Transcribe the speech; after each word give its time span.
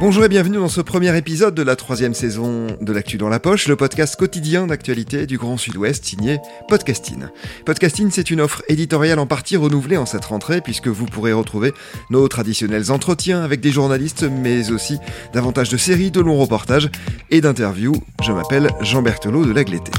Bonjour 0.00 0.24
et 0.24 0.28
bienvenue 0.28 0.58
dans 0.58 0.68
ce 0.68 0.80
premier 0.80 1.16
épisode 1.18 1.56
de 1.56 1.62
la 1.62 1.74
troisième 1.74 2.14
saison 2.14 2.68
de 2.80 2.92
l'Actu 2.92 3.18
dans 3.18 3.28
la 3.28 3.40
poche, 3.40 3.66
le 3.66 3.74
podcast 3.74 4.14
quotidien 4.14 4.68
d'actualité 4.68 5.26
du 5.26 5.38
Grand 5.38 5.56
Sud-Ouest 5.56 6.04
signé 6.04 6.38
Podcasting. 6.68 7.24
Podcasting, 7.66 8.08
c'est 8.12 8.30
une 8.30 8.40
offre 8.40 8.62
éditoriale 8.68 9.18
en 9.18 9.26
partie 9.26 9.56
renouvelée 9.56 9.96
en 9.96 10.06
cette 10.06 10.24
rentrée 10.24 10.60
puisque 10.60 10.86
vous 10.86 11.06
pourrez 11.06 11.32
retrouver 11.32 11.74
nos 12.10 12.28
traditionnels 12.28 12.92
entretiens 12.92 13.42
avec 13.42 13.60
des 13.60 13.72
journalistes 13.72 14.24
mais 14.30 14.70
aussi 14.70 14.98
davantage 15.32 15.68
de 15.68 15.76
séries, 15.76 16.12
de 16.12 16.20
longs 16.20 16.38
reportages 16.38 16.90
et 17.30 17.40
d'interviews. 17.40 18.00
Je 18.22 18.30
m'appelle 18.30 18.70
Jean 18.82 19.02
Berthelot 19.02 19.46
de 19.46 19.52
l'Agleté. 19.52 19.90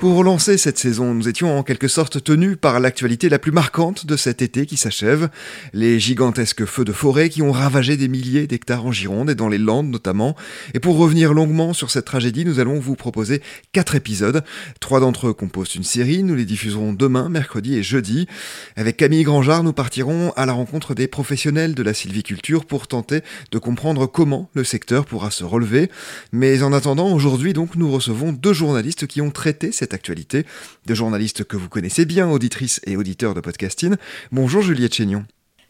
Pour 0.00 0.22
lancer 0.22 0.58
cette 0.58 0.78
saison, 0.78 1.12
nous 1.12 1.28
étions 1.28 1.58
en 1.58 1.64
quelque 1.64 1.88
sorte 1.88 2.22
tenus 2.22 2.56
par 2.60 2.78
l'actualité 2.78 3.28
la 3.28 3.40
plus 3.40 3.50
marquante 3.50 4.06
de 4.06 4.16
cet 4.16 4.42
été 4.42 4.64
qui 4.64 4.76
s'achève, 4.76 5.28
les 5.72 5.98
gigantesques 5.98 6.66
feux 6.66 6.84
de 6.84 6.92
forêt 6.92 7.28
qui 7.28 7.42
ont 7.42 7.50
ravagé 7.50 7.96
des 7.96 8.06
milliers 8.06 8.46
d'hectares 8.46 8.86
en 8.86 8.92
Gironde 8.92 9.28
et 9.28 9.34
dans 9.34 9.48
les 9.48 9.58
Landes 9.58 9.90
notamment. 9.90 10.36
Et 10.72 10.78
pour 10.78 10.98
revenir 10.98 11.34
longuement 11.34 11.72
sur 11.72 11.90
cette 11.90 12.04
tragédie, 12.04 12.44
nous 12.44 12.60
allons 12.60 12.78
vous 12.78 12.94
proposer 12.94 13.42
quatre 13.72 13.96
épisodes. 13.96 14.44
Trois 14.78 15.00
d'entre 15.00 15.26
eux 15.26 15.32
composent 15.32 15.74
une 15.74 15.82
série, 15.82 16.22
nous 16.22 16.36
les 16.36 16.44
diffuserons 16.44 16.92
demain, 16.92 17.28
mercredi 17.28 17.74
et 17.74 17.82
jeudi. 17.82 18.28
Avec 18.76 18.98
Camille 18.98 19.24
Grangeard, 19.24 19.64
nous 19.64 19.72
partirons 19.72 20.32
à 20.36 20.46
la 20.46 20.52
rencontre 20.52 20.94
des 20.94 21.08
professionnels 21.08 21.74
de 21.74 21.82
la 21.82 21.92
sylviculture 21.92 22.66
pour 22.66 22.86
tenter 22.86 23.22
de 23.50 23.58
comprendre 23.58 24.06
comment 24.06 24.48
le 24.54 24.62
secteur 24.62 25.06
pourra 25.06 25.32
se 25.32 25.42
relever. 25.42 25.90
Mais 26.30 26.62
en 26.62 26.72
attendant, 26.72 27.12
aujourd'hui 27.12 27.52
donc, 27.52 27.74
nous 27.74 27.90
recevons 27.90 28.30
deux 28.30 28.52
journalistes 28.52 29.08
qui 29.08 29.20
ont 29.20 29.32
traité 29.32 29.72
cette 29.72 29.87
actualité, 29.94 30.44
de 30.86 30.94
journalistes 30.94 31.44
que 31.44 31.56
vous 31.56 31.68
connaissez 31.68 32.04
bien, 32.04 32.28
auditrices 32.28 32.80
et 32.86 32.96
auditeurs 32.96 33.34
de 33.34 33.40
podcasting. 33.40 33.96
Bonjour 34.32 34.62
Juliette 34.62 34.94
Chénion. 34.94 35.24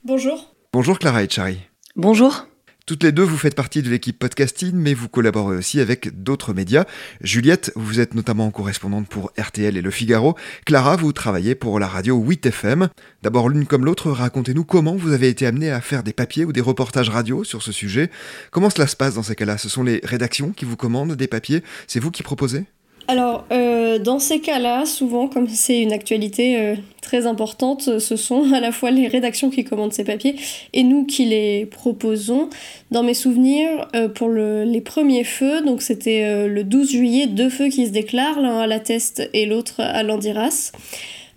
Bonjour. 0.04 0.54
Bonjour 0.72 0.98
Clara 0.98 1.22
Etchari. 1.22 1.58
Bonjour. 1.96 2.46
Toutes 2.88 3.02
les 3.02 3.12
deux, 3.12 3.22
vous 3.22 3.36
faites 3.36 3.54
partie 3.54 3.82
de 3.82 3.90
l'équipe 3.90 4.18
podcasting, 4.18 4.72
mais 4.74 4.94
vous 4.94 5.10
collaborez 5.10 5.58
aussi 5.58 5.78
avec 5.78 6.22
d'autres 6.22 6.54
médias. 6.54 6.86
Juliette, 7.20 7.70
vous 7.76 8.00
êtes 8.00 8.14
notamment 8.14 8.50
correspondante 8.50 9.06
pour 9.08 9.30
RTL 9.38 9.76
et 9.76 9.82
Le 9.82 9.90
Figaro. 9.90 10.36
Clara, 10.64 10.96
vous 10.96 11.12
travaillez 11.12 11.54
pour 11.54 11.78
la 11.78 11.86
radio 11.86 12.18
8FM. 12.18 12.88
D'abord, 13.22 13.50
l'une 13.50 13.66
comme 13.66 13.84
l'autre, 13.84 14.10
racontez-nous 14.10 14.64
comment 14.64 14.96
vous 14.96 15.12
avez 15.12 15.28
été 15.28 15.44
amenée 15.44 15.70
à 15.70 15.82
faire 15.82 16.02
des 16.02 16.14
papiers 16.14 16.46
ou 16.46 16.52
des 16.54 16.62
reportages 16.62 17.10
radio 17.10 17.44
sur 17.44 17.62
ce 17.62 17.72
sujet. 17.72 18.10
Comment 18.52 18.70
cela 18.70 18.86
se 18.86 18.96
passe 18.96 19.16
dans 19.16 19.22
ces 19.22 19.34
cas-là? 19.34 19.58
Ce 19.58 19.68
sont 19.68 19.82
les 19.82 20.00
rédactions 20.02 20.52
qui 20.52 20.64
vous 20.64 20.76
commandent 20.76 21.12
des 21.12 21.28
papiers 21.28 21.62
C'est 21.88 22.00
vous 22.00 22.10
qui 22.10 22.22
proposez? 22.22 22.64
Alors, 23.10 23.46
euh, 23.50 23.98
dans 23.98 24.18
ces 24.18 24.38
cas-là, 24.38 24.84
souvent, 24.84 25.28
comme 25.28 25.48
c'est 25.48 25.80
une 25.80 25.94
actualité 25.94 26.58
euh, 26.58 26.74
très 27.00 27.26
importante, 27.26 27.98
ce 27.98 28.16
sont 28.16 28.52
à 28.52 28.60
la 28.60 28.70
fois 28.70 28.90
les 28.90 29.08
rédactions 29.08 29.48
qui 29.48 29.64
commandent 29.64 29.94
ces 29.94 30.04
papiers 30.04 30.36
et 30.74 30.82
nous 30.82 31.06
qui 31.06 31.24
les 31.24 31.64
proposons. 31.64 32.50
Dans 32.90 33.02
mes 33.02 33.14
souvenirs, 33.14 33.88
euh, 33.96 34.08
pour 34.08 34.28
le, 34.28 34.64
les 34.64 34.82
premiers 34.82 35.24
feux, 35.24 35.62
donc 35.62 35.80
c'était 35.80 36.46
le 36.46 36.64
12 36.64 36.90
juillet, 36.90 37.26
deux 37.26 37.48
feux 37.48 37.68
qui 37.68 37.86
se 37.86 37.92
déclarent, 37.92 38.42
l'un 38.42 38.58
à 38.58 38.66
la 38.66 38.78
Teste 38.78 39.30
et 39.32 39.46
l'autre 39.46 39.80
à 39.80 40.02
Landiras. 40.02 40.72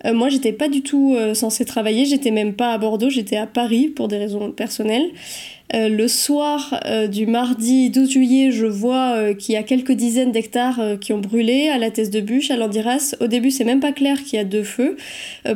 moi, 0.04 0.28
j'étais 0.28 0.52
pas 0.52 0.68
du 0.68 0.82
tout 0.82 1.16
censée 1.32 1.64
travailler, 1.64 2.04
j'étais 2.04 2.32
même 2.32 2.52
pas 2.52 2.72
à 2.72 2.78
Bordeaux, 2.78 3.08
j'étais 3.08 3.36
à 3.36 3.46
Paris 3.46 3.88
pour 3.88 4.08
des 4.08 4.18
raisons 4.18 4.50
personnelles. 4.50 5.08
Euh, 5.74 5.88
le 5.88 6.06
soir 6.06 6.80
euh, 6.84 7.06
du 7.06 7.26
mardi 7.26 7.88
12 7.88 8.10
juillet, 8.10 8.50
je 8.50 8.66
vois 8.66 9.14
euh, 9.16 9.34
qu'il 9.34 9.54
y 9.54 9.56
a 9.56 9.62
quelques 9.62 9.92
dizaines 9.92 10.30
d'hectares 10.30 10.80
qui 11.00 11.12
ont 11.12 11.18
brûlé 11.18 11.68
à 11.68 11.78
la 11.78 11.90
Thèse 11.90 12.10
de 12.10 12.20
Bûche, 12.20 12.50
à 12.50 12.56
Landiras. 12.56 13.14
Au 13.20 13.26
début, 13.26 13.50
c'est 13.50 13.64
même 13.64 13.80
pas 13.80 13.92
clair 13.92 14.22
qu'il 14.22 14.34
y 14.34 14.38
a 14.38 14.44
deux 14.44 14.64
feux, 14.64 14.96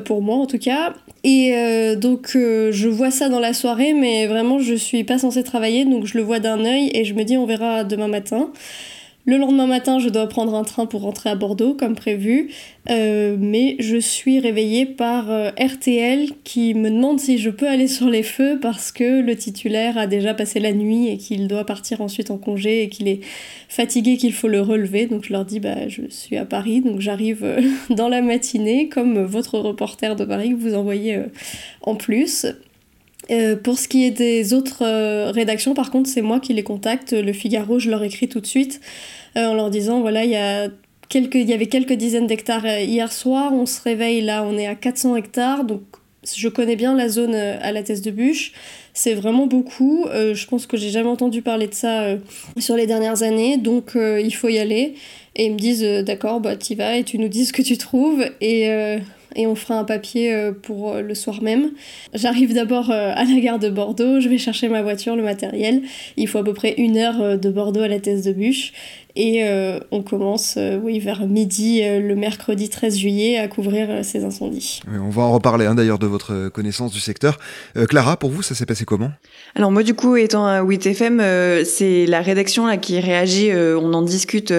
pour 0.05 0.23
moi 0.23 0.37
en 0.37 0.47
tout 0.47 0.59
cas. 0.59 0.95
Et 1.25 1.53
donc, 1.97 2.31
je 2.35 2.89
vois 2.89 3.11
ça 3.11 3.29
dans 3.29 3.41
la 3.41 3.53
soirée, 3.53 3.95
mais 3.95 4.27
vraiment, 4.27 4.59
je 4.59 4.75
suis 4.75 5.05
pas 5.05 5.19
censée 5.19 5.43
travailler, 5.43 5.85
donc 5.85 6.07
je 6.07 6.17
le 6.17 6.23
vois 6.23 6.39
d'un 6.39 6.65
œil 6.65 6.91
et 6.95 7.05
je 7.05 7.15
me 7.15 7.25
dis, 7.25 7.37
on 7.37 7.47
verra 7.47 7.85
demain 7.85 8.09
matin. 8.09 8.51
Le 9.29 9.39
lendemain 9.39 9.67
matin, 9.67 9.99
je 9.99 10.09
dois 10.09 10.29
prendre 10.29 10.55
un 10.55 10.63
train 10.63 10.87
pour 10.87 11.01
rentrer 11.01 11.29
à 11.31 11.35
Bordeaux, 11.35 11.75
comme 11.75 11.97
prévu, 11.97 12.49
euh, 12.91 13.37
mais 13.37 13.75
je 13.81 13.97
suis 13.97 14.39
réveillée 14.39 14.87
par 14.87 15.33
euh, 15.33 15.51
RTL 15.59 16.29
qui 16.45 16.75
me 16.75 16.91
demande 16.91 17.19
si 17.19 17.37
je 17.37 17.51
peux 17.51 17.67
aller 17.67 17.89
sur 17.89 18.09
les 18.09 18.23
feux 18.23 18.61
parce 18.63 18.93
que 18.93 19.21
le 19.21 19.35
titulaire 19.35 19.99
a 19.99 20.07
déjà 20.07 20.33
passé 20.33 20.61
la 20.61 20.71
nuit 20.71 21.09
et 21.09 21.19
qu'il 21.19 21.49
doit 21.49 21.67
partir 21.67 22.03
ensuite 22.03 22.31
en 22.31 22.39
congé 22.39 22.85
et 22.85 22.89
qu'il 22.89 23.09
est 23.09 23.19
fatigué, 23.69 24.17
qu'il 24.17 24.33
faut 24.33 24.47
le 24.47 24.61
relever. 24.61 25.07
Donc 25.07 25.25
je 25.25 25.33
leur 25.33 25.45
dis, 25.45 25.59
bah, 25.59 25.89
je 25.89 26.03
suis 26.09 26.37
à 26.37 26.45
Paris, 26.45 26.81
donc 26.81 27.01
j'arrive 27.01 27.43
euh, 27.43 27.61
dans 27.91 28.09
la 28.09 28.23
matinée, 28.23 28.89
comme 28.89 29.25
votre 29.25 29.59
reporter 29.59 30.15
de 30.15 30.25
Paris 30.25 30.51
que 30.51 30.55
vous 30.55 30.75
envoyez 30.75 31.19
en 31.83 31.97
plus. 31.97 32.47
Pour 33.63 33.79
ce 33.79 33.89
qui 33.89 34.05
est 34.05 34.11
des 34.11 34.55
autres 34.55 34.85
rédactions, 35.31 35.75
par 35.75 35.91
contre, 35.91 36.09
c'est 36.09 36.23
moi 36.23 36.41
qui 36.41 36.55
les 36.55 36.63
contacte. 36.63 37.13
Le 37.13 37.33
Figaro, 37.33 37.79
je 37.79 37.91
leur 37.91 38.03
écris 38.03 38.29
tout 38.29 38.41
de 38.41 38.47
suite 38.47 38.81
euh, 39.37 39.47
en 39.47 39.55
leur 39.55 39.71
disant 39.71 40.01
voilà, 40.01 40.25
il 40.25 40.31
y 40.31 40.37
a 40.37 40.69
quelques, 41.09 41.35
il 41.35 41.49
y 41.49 41.53
avait 41.53 41.67
quelques 41.67 41.93
dizaines 41.93 42.27
d'hectares 42.27 42.65
euh, 42.65 42.81
hier 42.81 43.13
soir, 43.13 43.53
on 43.53 43.67
se 43.67 43.81
réveille 43.83 44.23
là, 44.23 44.45
on 44.45 44.57
est 44.57 44.67
à 44.67 44.75
400 44.75 45.17
hectares, 45.17 45.65
donc 45.65 45.83
je 46.35 46.49
connais 46.49 46.75
bien 46.75 46.95
la 46.97 47.09
zone 47.09 47.35
euh, 47.35 47.59
à 47.61 47.71
la 47.73 47.83
thèse 47.83 48.01
de 48.01 48.11
bûche. 48.11 48.53
C'est 48.95 49.13
vraiment 49.13 49.47
beaucoup. 49.47 50.07
je 50.11 50.47
pense 50.47 50.67
que 50.67 50.79
j'ai 50.79 50.89
jamais 50.89 51.11
entendu 51.11 51.43
parler 51.43 51.67
de 51.67 51.75
ça 51.75 52.17
sur 52.59 52.77
les 52.77 52.87
dernières 52.87 53.23
années, 53.23 53.59
donc 53.59 53.93
il 53.95 54.35
faut 54.35 54.49
y 54.49 54.59
aller. 54.59 54.95
Et 55.35 55.45
ils 55.45 55.53
me 55.53 55.59
disent 55.59 55.83
d'accord, 55.83 56.41
bah 56.41 56.57
t'y 56.57 56.75
vas 56.75 56.97
et 56.97 57.05
tu 57.05 57.19
nous 57.19 57.29
dis 57.29 57.45
ce 57.45 57.53
que 57.53 57.61
tu 57.61 57.77
trouves 57.77 58.25
et, 58.41 58.71
et 59.37 59.47
on 59.47 59.55
fera 59.55 59.79
un 59.79 59.85
papier 59.85 60.51
pour 60.63 60.95
le 60.95 61.15
soir 61.15 61.43
même. 61.43 61.71
J'arrive 62.15 62.55
d'abord 62.55 62.91
à 62.91 63.25
la 63.25 63.41
gare 63.41 63.59
de 63.59 63.69
Bordeaux, 63.69 64.21
je 64.21 64.29
vais 64.29 64.39
chercher 64.39 64.69
ma 64.69 64.83
voiture, 64.83 65.17
le 65.17 65.23
matériel. 65.23 65.83
Il 66.17 66.27
faut 66.29 66.39
à 66.39 66.45
peu 66.45 66.55
près 66.55 66.75
une 66.79 66.97
heure 66.97 67.39
de 67.39 67.51
Bordeaux 67.51 67.83
à 67.83 67.89
la 67.89 68.01
thèse 68.01 68.25
de 68.25 68.33
bûche. 68.33 68.73
Et 69.17 69.45
euh, 69.45 69.81
on 69.93 70.03
commence, 70.03 70.57
euh, 70.59 70.79
oui, 70.81 70.99
vers 70.99 71.27
midi 71.27 71.83
euh, 71.83 72.01
le 72.01 72.15
mercredi 72.15 72.69
13 72.69 72.99
juillet 72.99 73.39
à 73.39 73.49
couvrir 73.49 74.05
ces 74.05 74.25
incendies. 74.25 74.83
on 74.93 75.09
va 75.09 75.23
en 75.23 75.33
reparler 75.33 75.65
hein, 75.65 75.75
d'ailleurs 75.75 75.99
de 75.99 76.07
votre 76.07 76.51
connaissance 76.51 76.93
du 76.93 77.01
secteur. 77.01 77.39
Clara, 77.89 78.19
pour 78.19 78.31
vous, 78.31 78.43
ça 78.43 78.55
s'est 78.55 78.67
passé 78.67 78.85
comment? 78.85 79.11
Alors 79.55 79.73
moi, 79.73 79.83
du 79.83 79.95
coup, 79.95 80.17
étant 80.17 80.47
à 80.47 80.63
8FM, 80.63 81.65
c'est 81.65 82.05
la 82.05 82.21
rédaction 82.21 82.67
là 82.67 82.77
qui 82.77 83.01
réagit. 83.01 83.51
on 83.55 83.95
en 83.95 84.03
discute 84.03 84.53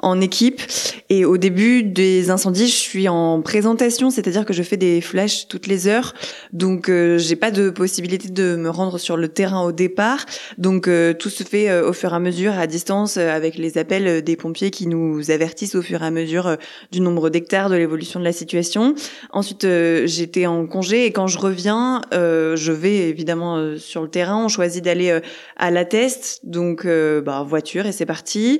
en 0.00 0.20
équipe. 0.20 0.62
Et 1.08 1.24
au 1.24 1.36
début 1.36 1.82
des 1.82 2.30
incendies, 2.30 2.68
je 2.68 2.74
suis 2.74 3.08
en 3.08 3.42
présentation, 3.42 4.10
c'est-à-dire 4.10 4.44
que 4.44 4.52
je 4.52 4.62
fais 4.62 4.76
des 4.76 5.00
flashs 5.00 5.48
toutes 5.48 5.66
les 5.66 5.88
heures. 5.88 6.14
Donc, 6.52 6.88
j'ai 6.88 7.36
pas 7.36 7.50
de 7.50 7.70
possibilité 7.70 8.28
de 8.28 8.54
me 8.54 8.70
rendre 8.70 8.98
sur 8.98 9.16
le 9.16 9.28
terrain 9.28 9.62
au 9.62 9.72
départ. 9.72 10.26
Donc, 10.58 10.88
tout 11.18 11.30
se 11.30 11.42
fait 11.42 11.80
au 11.80 11.92
fur 11.92 12.12
et 12.12 12.16
à 12.16 12.20
mesure 12.20 12.52
à 12.52 12.68
distance 12.68 13.16
avec 13.16 13.56
les 13.56 13.78
appels 13.78 13.95
euh, 14.04 14.20
des 14.20 14.36
pompiers 14.36 14.70
qui 14.70 14.86
nous 14.86 15.30
avertissent 15.30 15.74
au 15.74 15.82
fur 15.82 16.02
et 16.02 16.06
à 16.06 16.10
mesure 16.10 16.46
euh, 16.46 16.56
du 16.92 17.00
nombre 17.00 17.30
d'hectares, 17.30 17.70
de 17.70 17.76
l'évolution 17.76 18.20
de 18.20 18.24
la 18.24 18.32
situation. 18.32 18.94
Ensuite, 19.30 19.64
euh, 19.64 20.06
j'étais 20.06 20.46
en 20.46 20.66
congé 20.66 21.06
et 21.06 21.12
quand 21.12 21.26
je 21.26 21.38
reviens, 21.38 22.02
je 22.12 22.72
vais 22.72 23.08
évidemment 23.08 23.76
sur 23.78 24.02
le 24.02 24.08
terrain. 24.08 24.44
On 24.44 24.48
choisit 24.48 24.84
d'aller 24.84 25.20
à 25.56 25.70
la 25.70 25.84
test, 25.84 26.40
donc 26.44 26.86
bah, 26.86 27.44
voiture 27.46 27.86
et 27.86 27.92
c'est 27.92 28.06
parti. 28.06 28.58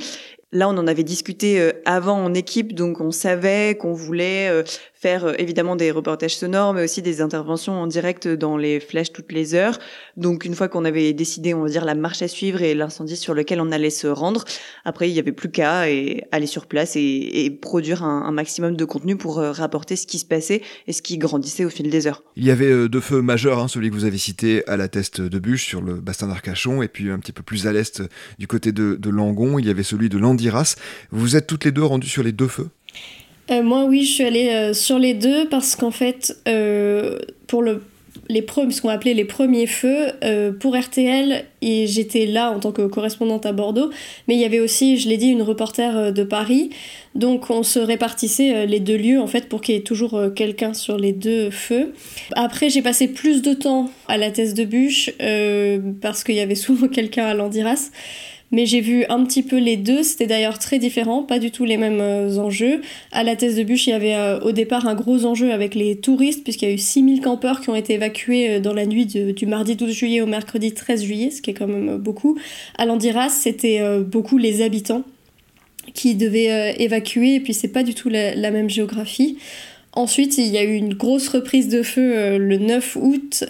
Là, 0.53 0.69
on 0.69 0.79
en 0.79 0.87
avait 0.87 1.03
discuté 1.03 1.73
avant 1.85 2.23
en 2.23 2.35
équipe, 2.35 2.75
donc 2.75 3.01
on 3.01 3.11
savait 3.11 3.77
qu'on 3.79 3.93
voulait 3.93 4.65
faire 4.99 5.39
évidemment 5.39 5.77
des 5.77 5.91
reportages 5.91 6.37
sonores, 6.37 6.73
mais 6.73 6.83
aussi 6.83 7.03
des 7.03 7.21
interventions 7.21 7.75
en 7.75 7.87
direct 7.87 8.27
dans 8.27 8.57
les 8.57 8.81
flashs 8.81 9.13
toutes 9.13 9.31
les 9.31 9.55
heures. 9.55 9.79
Donc 10.17 10.45
une 10.45 10.55
fois 10.55 10.69
qu'on 10.69 10.85
avait 10.85 11.13
décidé, 11.13 11.53
on 11.55 11.63
va 11.63 11.69
dire, 11.69 11.85
la 11.85 11.95
marche 11.95 12.23
à 12.23 12.29
suivre 12.29 12.63
et 12.63 12.75
l'incendie 12.75 13.17
sur 13.17 13.35
lequel 13.35 13.61
on 13.61 13.71
allait 13.73 13.91
se 13.91 14.07
rendre, 14.07 14.45
après 14.85 15.11
il 15.11 15.13
n'y 15.13 15.19
avait 15.19 15.33
plus 15.33 15.51
qu'à 15.51 15.81
aller 15.81 16.47
sur 16.47 16.67
place 16.67 16.97
et, 16.97 17.59
produire 17.61 18.05
un, 18.05 18.33
maximum 18.33 18.77
de 18.77 18.85
contenu 18.85 19.17
pour 19.17 19.37
rapporter 19.37 19.97
ce 19.97 20.07
qui 20.07 20.19
se 20.19 20.25
passait 20.25 20.63
et 20.87 20.93
ce 20.93 21.03
qui 21.03 21.19
grandissait 21.19 21.65
au 21.65 21.71
fil 21.71 21.91
des 21.91 22.07
heures. 22.07 22.23
Il 22.37 22.45
y 22.45 22.51
avait 22.51 22.89
deux 22.89 23.01
feux 23.01 23.23
majeurs, 23.23 23.59
hein, 23.59 23.69
celui 23.69 23.91
que 23.91 23.95
vous 23.95 24.05
avez 24.05 24.19
cité 24.19 24.67
à 24.67 24.77
la 24.77 24.89
teste 24.89 25.21
de 25.21 25.39
Bûche 25.39 25.65
sur 25.65 25.81
le 25.81 25.95
bassin 25.95 26.29
d'Arcachon 26.29 26.83
et 26.83 26.89
puis 26.89 27.11
un 27.11 27.19
petit 27.19 27.33
peu 27.33 27.43
plus 27.43 27.67
à 27.67 27.73
l'est 27.73 28.03
du 28.39 28.47
côté 28.47 28.73
de, 28.73 28.97
de 28.97 29.11
Langon, 29.11 29.59
il 29.59 29.67
y 29.67 29.71
avait 29.71 29.83
celui 29.83 30.09
de 30.09 30.19
Landiras. 30.19 30.77
Vous 31.11 31.37
êtes 31.37 31.47
toutes 31.47 31.65
les 31.65 31.73
deux 31.73 31.85
rendues 31.85 32.09
sur 32.09 32.23
les 32.23 32.33
deux 32.33 32.49
feux? 32.49 32.69
Euh, 33.51 33.63
Moi, 33.63 33.85
oui, 33.85 34.05
je 34.05 34.13
suis 34.13 34.25
allée 34.25 34.49
euh, 34.49 34.75
sur 34.75 34.99
les 34.99 35.15
deux 35.15 35.49
parce 35.49 35.77
qu'en 35.77 35.91
fait, 35.91 36.37
euh, 36.49 37.19
pour 37.47 37.63
le 37.63 37.83
les 38.29 38.43
premiers, 38.43 38.73
ce 38.73 38.83
qu'on 38.83 38.89
appelait 38.89 39.15
les 39.15 39.25
premiers 39.25 39.69
feux 39.69 40.07
pour 40.59 40.77
RTL 40.77 41.45
et 41.63 41.87
j'étais 41.87 42.27
là 42.27 42.51
en 42.51 42.59
tant 42.59 42.73
que 42.73 42.83
correspondante 42.83 43.47
à 43.47 43.53
Bordeaux 43.53 43.91
mais 44.27 44.35
il 44.35 44.41
y 44.41 44.45
avait 44.45 44.59
aussi 44.59 44.99
je 44.99 45.09
l'ai 45.09 45.17
dit 45.17 45.29
une 45.29 45.43
reporter 45.43 46.13
de 46.13 46.25
Paris. 46.25 46.71
Donc 47.15 47.51
on 47.51 47.63
se 47.63 47.79
répartissait 47.79 48.67
les 48.67 48.81
deux 48.81 48.97
lieux 48.97 49.21
en 49.21 49.29
fait 49.29 49.49
pour 49.49 49.61
qu'il 49.61 49.77
y 49.77 49.79
ait 49.79 49.83
toujours 49.83 50.21
quelqu'un 50.35 50.75
sur 50.75 50.97
les 50.97 51.13
deux 51.13 51.51
feux. 51.51 51.93
Après 52.33 52.69
j'ai 52.69 52.83
passé 52.83 53.07
plus 53.07 53.43
de 53.43 53.53
temps 53.53 53.91
à 54.09 54.17
la 54.17 54.33
thèse 54.33 54.55
de 54.55 54.65
bûche 54.65 55.13
parce 56.01 56.25
qu'il 56.25 56.35
y 56.35 56.41
avait 56.41 56.57
souvent 56.57 56.89
quelqu'un 56.93 57.27
à 57.27 57.35
l'Andiras 57.35 57.91
mais 58.57 58.65
j'ai 58.65 58.81
vu 58.81 59.05
un 59.11 59.23
petit 59.23 59.43
peu 59.43 59.59
les 59.59 59.77
deux, 59.77 60.03
c'était 60.03 60.27
d'ailleurs 60.27 60.59
très 60.59 60.79
différent, 60.79 61.23
pas 61.23 61.39
du 61.39 61.51
tout 61.51 61.67
les 61.67 61.77
mêmes 61.77 62.01
euh, 62.01 62.39
enjeux. 62.39 62.81
À 63.13 63.23
la 63.23 63.37
thèse 63.37 63.55
de 63.55 63.63
bûche, 63.63 63.87
il 63.87 63.91
y 63.91 63.93
avait 63.93 64.15
euh, 64.15 64.41
au 64.41 64.53
départ 64.53 64.89
un 64.89 64.95
gros 64.95 65.27
enjeu 65.27 65.53
avec 65.53 65.75
les 65.75 65.97
touristes, 65.97 66.43
puisqu'il 66.43 66.69
y 66.71 66.71
a 66.71 66.75
eu 66.75 66.79
6000 66.79 67.21
campeurs 67.21 67.61
qui 67.61 67.69
ont 67.69 67.75
été 67.75 67.93
évacués 67.93 68.53
euh, 68.53 68.61
dans 68.61 68.73
la 68.73 68.87
nuit 68.87 69.05
du 69.05 69.45
mardi 69.45 69.77
12 69.77 69.93
juillet 69.93 70.23
au 70.23 70.27
mercredi 70.27 70.73
13 70.73 71.05
juillet, 71.05 71.31
ce 71.31 71.43
qui 71.43 71.51
est 71.51 71.53
quand 71.53 71.67
même 71.67 71.99
beaucoup. 71.99 72.39
À 72.79 72.87
Landiras, 72.87 73.29
c'était 73.29 73.83
beaucoup 74.01 74.39
les 74.39 74.63
habitants 74.63 75.03
qui 75.93 76.15
devaient 76.15 76.77
évacuer, 76.79 77.35
et 77.35 77.41
puis 77.41 77.53
c'est 77.53 77.69
pas 77.69 77.83
du 77.83 77.93
tout 77.93 78.09
la, 78.09 78.35
la, 78.35 78.51
même 78.51 78.71
géographie. 78.71 79.37
Ensuite, 79.97 80.39
il 80.39 80.47
y 80.47 80.59
a 80.59 80.63
eu 80.63 80.75
une 80.75 80.95
grosse 80.95 81.29
reprise 81.29 81.69
de 81.69 81.83
feu 81.83 82.37
le 82.39 82.59
9 82.59 82.97
août 82.97 83.45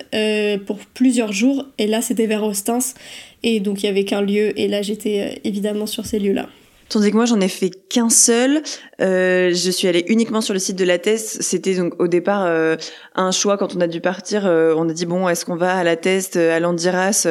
pour 0.67 0.79
plusieurs 0.95 1.33
jours, 1.33 1.67
et 1.77 1.87
là 1.87 2.01
c'était 2.01 2.27
vers 2.27 2.45
Ostens, 2.45 2.95
et 3.43 3.61
donc 3.61 3.83
il 3.83 3.87
y 3.87 3.89
avait 3.89 4.05
qu'un 4.05 4.23
lieu, 4.23 4.59
et 4.59 4.69
là 4.69 4.83
j'étais 4.83 5.21
euh, 5.21 5.39
évidemment 5.45 5.87
sur 5.87 6.07
ces 6.07 6.19
lieux-là. 6.19 6.49
Tandis 6.89 7.11
que 7.11 7.17
moi, 7.17 7.25
j'en 7.25 7.41
ai 7.41 7.49
fait 7.49 7.71
qu'un 7.89 8.11
seul. 8.11 8.63
Euh, 9.01 9.53
je 9.53 9.71
suis 9.71 9.89
allée 9.89 10.05
uniquement 10.07 10.41
sur 10.41 10.55
le 10.55 10.61
site 10.61 10.77
de 10.77 10.85
la 10.85 10.99
thèse. 10.99 11.39
C'était 11.41 11.75
donc 11.75 12.01
au 12.01 12.07
départ 12.07 12.45
euh, 12.45 12.77
un 13.17 13.33
choix 13.33 13.59
quand 13.59 13.75
on 13.75 13.81
a 13.81 13.89
dû 13.89 14.01
partir. 14.01 14.47
Euh, 14.47 14.73
on 14.77 14.89
a 14.89 14.93
dit 14.93 15.05
bon, 15.05 15.29
est-ce 15.29 15.45
qu'on 15.45 15.57
va 15.57 15.77
à 15.77 15.83
la 15.83 15.97
test, 15.97 16.37
à 16.37 16.61
l'Andiras? 16.61 17.27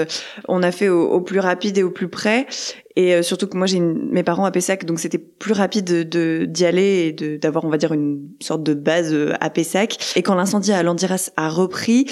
On 0.49 0.61
a 0.61 0.71
fait 0.71 0.89
au, 0.89 1.21
plus 1.21 1.39
rapide 1.39 1.77
et 1.77 1.83
au 1.83 1.89
plus 1.89 2.09
près. 2.09 2.47
Et 2.95 3.13
euh, 3.13 3.21
surtout 3.21 3.47
que 3.47 3.57
moi 3.57 3.67
j'ai 3.67 3.79
mes 3.79 4.23
parents 4.23 4.45
à 4.45 4.51
Pessac, 4.51 4.85
donc 4.85 4.99
c'était 4.99 5.17
plus 5.17 5.53
rapide 5.53 6.07
de 6.09 6.45
d'y 6.45 6.65
aller 6.65 7.07
et 7.07 7.11
de 7.11 7.35
d'avoir 7.35 7.65
on 7.65 7.69
va 7.69 7.77
dire 7.77 7.93
une 7.93 8.29
sorte 8.39 8.63
de 8.63 8.73
base 8.73 9.13
euh, 9.13 9.33
à 9.41 9.49
Pessac. 9.49 9.97
Et 10.15 10.21
quand 10.21 10.35
l'incendie 10.35 10.71
à 10.71 10.81
Landiras 10.81 11.31
a 11.35 11.49
repris, 11.49 12.05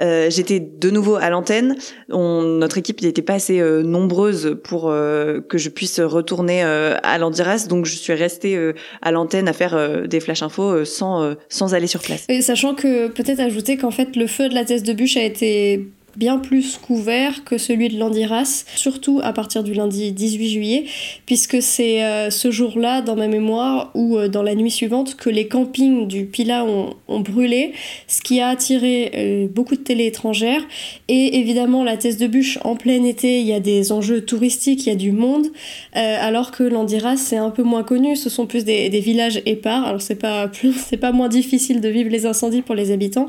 euh, 0.00 0.30
j'étais 0.30 0.60
de 0.60 0.90
nouveau 0.90 1.16
à 1.16 1.28
l'antenne. 1.28 1.76
notre 2.08 2.78
équipe 2.78 3.02
n'était 3.02 3.22
pas 3.22 3.34
assez 3.34 3.60
nombreuse 3.82 4.56
pour 4.64 4.82
que 4.82 5.58
je 5.58 5.68
puisse 5.68 6.00
retourner 6.00 6.62
à 6.62 7.18
Landiras, 7.18 7.66
donc 7.68 7.86
je 7.86 7.96
suis 7.96 8.12
restée 8.12 8.58
à 9.02 9.10
l'antenne 9.10 9.48
à 9.48 9.52
faire 9.52 10.06
des 10.08 10.20
flash 10.20 10.42
infos 10.42 10.84
sans 10.84 11.34
sans 11.48 11.74
aller 11.74 11.86
sur 11.86 12.00
place. 12.00 12.24
Et 12.28 12.42
sachant 12.42 12.74
que 12.74 13.08
peut-être 13.08 13.40
ajouter 13.40 13.76
qu'en 13.76 13.90
fait 13.90 14.16
le 14.16 14.26
feu 14.26 14.48
de 14.48 14.54
la 14.54 14.64
thèse 14.64 14.82
de 14.82 14.92
bûche 14.92 15.16
a 15.16 15.22
été 15.22 15.88
bien 16.16 16.38
plus 16.38 16.78
couvert 16.78 17.44
que 17.44 17.58
celui 17.58 17.88
de 17.88 17.98
l'Andiras, 17.98 18.64
surtout 18.74 19.20
à 19.22 19.32
partir 19.32 19.62
du 19.62 19.74
lundi 19.74 20.12
18 20.12 20.48
juillet, 20.48 20.84
puisque 21.26 21.62
c'est 21.62 22.04
euh, 22.04 22.30
ce 22.30 22.50
jour-là, 22.50 23.00
dans 23.00 23.16
ma 23.16 23.28
mémoire, 23.28 23.90
ou 23.94 24.18
euh, 24.18 24.28
dans 24.28 24.42
la 24.42 24.54
nuit 24.54 24.70
suivante, 24.70 25.16
que 25.16 25.30
les 25.30 25.48
campings 25.48 26.06
du 26.06 26.26
Pila 26.26 26.64
ont, 26.64 27.20
brûlé, 27.20 27.72
ce 28.06 28.22
qui 28.22 28.40
a 28.40 28.48
attiré 28.48 29.12
euh, 29.14 29.46
beaucoup 29.48 29.76
de 29.76 29.80
télé 29.80 30.06
étrangères. 30.06 30.62
Et 31.08 31.38
évidemment, 31.38 31.84
la 31.84 31.96
thèse 31.96 32.16
de 32.16 32.26
bûche, 32.26 32.58
en 32.64 32.76
plein 32.76 33.04
été, 33.04 33.40
il 33.40 33.46
y 33.46 33.52
a 33.52 33.60
des 33.60 33.92
enjeux 33.92 34.24
touristiques, 34.24 34.86
il 34.86 34.88
y 34.88 34.92
a 34.92 34.96
du 34.96 35.12
monde, 35.12 35.46
alors 35.92 36.50
que 36.50 36.62
l'Andiras, 36.62 37.16
c'est 37.16 37.36
un 37.36 37.50
peu 37.50 37.62
moins 37.62 37.82
connu, 37.82 38.16
ce 38.16 38.30
sont 38.30 38.46
plus 38.46 38.64
des, 38.64 38.88
des 38.88 39.00
villages 39.00 39.42
épars, 39.46 39.84
alors 39.84 40.00
c'est 40.00 40.14
pas, 40.14 40.50
c'est 40.76 40.96
pas 40.96 41.12
moins 41.12 41.28
difficile 41.28 41.80
de 41.80 41.88
vivre 41.88 42.10
les 42.10 42.26
incendies 42.26 42.62
pour 42.62 42.74
les 42.74 42.90
habitants, 42.90 43.28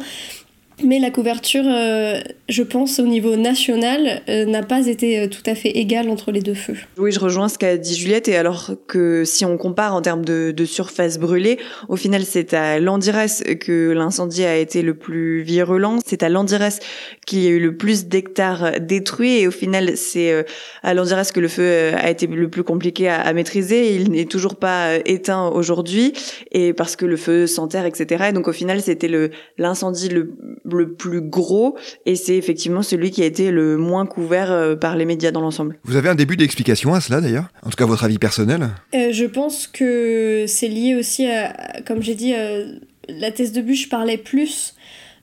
mais 0.83 0.99
la 0.99 1.11
couverture, 1.11 1.63
euh, 1.65 2.19
je 2.49 2.63
pense, 2.63 2.99
au 2.99 3.05
niveau 3.05 3.35
national, 3.35 4.21
euh, 4.29 4.45
n'a 4.45 4.63
pas 4.63 4.87
été 4.87 5.19
euh, 5.19 5.27
tout 5.27 5.43
à 5.45 5.55
fait 5.55 5.69
égale 5.69 6.09
entre 6.09 6.31
les 6.31 6.41
deux 6.41 6.53
feux. 6.53 6.75
Oui, 6.97 7.11
je 7.11 7.19
rejoins 7.19 7.49
ce 7.49 7.57
qu'a 7.57 7.77
dit 7.77 7.95
Juliette, 7.95 8.27
et 8.27 8.35
alors 8.35 8.71
que 8.87 9.23
si 9.25 9.45
on 9.45 9.57
compare 9.57 9.93
en 9.93 10.01
termes 10.01 10.25
de, 10.25 10.53
surface 10.65 11.17
brûlée, 11.17 11.57
au 11.89 11.95
final, 11.95 12.23
c'est 12.23 12.53
à 12.53 12.79
Landiras 12.79 13.43
que 13.59 13.91
l'incendie 13.91 14.45
a 14.45 14.57
été 14.57 14.81
le 14.83 14.93
plus 14.93 15.41
virulent, 15.41 15.97
c'est 16.05 16.23
à 16.23 16.29
Landiras 16.29 16.79
qu'il 17.25 17.39
y 17.39 17.47
a 17.47 17.49
eu 17.49 17.59
le 17.59 17.75
plus 17.75 18.05
d'hectares 18.05 18.79
détruits, 18.79 19.39
et 19.39 19.47
au 19.47 19.51
final, 19.51 19.97
c'est 19.97 20.45
à 20.83 20.93
Landiras 20.93 21.31
que 21.33 21.39
le 21.39 21.47
feu 21.47 21.91
a 21.95 22.09
été 22.09 22.27
le 22.27 22.49
plus 22.49 22.63
compliqué 22.63 23.09
à, 23.09 23.33
maîtriser. 23.33 23.95
Il 23.95 24.11
n'est 24.11 24.25
toujours 24.25 24.55
pas 24.55 24.97
éteint 25.05 25.47
aujourd'hui, 25.47 26.13
et 26.51 26.73
parce 26.73 26.95
que 26.95 27.05
le 27.05 27.17
feu 27.17 27.47
s'enterre, 27.47 27.85
etc. 27.85 28.25
Et 28.29 28.33
donc 28.33 28.47
au 28.47 28.53
final, 28.53 28.81
c'était 28.81 29.09
l'incendie 29.57 30.09
le 30.09 30.31
le 30.75 30.93
plus 30.93 31.21
gros 31.21 31.77
et 32.05 32.15
c'est 32.15 32.35
effectivement 32.35 32.81
celui 32.81 33.11
qui 33.11 33.21
a 33.21 33.25
été 33.25 33.51
le 33.51 33.77
moins 33.77 34.05
couvert 34.05 34.51
euh, 34.51 34.75
par 34.75 34.95
les 34.95 35.05
médias 35.05 35.31
dans 35.31 35.41
l'ensemble. 35.41 35.77
Vous 35.83 35.95
avez 35.95 36.09
un 36.09 36.15
début 36.15 36.37
d'explication 36.37 36.93
à 36.93 37.01
cela 37.01 37.21
d'ailleurs? 37.21 37.49
En 37.63 37.69
tout 37.69 37.77
cas, 37.77 37.85
votre 37.85 38.03
avis 38.03 38.17
personnel? 38.19 38.69
Euh, 38.95 39.11
Je 39.11 39.25
pense 39.25 39.67
que 39.67 40.45
c'est 40.47 40.67
lié 40.67 40.95
aussi 40.95 41.27
à, 41.27 41.53
comme 41.85 42.01
j'ai 42.01 42.15
dit, 42.15 42.33
euh, 42.33 42.73
la 43.09 43.31
thèse 43.31 43.51
de 43.51 43.61
bûche 43.61 43.89
parlait 43.89 44.17
plus 44.17 44.75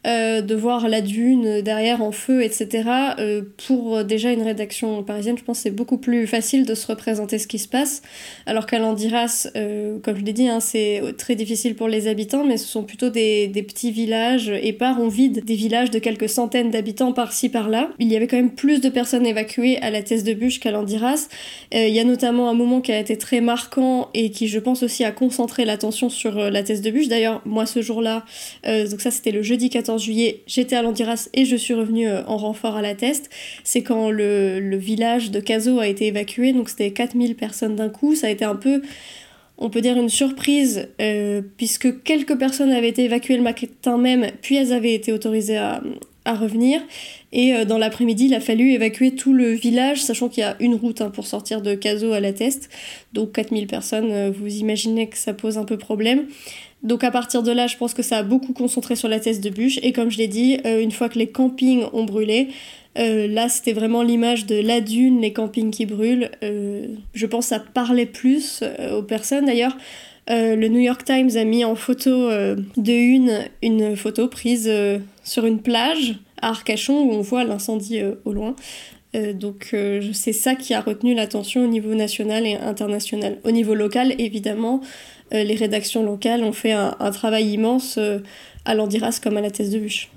euh, 0.06 0.42
de 0.42 0.54
voir 0.54 0.88
la 0.88 1.00
dune 1.00 1.60
derrière 1.60 2.02
en 2.02 2.12
feu, 2.12 2.44
etc. 2.44 2.88
Euh, 3.18 3.42
pour 3.66 4.04
déjà 4.04 4.30
une 4.30 4.42
rédaction 4.42 5.02
parisienne, 5.02 5.36
je 5.36 5.42
pense 5.42 5.58
que 5.58 5.62
c'est 5.64 5.70
beaucoup 5.72 5.98
plus 5.98 6.28
facile 6.28 6.64
de 6.64 6.74
se 6.76 6.86
représenter 6.86 7.36
ce 7.38 7.48
qui 7.48 7.58
se 7.58 7.66
passe. 7.66 8.02
Alors 8.46 8.66
qu'à 8.66 8.78
Landiras, 8.78 9.48
euh, 9.56 9.98
comme 9.98 10.16
je 10.16 10.22
l'ai 10.22 10.32
dit, 10.32 10.48
hein, 10.48 10.60
c'est 10.60 11.02
très 11.18 11.34
difficile 11.34 11.74
pour 11.74 11.88
les 11.88 12.06
habitants, 12.06 12.44
mais 12.44 12.58
ce 12.58 12.68
sont 12.68 12.84
plutôt 12.84 13.10
des, 13.10 13.50
petits 13.66 13.90
villages 13.90 14.50
épars. 14.62 15.00
On 15.00 15.08
vide 15.08 15.44
des 15.44 15.56
villages 15.56 15.90
de 15.90 15.98
quelques 15.98 16.28
centaines 16.28 16.70
d'habitants 16.70 17.12
par-ci 17.12 17.48
par-là. 17.48 17.90
Il 17.98 18.06
y 18.06 18.14
avait 18.14 18.28
quand 18.28 18.36
même 18.36 18.54
plus 18.54 18.80
de 18.80 18.88
personnes 18.88 19.26
évacuées 19.26 19.78
à 19.78 19.90
la 19.90 20.02
thèse 20.02 20.22
de 20.22 20.32
bûche 20.32 20.60
qu'à 20.60 20.70
Landiras. 20.70 21.28
Il 21.72 21.88
y 21.88 21.98
a 21.98 22.04
notamment 22.04 22.48
un 22.48 22.54
moment 22.54 22.80
qui 22.80 22.92
a 22.92 23.00
été 23.00 23.18
très 23.18 23.40
marquant 23.40 24.10
et 24.14 24.30
qui, 24.30 24.46
je 24.46 24.60
pense, 24.60 24.84
aussi 24.84 25.02
a 25.04 25.10
concentré 25.10 25.64
l'attention 25.64 26.08
sur 26.08 26.36
la 26.36 26.62
thèse 26.62 26.82
de 26.82 26.90
bûche. 26.92 27.08
D'ailleurs, 27.08 27.42
moi, 27.44 27.66
ce 27.66 27.82
jour-là, 27.82 28.24
donc 28.64 29.00
ça, 29.00 29.10
c'était 29.10 29.32
le 29.32 29.42
jeudi 29.42 29.70
14 29.70 29.87
juillet, 29.96 30.42
j'étais 30.46 30.76
à 30.76 30.82
l'Andiras 30.82 31.28
et 31.32 31.46
je 31.46 31.56
suis 31.56 31.72
revenue 31.72 32.08
euh, 32.08 32.22
en 32.26 32.36
renfort 32.36 32.76
à 32.76 32.82
la 32.82 32.94
Teste. 32.94 33.30
C'est 33.64 33.82
quand 33.82 34.10
le, 34.10 34.76
village 34.76 35.30
de 35.30 35.40
Caso 35.40 35.78
a 35.78 35.86
été 35.86 36.08
évacué, 36.08 36.52
donc 36.52 36.68
c'était 36.68 36.90
4000 36.90 37.34
personnes 37.36 37.76
d'un 37.76 37.88
coup. 37.88 38.14
Ça 38.14 38.26
a 38.26 38.30
été 38.30 38.44
un 38.44 38.56
peu, 38.56 38.82
on 39.56 39.70
peut 39.70 39.80
dire, 39.80 39.96
une 39.96 40.10
surprise, 40.10 40.88
euh, 41.00 41.40
puisque 41.56 42.02
quelques 42.02 42.36
personnes 42.36 42.70
avaient 42.70 42.90
été 42.90 43.04
évacuées 43.04 43.36
le 43.36 43.42
matin 43.42 43.96
même, 43.96 44.26
puis 44.42 44.56
elles 44.56 44.72
avaient 44.72 44.94
été 44.94 45.12
autorisées 45.12 45.56
à, 45.56 45.80
revenir. 46.26 46.82
Et 47.32 47.54
euh, 47.54 47.64
dans 47.64 47.78
l'après-midi, 47.78 48.26
il 48.26 48.34
a 48.34 48.40
fallu 48.40 48.72
évacuer 48.72 49.12
tout 49.14 49.32
le 49.32 49.52
village, 49.52 50.02
sachant 50.02 50.28
qu'il 50.28 50.42
y 50.42 50.44
a 50.44 50.56
une 50.60 50.74
route 50.74 51.00
hein, 51.00 51.08
pour 51.08 51.26
sortir 51.26 51.62
de 51.62 51.74
Caso 51.74 52.12
à 52.12 52.20
la 52.20 52.34
Teste. 52.34 52.68
Donc 53.14 53.32
4000 53.32 53.66
personnes, 53.66 54.28
vous 54.28 54.56
imaginez 54.56 55.08
que 55.08 55.16
ça 55.16 55.32
pose 55.32 55.56
un 55.56 55.64
peu 55.64 55.78
problème. 55.78 56.26
Donc 56.82 57.02
à 57.02 57.10
partir 57.10 57.42
de 57.42 57.50
là, 57.50 57.66
je 57.66 57.76
pense 57.76 57.92
que 57.92 58.02
ça 58.02 58.18
a 58.18 58.22
beaucoup 58.22 58.52
concentré 58.52 58.94
sur 58.94 59.08
la 59.08 59.18
thèse 59.18 59.40
de 59.40 59.50
bûche. 59.50 59.78
Et 59.82 59.92
comme 59.92 60.10
je 60.10 60.18
l'ai 60.18 60.28
dit, 60.28 60.58
euh, 60.64 60.80
une 60.80 60.92
fois 60.92 61.08
que 61.08 61.18
les 61.18 61.26
campings 61.26 61.84
ont 61.92 62.04
brûlé, 62.04 62.48
euh, 62.98 63.26
là 63.26 63.48
c'était 63.48 63.72
vraiment 63.72 64.02
l'image 64.02 64.46
de 64.46 64.56
la 64.56 64.80
dune, 64.80 65.20
les 65.20 65.32
campings 65.32 65.70
qui 65.70 65.86
brûlent. 65.86 66.30
Euh, 66.42 66.86
je 67.14 67.26
pense 67.26 67.46
que 67.46 67.48
ça 67.50 67.60
parlait 67.60 68.06
plus 68.06 68.62
aux 68.92 69.02
personnes. 69.02 69.46
D'ailleurs, 69.46 69.76
le 70.30 70.68
New 70.68 70.80
York 70.80 71.04
Times 71.04 71.30
a 71.36 71.44
mis 71.44 71.64
en 71.64 71.74
photo 71.74 72.28
de 72.28 72.92
une 72.92 73.46
une 73.62 73.96
photo 73.96 74.28
prise 74.28 74.70
sur 75.24 75.46
une 75.46 75.60
plage 75.62 76.16
à 76.42 76.50
Arcachon 76.50 77.00
où 77.00 77.12
on 77.12 77.22
voit 77.22 77.44
l'incendie 77.44 78.02
au 78.26 78.34
loin. 78.34 78.54
Donc 79.14 79.74
c'est 80.12 80.32
ça 80.32 80.54
qui 80.54 80.74
a 80.74 80.80
retenu 80.80 81.14
l'attention 81.14 81.64
au 81.64 81.66
niveau 81.66 81.94
national 81.94 82.46
et 82.46 82.54
international. 82.54 83.38
Au 83.44 83.50
niveau 83.50 83.74
local, 83.74 84.14
évidemment, 84.18 84.82
euh, 85.34 85.44
les 85.44 85.54
rédactions 85.54 86.02
locales 86.02 86.42
ont 86.42 86.52
fait 86.52 86.72
un, 86.72 87.10
travail 87.12 87.52
immense 87.52 87.98
euh, 87.98 88.20
à 88.64 88.74
l'Andiras 88.74 89.20
comme 89.22 89.36
à 89.36 89.40
la 89.40 89.50
thèse 89.50 89.70
de 89.70 89.78
bûche. 89.78 90.10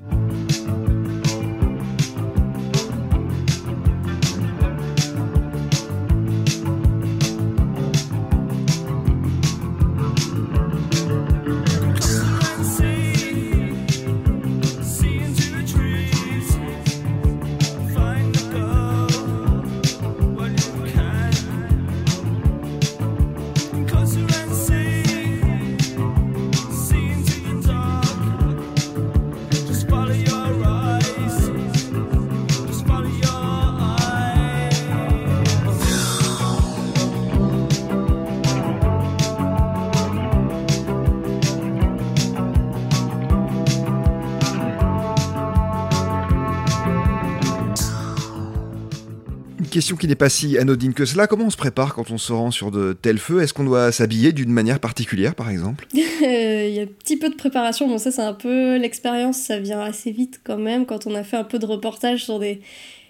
Question 50.01 50.07
qui 50.07 50.07
n'est 50.07 50.15
pas 50.15 50.29
si 50.29 50.57
anodine 50.57 50.93
que 50.93 51.05
cela. 51.05 51.27
Comment 51.27 51.45
on 51.45 51.49
se 51.49 51.57
prépare 51.57 51.93
quand 51.93 52.09
on 52.09 52.17
se 52.17 52.33
rend 52.33 52.51
sur 52.51 52.71
de 52.71 52.93
tels 52.93 53.19
feux? 53.19 53.41
Est-ce 53.41 53.53
qu'on 53.53 53.63
doit 53.63 53.91
s'habiller 53.91 54.31
d'une 54.31 54.51
manière 54.51 54.79
particulière, 54.79 55.35
par 55.35 55.49
exemple? 55.49 55.87
Il 55.93 56.73
y 56.73 56.79
a 56.79 56.83
un 56.83 56.87
petit 56.87 57.17
peu 57.17 57.29
de 57.29 57.35
préparation. 57.35 57.87
Bon, 57.87 57.97
ça, 57.97 58.11
c'est 58.11 58.21
un 58.21 58.33
peu 58.33 58.77
l'expérience. 58.77 59.37
Ça 59.37 59.59
vient 59.59 59.81
assez 59.81 60.11
vite 60.11 60.41
quand 60.43 60.57
même 60.57 60.85
quand 60.85 61.05
on 61.05 61.13
a 61.13 61.23
fait 61.23 61.37
un 61.37 61.43
peu 61.43 61.59
de 61.59 61.65
reportage 61.67 62.25
sur 62.25 62.39
des 62.39 62.61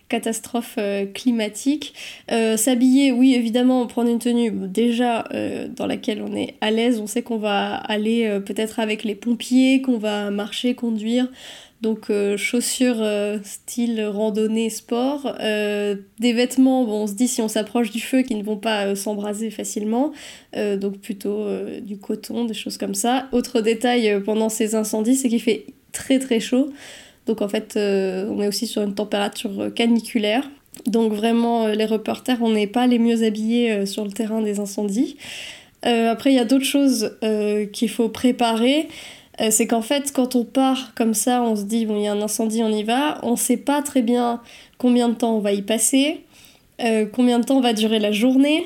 catastrophes 0.10 0.76
euh, 0.78 1.06
climatiques. 1.06 1.94
Euh, 2.32 2.58
s'habiller, 2.58 3.14
oui, 3.14 3.34
évidemment, 3.34 3.88
prendre 3.88 4.10
une 4.10 4.20
tenue 4.20 4.52
déjà 4.52 5.24
euh, 5.34 5.70
dans 5.70 5.86
laquelle 5.88 6.22
on 6.22 6.36
est 6.36 6.56
à 6.60 6.70
l'aise. 6.72 7.00
On 7.00 7.08
sait 7.08 7.22
qu'on 7.22 7.38
va 7.38 7.76
aller 7.76 8.40
peut-être 8.46 8.80
avec 8.82 9.06
les 9.06 9.16
pompiers, 9.16 9.82
qu'on 9.82 9.98
va 9.98 10.30
marcher, 10.30 10.76
conduire. 10.76 11.28
Donc 11.82 12.12
chaussures 12.38 13.04
style 13.44 14.04
randonnée, 14.06 14.70
sport. 14.70 15.36
des 15.40 16.34
vêtements, 16.34 16.84
on 16.84 17.08
se 17.08 17.14
dit 17.14 17.28
si 17.28 17.42
on 17.42 17.48
s'approche 17.48 17.90
du 17.90 18.00
feu 18.00 18.22
qui 18.22 18.36
ne 18.36 18.44
vont 18.44 18.58
pas 18.58 18.96
s'embraser 18.96 19.50
facilement. 19.50 20.12
donc 20.56 21.00
plutôt 21.00 21.48
du 21.82 21.98
coton, 21.98 22.46
des 22.46 22.54
choses 22.54 22.78
comme 22.78 22.94
ça. 22.94 23.28
Autre 23.32 23.62
détail 23.62 24.22
pendant 24.24 24.50
ces 24.50 24.76
incendies, 24.76 25.16
c'est 25.16 25.28
qu'il 25.28 25.42
fait 25.42 25.66
très 25.92 26.20
très 26.20 26.40
chaud. 26.40 26.72
Donc 27.26 27.42
en 27.42 27.48
fait, 27.48 27.76
euh, 27.78 28.28
on 28.30 28.42
est 28.42 28.48
aussi 28.48 28.68
sur 28.68 28.82
une 28.82 28.96
température 28.96 29.74
caniculaire. 29.74 30.50
Donc 30.86 31.14
vraiment, 31.14 31.66
euh, 31.66 31.74
les 31.74 31.86
reporters, 31.86 32.38
on 32.42 32.52
n'est 32.52 32.68
pas 32.68 32.88
les 32.88 33.00
mieux 33.00 33.24
habillés 33.24 33.72
euh, 33.72 33.86
sur 33.86 34.04
le 34.04 34.12
terrain 34.12 34.42
des 34.42 34.60
incendies. 34.60 35.18
après, 35.84 36.32
il 36.32 36.36
y 36.36 36.40
a 36.40 36.46
d'autres 36.46 36.66
choses 36.66 37.18
qu'il 37.74 37.90
faut 37.90 38.10
préparer. 38.10 38.88
C'est 39.50 39.66
qu'en 39.66 39.82
fait, 39.82 40.12
quand 40.14 40.36
on 40.36 40.44
part 40.44 40.94
comme 40.94 41.14
ça, 41.14 41.42
on 41.42 41.56
se 41.56 41.64
dit, 41.64 41.86
bon, 41.86 41.98
il 41.98 42.04
y 42.04 42.08
a 42.08 42.12
un 42.12 42.22
incendie, 42.22 42.62
on 42.64 42.72
y 42.72 42.84
va. 42.84 43.20
On 43.24 43.32
ne 43.32 43.36
sait 43.38 43.58
pas 43.58 43.82
très 43.82 44.02
bien 44.02 44.42
combien 44.78 45.10
de 45.10 45.16
temps 45.16 45.36
on 45.36 45.40
va 45.40 45.52
y 45.54 45.62
passer, 45.62 46.22
combien 47.14 47.40
de 47.40 47.46
temps 47.46 47.62
va 47.62 47.74
durer 47.74 48.00
la 48.00 48.12
journée. 48.12 48.66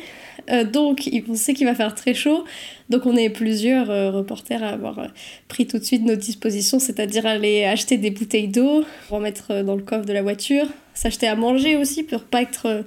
donc, 0.74 1.10
on 1.30 1.36
sait 1.36 1.54
qu'il 1.54 1.66
va 1.66 1.76
faire 1.76 1.96
très 1.96 2.14
chaud. 2.14 2.44
Donc 2.90 3.06
on 3.06 3.16
est 3.16 3.30
plusieurs 3.30 3.90
euh, 3.90 4.12
reporters 4.12 4.64
à 4.64 4.70
avoir 4.70 5.00
euh, 5.00 5.08
pris 5.48 5.66
tout 5.66 5.80
de 5.80 5.84
suite 5.84 6.04
nos 6.04 6.16
dispositions, 6.16 6.80
c'est-à-dire 6.80 7.26
aller 7.26 7.64
acheter 7.64 7.98
des 7.98 8.12
bouteilles 8.12 8.48
d'eau, 8.48 8.86
remettre 9.10 9.52
euh, 9.52 9.64
dans 9.64 9.76
le 9.76 9.82
coffre 9.82 10.06
de 10.06 10.14
la 10.14 10.22
voiture, 10.22 10.68
s'acheter 10.94 11.28
à 11.28 11.36
manger 11.36 11.78
aussi 11.78 12.04
pour 12.04 12.24
pas 12.24 12.44
être 12.44 12.86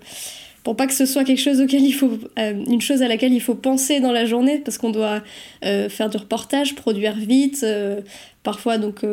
pour 0.68 0.76
pas 0.76 0.86
que 0.86 0.92
ce 0.92 1.06
soit 1.06 1.24
quelque 1.24 1.40
chose 1.40 1.64
faut 1.94 2.10
une 2.36 2.80
chose 2.82 3.00
à 3.00 3.08
laquelle 3.08 3.32
il 3.32 3.40
faut 3.40 3.54
penser 3.54 4.00
dans 4.00 4.12
la 4.12 4.26
journée 4.26 4.58
parce 4.58 4.76
qu'on 4.76 4.90
doit 4.90 5.22
faire 5.62 6.10
du 6.10 6.18
reportage, 6.18 6.74
produire 6.74 7.14
vite, 7.14 7.64
parfois 8.42 8.76
donc 8.76 9.04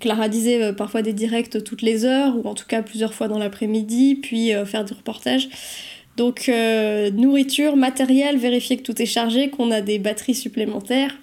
Clara 0.00 0.28
disait 0.28 0.74
parfois 0.74 1.00
des 1.00 1.14
directs 1.14 1.64
toutes 1.64 1.80
les 1.80 2.04
heures 2.04 2.36
ou 2.36 2.46
en 2.46 2.54
tout 2.54 2.66
cas 2.66 2.82
plusieurs 2.82 3.14
fois 3.14 3.26
dans 3.26 3.38
l'après-midi, 3.38 4.16
puis 4.16 4.52
faire 4.66 4.84
du 4.84 4.92
reportage. 4.92 5.48
Donc 6.18 6.48
euh, 6.48 7.12
nourriture, 7.12 7.76
matériel, 7.76 8.36
vérifier 8.38 8.76
que 8.76 8.82
tout 8.82 9.00
est 9.00 9.06
chargé, 9.06 9.50
qu'on 9.50 9.70
a 9.70 9.80
des 9.80 10.00
batteries 10.00 10.34
supplémentaires. 10.34 11.16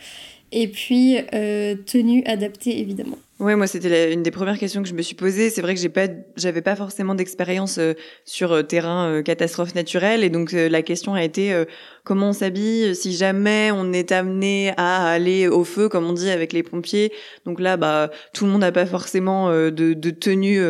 Et 0.53 0.69
puis 0.69 1.17
euh, 1.33 1.75
tenue 1.85 2.23
adaptée 2.25 2.79
évidemment. 2.79 3.17
Ouais, 3.37 3.57
moi 3.57 3.67
c'était 3.67 4.13
une 4.13 4.23
des 4.23 4.31
premières 4.31 4.57
questions 4.57 4.81
que 4.81 4.87
je 4.87 4.93
me 4.93 5.01
suis 5.01 5.13
posée. 5.13 5.49
C'est 5.49 5.61
vrai 5.61 5.75
que 5.75 5.81
j'ai 5.81 5.89
pas, 5.89 6.07
j'avais 6.37 6.61
pas 6.61 6.77
forcément 6.77 7.15
d'expérience 7.15 7.79
euh, 7.79 7.91
sur 8.23 8.53
euh, 8.53 8.63
terrain 8.63 9.09
euh, 9.09 9.21
catastrophe 9.23 9.75
naturelle, 9.75 10.23
et 10.23 10.29
donc 10.29 10.53
la 10.53 10.81
question 10.81 11.15
a 11.15 11.21
été 11.21 11.65
comment 12.05 12.29
on 12.29 12.33
s'habille 12.33 12.95
si 12.95 13.13
jamais 13.13 13.71
on 13.73 13.91
est 13.91 14.13
amené 14.13 14.71
à 14.77 15.09
aller 15.09 15.49
au 15.49 15.65
feu, 15.65 15.89
comme 15.89 16.05
on 16.05 16.13
dit 16.13 16.29
avec 16.29 16.53
les 16.53 16.63
pompiers. 16.63 17.11
Donc 17.45 17.59
là, 17.59 17.75
bah 17.75 18.09
tout 18.31 18.45
le 18.45 18.51
monde 18.51 18.61
n'a 18.61 18.71
pas 18.71 18.85
forcément 18.85 19.49
de, 19.49 20.09
tenue 20.11 20.61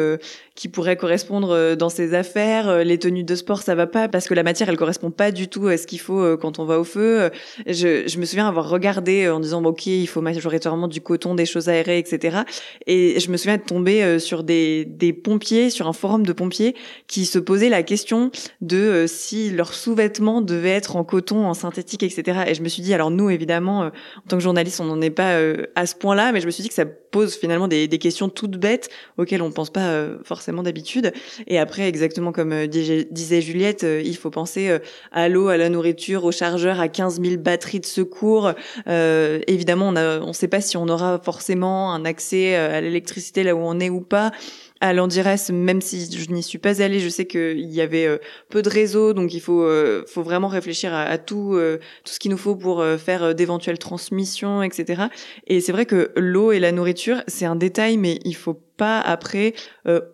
qui 0.56 0.70
pourrait 0.70 0.96
correspondre 0.96 1.76
dans 1.76 1.90
ses 1.90 2.14
affaires. 2.14 2.84
Les 2.84 2.98
tenues 2.98 3.26
de 3.26 3.36
sport, 3.36 3.62
ça 3.62 3.76
va 3.76 3.86
pas 3.86 4.08
parce 4.08 4.28
que 4.28 4.34
la 4.34 4.44
matière, 4.44 4.70
elle 4.70 4.78
correspond 4.78 5.12
pas 5.12 5.32
du 5.32 5.50
tout 5.50 5.68
à 5.68 5.78
ce 5.78 5.86
qu'il 5.86 6.00
faut 6.00 6.38
quand 6.38 6.58
on 6.60 6.66
va 6.66 6.80
au 6.80 6.86
feu. 6.86 7.30
Je 7.68 8.18
me 8.18 8.26
souviens 8.26 8.48
avoir 8.48 8.70
regardé 8.70 9.30
en 9.30 9.42
disant, 9.42 9.64
ok, 9.64 9.86
il 9.88 10.08
faut 10.08 10.22
majoritairement 10.22 10.88
du 10.88 11.02
coton, 11.02 11.36
des 11.36 11.46
choses 11.46 11.68
aérées, 11.68 12.00
etc. 12.00 12.46
Et 12.88 13.20
je 13.20 13.30
me 13.32 13.38
souviens 13.38 13.58
de 13.58 13.64
tomber 13.64 14.04
euh, 14.04 14.20
sur 14.20 14.44
des, 14.44 14.86
des 14.86 15.14
pompiers, 15.14 15.70
sur 15.70 15.88
un 15.88 15.94
forum 15.94 16.26
de 16.26 16.34
pompiers, 16.34 16.76
qui 17.08 17.26
se 17.26 17.40
posaient 17.40 17.70
la 17.70 17.84
question 17.84 18.32
de 18.62 18.78
euh, 18.78 19.08
si 19.08 19.50
leurs 19.52 19.74
sous-vêtements 19.74 20.42
devaient 20.42 20.70
être 20.70 20.96
en 20.96 21.04
coton, 21.04 21.46
en 21.46 21.54
synthétique, 21.54 22.04
etc. 22.04 22.44
Et 22.48 22.56
je 22.56 22.62
me 22.62 22.70
suis 22.70 22.82
dit, 22.82 22.94
alors 22.94 23.12
nous, 23.12 23.30
évidemment, 23.30 23.84
euh, 23.84 23.90
en 24.18 24.28
tant 24.28 24.38
que 24.38 24.44
journaliste, 24.44 24.80
on 24.80 24.86
n'en 24.86 25.02
est 25.02 25.10
pas 25.10 25.40
à 25.76 25.86
ce 25.86 25.96
point-là, 25.96 26.32
mais 26.32 26.42
je 26.42 26.46
me 26.46 26.52
suis 26.52 26.64
dit 26.64 26.70
que 26.70 26.76
ça 26.76 26.86
pose 27.16 27.36
finalement 27.38 27.70
des, 27.70 27.88
questions 27.88 28.28
toutes 28.28 28.58
bêtes 28.58 28.90
auxquelles 29.18 29.42
on 29.42 29.48
ne 29.48 29.54
pense 29.54 29.70
pas 29.70 30.06
forcément 30.26 30.64
d'habitude. 30.64 31.14
Et 31.48 31.58
après, 31.58 31.88
exactement 31.88 32.34
comme 32.34 32.68
disait 32.68 33.40
Juliette, 33.40 33.84
il 33.84 34.18
faut 34.18 34.30
penser 34.30 34.78
à 35.14 35.30
l'eau, 35.30 35.48
à 35.48 35.56
la 35.56 35.70
nourriture, 35.70 36.26
au 36.26 36.34
chargeur, 36.34 36.82
à 36.82 36.90
15 36.90 37.22
000 37.22 37.38
batteries 37.38 37.80
de 37.80 37.86
secours. 37.86 38.52
évidemment, 38.86 39.94
on 39.96 40.28
ne 40.28 40.34
sait 40.34 40.50
pas 40.50 40.60
si 40.60 40.76
on 40.76 40.90
aura 40.90 41.22
forcément 41.24 41.94
un 41.94 42.04
accès 42.04 42.56
à 42.56 42.82
l'électricité 42.82 43.44
là 43.44 43.56
où 43.56 43.60
on 43.60 43.80
est 43.80 43.90
ou 43.90 44.02
pas 44.02 44.34
à 44.82 44.94
l'Andirès, 44.94 45.50
même 45.52 45.82
si 45.82 46.10
je 46.12 46.32
n'y 46.32 46.44
suis 46.44 46.58
pas 46.58 46.82
allée, 46.82 47.00
je 47.00 47.10
sais 47.10 47.26
qu'il 47.26 47.72
y 47.72 47.82
avait 47.82 48.06
euh, 48.06 48.18
peu 48.50 48.62
de 48.62 48.70
réseaux, 48.70 49.14
donc 49.14 49.34
il 49.34 49.40
faut, 49.40 49.64
euh, 49.64 50.04
faut 50.08 50.22
vraiment 50.22 50.48
réfléchir 50.48 50.94
à, 50.94 51.18
tout, 51.18 51.54
euh, 51.54 51.78
tout 52.04 52.14
ce 52.14 52.20
qu'il 52.20 52.32
nous 52.32 52.38
faut 52.38 52.56
pour 52.56 52.84
faire 52.98 53.34
d'éventuelles 53.34 53.80
transmissions, 53.80 54.64
etc. 54.64 55.04
Et 55.48 55.62
c'est 55.62 55.72
vrai 55.72 55.86
que 55.86 56.12
l'eau 56.16 56.52
et 56.52 56.60
la 56.60 56.72
nourriture, 56.72 57.24
c'est 57.28 57.46
un 57.46 57.56
détail, 57.56 57.98
mais 57.98 58.20
il 58.26 58.36
faut 58.36 58.62
pas 58.78 59.00
après 59.00 59.54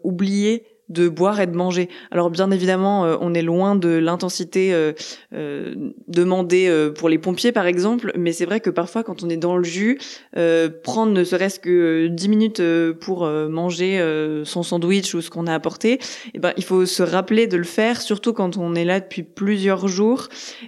oublier 0.04 0.71
de 0.92 1.08
boire 1.08 1.40
et 1.40 1.48
de 1.48 1.56
manger. 1.56 1.90
Alors 2.12 2.30
bien 2.30 2.52
évidemment, 2.52 3.06
euh, 3.06 3.16
on 3.22 3.34
est 3.34 3.42
loin 3.42 3.76
de 3.76 3.90
l'intensité 3.90 4.74
euh, 4.74 4.94
euh, 5.34 5.74
demandée 6.08 6.70
pour 6.98 7.10
les 7.10 7.18
pompiers 7.18 7.52
par 7.52 7.66
exemple, 7.66 8.12
mais 8.18 8.34
c'est 8.34 8.46
vrai 8.46 8.60
que 8.60 8.70
parfois 8.70 9.04
quand 9.04 9.24
on 9.24 9.30
est 9.30 9.38
dans 9.38 9.58
le 9.58 9.64
jus, 9.64 10.00
prendre 10.84 11.12
ne 11.12 11.24
serait-ce 11.24 11.60
que 11.60 12.08
10 12.08 12.30
minutes 12.30 12.62
pour 13.00 13.26
manger 13.26 14.02
son 14.44 14.64
sandwich 14.64 15.14
ou 15.14 15.22
ce 15.22 15.30
qu'on 15.30 15.48
a 15.48 15.54
apporté, 15.54 16.00
eh 16.34 16.40
ben 16.40 16.54
il 16.58 16.64
faut 16.64 16.86
se 16.86 17.04
rappeler 17.04 17.48
de 17.48 17.58
le 17.58 17.64
faire, 17.64 18.02
surtout 18.02 18.34
quand 18.34 18.58
on 18.58 18.76
est 18.76 18.86
là 18.86 19.00
depuis 19.00 19.24
plusieurs 19.24 19.88
jours 19.88 20.28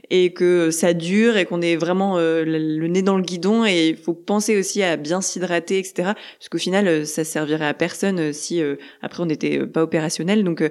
et 0.09 0.33
que 0.33 0.71
ça 0.71 0.93
dure 0.93 1.37
et 1.37 1.45
qu'on 1.45 1.61
est 1.61 1.75
vraiment 1.75 2.17
le 2.17 2.87
nez 2.87 3.01
dans 3.01 3.17
le 3.17 3.23
guidon 3.23 3.65
et 3.65 3.89
il 3.89 3.97
faut 3.97 4.13
penser 4.13 4.57
aussi 4.57 4.83
à 4.83 4.97
bien 4.97 5.21
s'hydrater, 5.21 5.79
etc. 5.79 6.11
Parce 6.39 6.49
qu'au 6.49 6.57
final, 6.57 7.05
ça 7.05 7.23
servirait 7.23 7.67
à 7.67 7.73
personne 7.73 8.33
si 8.33 8.61
après 9.01 9.23
on 9.23 9.25
n'était 9.25 9.65
pas 9.65 9.83
opérationnel 9.83 10.12
donc, 10.43 10.61
euh, 10.61 10.69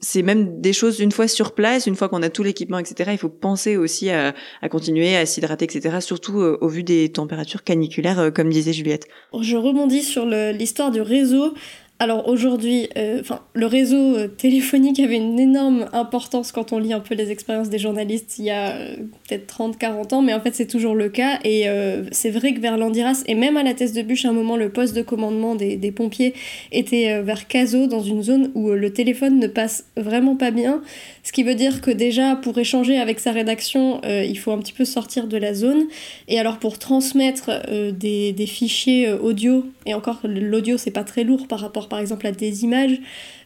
c'est 0.00 0.22
même 0.22 0.60
des 0.60 0.72
choses 0.72 1.00
une 1.00 1.12
fois 1.12 1.28
sur 1.28 1.52
place, 1.52 1.86
une 1.86 1.96
fois 1.96 2.08
qu'on 2.08 2.22
a 2.22 2.30
tout 2.30 2.42
l'équipement, 2.42 2.78
etc. 2.78 3.10
Il 3.12 3.18
faut 3.18 3.28
penser 3.28 3.76
aussi 3.76 4.10
à, 4.10 4.34
continuer 4.70 5.16
à 5.16 5.26
s'hydrater, 5.26 5.64
etc. 5.64 5.98
Surtout 6.00 6.40
euh, 6.40 6.58
au 6.60 6.68
vu 6.68 6.82
des 6.82 7.10
températures 7.10 7.64
caniculaires, 7.64 8.18
euh, 8.18 8.30
comme 8.30 8.50
disait 8.50 8.72
Juliette. 8.72 9.06
Je 9.40 9.56
rebondis 9.56 10.02
sur 10.02 10.26
l'histoire 10.26 10.90
du 10.90 11.00
réseau. 11.00 11.54
Alors 12.00 12.28
aujourd'hui, 12.28 12.88
euh, 12.96 13.22
le 13.54 13.66
réseau 13.66 14.14
euh, 14.14 14.28
téléphonique 14.28 15.00
avait 15.00 15.16
une 15.16 15.40
énorme 15.40 15.88
importance 15.92 16.52
quand 16.52 16.72
on 16.72 16.78
lit 16.78 16.92
un 16.92 17.00
peu 17.00 17.16
les 17.16 17.32
expériences 17.32 17.70
des 17.70 17.80
journalistes 17.80 18.38
il 18.38 18.44
y 18.44 18.50
a 18.50 18.76
euh, 18.76 18.94
peut-être 19.26 19.52
30-40 19.52 20.14
ans, 20.14 20.22
mais 20.22 20.32
en 20.32 20.40
fait 20.40 20.54
c'est 20.54 20.68
toujours 20.68 20.94
le 20.94 21.08
cas. 21.08 21.40
Et 21.42 21.66
c'est 22.12 22.30
vrai 22.30 22.54
que 22.54 22.60
vers 22.60 22.76
Landiras, 22.76 23.24
et 23.26 23.34
même 23.34 23.56
à 23.56 23.64
la 23.64 23.74
Thèse 23.74 23.94
de 23.94 24.02
Bûche, 24.02 24.24
à 24.24 24.28
un 24.28 24.32
moment, 24.32 24.56
le 24.56 24.68
poste 24.68 24.94
de 24.94 25.02
commandement 25.02 25.54
des, 25.54 25.92
pompiers 25.92 26.34
était 26.72 27.20
vers 27.22 27.48
Cazaux, 27.48 27.86
dans 27.86 28.02
une 28.02 28.22
zone 28.22 28.50
où 28.54 28.70
le 28.70 28.92
téléphone 28.92 29.38
ne 29.38 29.46
passe 29.46 29.86
vraiment 29.96 30.36
pas 30.36 30.50
bien. 30.50 30.82
Ce 31.24 31.32
qui 31.32 31.42
veut 31.42 31.54
dire 31.54 31.80
que 31.80 31.90
déjà, 31.90 32.36
pour 32.36 32.58
échanger 32.58 32.98
avec 32.98 33.18
sa 33.20 33.32
rédaction, 33.32 34.00
il 34.04 34.38
faut 34.38 34.52
un 34.52 34.58
petit 34.58 34.72
peu 34.72 34.84
sortir 34.84 35.26
de 35.26 35.36
la 35.36 35.54
zone. 35.54 35.84
Et 36.28 36.38
alors 36.38 36.58
pour 36.58 36.78
transmettre 36.78 37.50
des, 37.92 38.32
des, 38.32 38.46
fichiers 38.46 39.10
audio, 39.12 39.64
et 39.86 39.94
encore 39.94 40.20
l'audio 40.24 40.76
c'est 40.76 40.90
pas 40.90 41.04
très 41.04 41.24
lourd 41.24 41.48
par 41.48 41.60
rapport 41.60 41.87
par 41.88 41.98
exemple 41.98 42.26
à 42.26 42.32
des 42.32 42.64
images. 42.64 42.98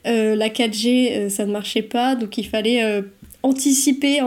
Euh, 0.07 0.35
la 0.35 0.49
4G, 0.49 1.13
euh, 1.13 1.29
ça 1.29 1.47
ne 1.47 1.53
marchait 1.53 1.83
pas, 1.83 2.17
donc 2.17 2.37
il 2.39 2.47
fallait 2.47 2.83
euh, 2.83 3.03
anticiper 3.45 4.21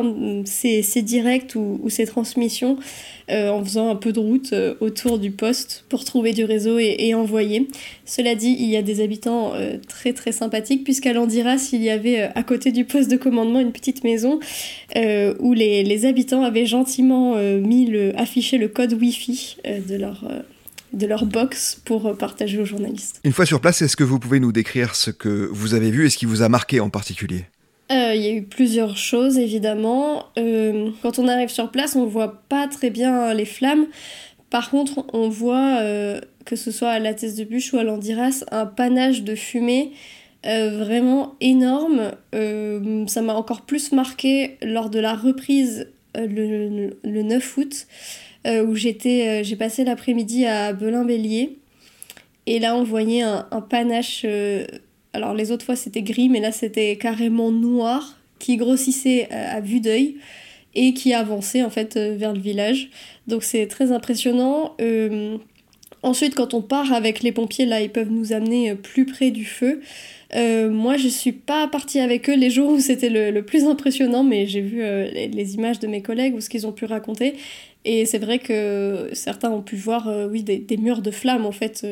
ces, 0.46 0.82
ces, 0.82 1.02
directs 1.02 1.56
ou, 1.56 1.90
ces 1.90 2.06
transmissions 2.06 2.78
en 3.30 3.64
faisant 3.64 3.90
un 3.90 3.96
peu 3.96 4.12
de 4.12 4.20
route 4.20 4.54
autour 4.82 5.18
du 5.18 5.32
poste 5.32 5.86
pour 5.88 6.04
trouver 6.04 6.34
du 6.34 6.44
réseau 6.44 6.78
et, 6.80 7.14
envoyer. 7.16 7.70
Cela 8.04 8.36
dit, 8.36 8.56
il 8.60 8.70
y 8.70 8.76
a 8.76 8.82
des 8.82 9.02
habitants 9.02 9.54
très 9.88 10.12
très 10.12 10.34
sympathiques 10.34 10.84
puisqu'à 10.84 11.14
Landiras, 11.14 11.70
il 11.72 11.82
y 11.82 11.90
avait 11.90 12.24
à 12.24 12.44
côté 12.44 12.74
du 12.74 12.84
poste 12.84 13.10
de 13.10 13.16
commandement 13.16 13.62
une 13.62 13.72
petite 13.72 14.04
maison 14.04 14.42
où 15.40 15.54
les, 15.54 15.84
les, 15.84 16.06
habitants 16.06 16.44
avaient 16.44 16.66
gentiment 16.66 17.36
mis 17.38 17.86
le, 17.86 18.12
affiché 18.20 18.58
le 18.58 18.68
code 18.68 18.94
Wi-Fi 18.94 19.56
de 19.88 19.96
leur 19.96 20.26
de 20.96 21.06
leur 21.06 21.26
box 21.26 21.82
pour 21.86 22.18
partager 22.18 22.58
aux 22.60 22.66
journalistes. 22.66 23.20
Une 23.24 23.34
fois 23.34 23.46
sur 23.46 23.62
place, 23.62 23.82
est-ce 23.82 23.96
que 23.96 24.04
vous 24.04 24.20
pouvez 24.20 24.40
nous 24.40 24.52
décrire 24.52 24.96
ce 24.96 25.12
que 25.12 25.50
vous 25.52 25.74
avez 25.74 25.92
vu 25.92 26.06
et 26.06 26.10
ce 26.10 26.18
qui 26.18 26.26
vous 26.26 26.42
a 26.42 26.50
marqué 26.50 26.80
en 26.80 26.90
particulier? 26.90 27.46
Euh, 27.92 28.14
il 28.16 28.22
y 28.22 28.28
a 28.28 28.32
eu 28.32 28.44
plusieurs 28.44 28.98
choses 28.98 29.38
évidemment. 29.38 30.26
Euh, 30.40 30.90
quand 31.02 31.20
on 31.20 31.28
arrive 31.28 31.50
sur 31.50 31.70
place, 31.70 31.96
on 31.96 32.06
voit 32.06 32.42
pas 32.50 32.68
très 32.68 32.90
bien 32.90 33.34
les 33.34 33.46
flammes. 33.46 33.86
Par 34.50 34.72
contre, 34.72 35.06
on 35.14 35.30
voit, 35.30 35.80
euh, 35.82 36.20
que 36.46 36.56
ce 36.56 36.72
soit 36.72 36.90
à 36.90 37.00
la 37.00 37.14
Thèse 37.14 37.36
de 37.36 37.44
Bûche 37.44 37.74
ou 37.74 37.78
à 37.78 37.84
l'Andiras, 37.84 38.44
un 38.52 38.66
panache 38.66 39.24
de 39.24 39.36
fumée 39.36 39.92
vraiment 40.44 41.34
énorme. 41.42 42.12
ça 42.32 43.22
m'a 43.24 43.34
encore 43.34 43.64
plus 43.64 43.92
marqué 43.92 44.58
lors 44.62 44.92
de 44.92 45.00
la 45.00 45.16
reprise 45.16 45.88
le, 46.16 46.92
le, 47.04 47.24
9 47.24 47.58
août, 47.58 47.88
où 48.46 48.76
j'étais, 48.76 49.44
j'ai 49.44 49.56
passé 49.56 49.84
l'après-midi 49.84 50.46
à 50.46 50.74
Belin-Bélier. 50.74 51.58
Et 52.46 52.60
là, 52.60 52.76
on 52.76 52.84
voyait 52.84 53.22
un, 53.22 53.44
panache. 53.68 54.26
alors, 55.14 55.34
les 55.34 55.52
autres 55.52 55.66
fois, 55.66 55.76
c'était 55.76 56.04
gris, 56.04 56.30
mais 56.30 56.40
là, 56.40 56.52
c'était 56.52 56.96
carrément 56.98 57.52
noir, 57.52 58.20
qui 58.38 58.58
grossissait 58.58 59.28
à 59.32 59.62
vue 59.62 59.80
d'œil 59.80 60.18
et 60.76 60.94
qui 60.94 61.14
avançait 61.14 61.64
en 61.64 61.70
fait 61.70 61.98
vers 61.98 62.34
le 62.34 62.40
village. 62.40 62.90
Donc, 63.28 63.44
c'est 63.44 63.66
très 63.66 63.92
impressionnant. 63.92 64.76
Ensuite, 66.06 66.36
quand 66.36 66.54
on 66.54 66.62
part 66.62 66.94
avec 66.94 67.24
les 67.24 67.32
pompiers, 67.32 67.66
là, 67.66 67.82
ils 67.82 67.90
peuvent 67.90 68.12
nous 68.12 68.32
amener 68.32 68.70
euh, 68.70 68.76
plus 68.76 69.08
près 69.08 69.32
du 69.32 69.44
feu. 69.44 69.82
Euh, 70.36 70.70
moi, 70.70 70.98
je 70.98 71.08
suis 71.08 71.32
pas 71.32 71.68
partie 71.68 72.00
avec 72.00 72.30
eux 72.30 72.36
les 72.36 72.52
jours 72.52 72.74
où 72.74 72.80
c'était 72.80 73.10
le, 73.10 73.42
plus 73.42 73.66
impressionnant, 73.66 74.24
mais 74.24 74.46
j'ai 74.46 74.62
vu 74.62 74.84
euh, 74.84 75.10
les, 75.12 75.56
images 75.56 75.80
de 75.80 75.88
mes 75.88 76.04
collègues 76.04 76.36
ou 76.36 76.42
ce 76.42 76.50
qu'ils 76.50 76.68
ont 76.68 76.72
pu 76.72 76.86
raconter. 76.86 77.34
Et 77.86 78.06
c'est 78.06 78.18
vrai 78.18 78.40
que 78.40 79.10
certains 79.14 79.52
ont 79.52 79.62
pu 79.62 79.76
voir, 79.76 80.10
oui, 80.30 80.44
des, 80.44 80.78
murs 80.78 81.02
de 81.02 81.12
flammes, 81.12 81.46
en 81.46 81.52
fait, 81.52 81.86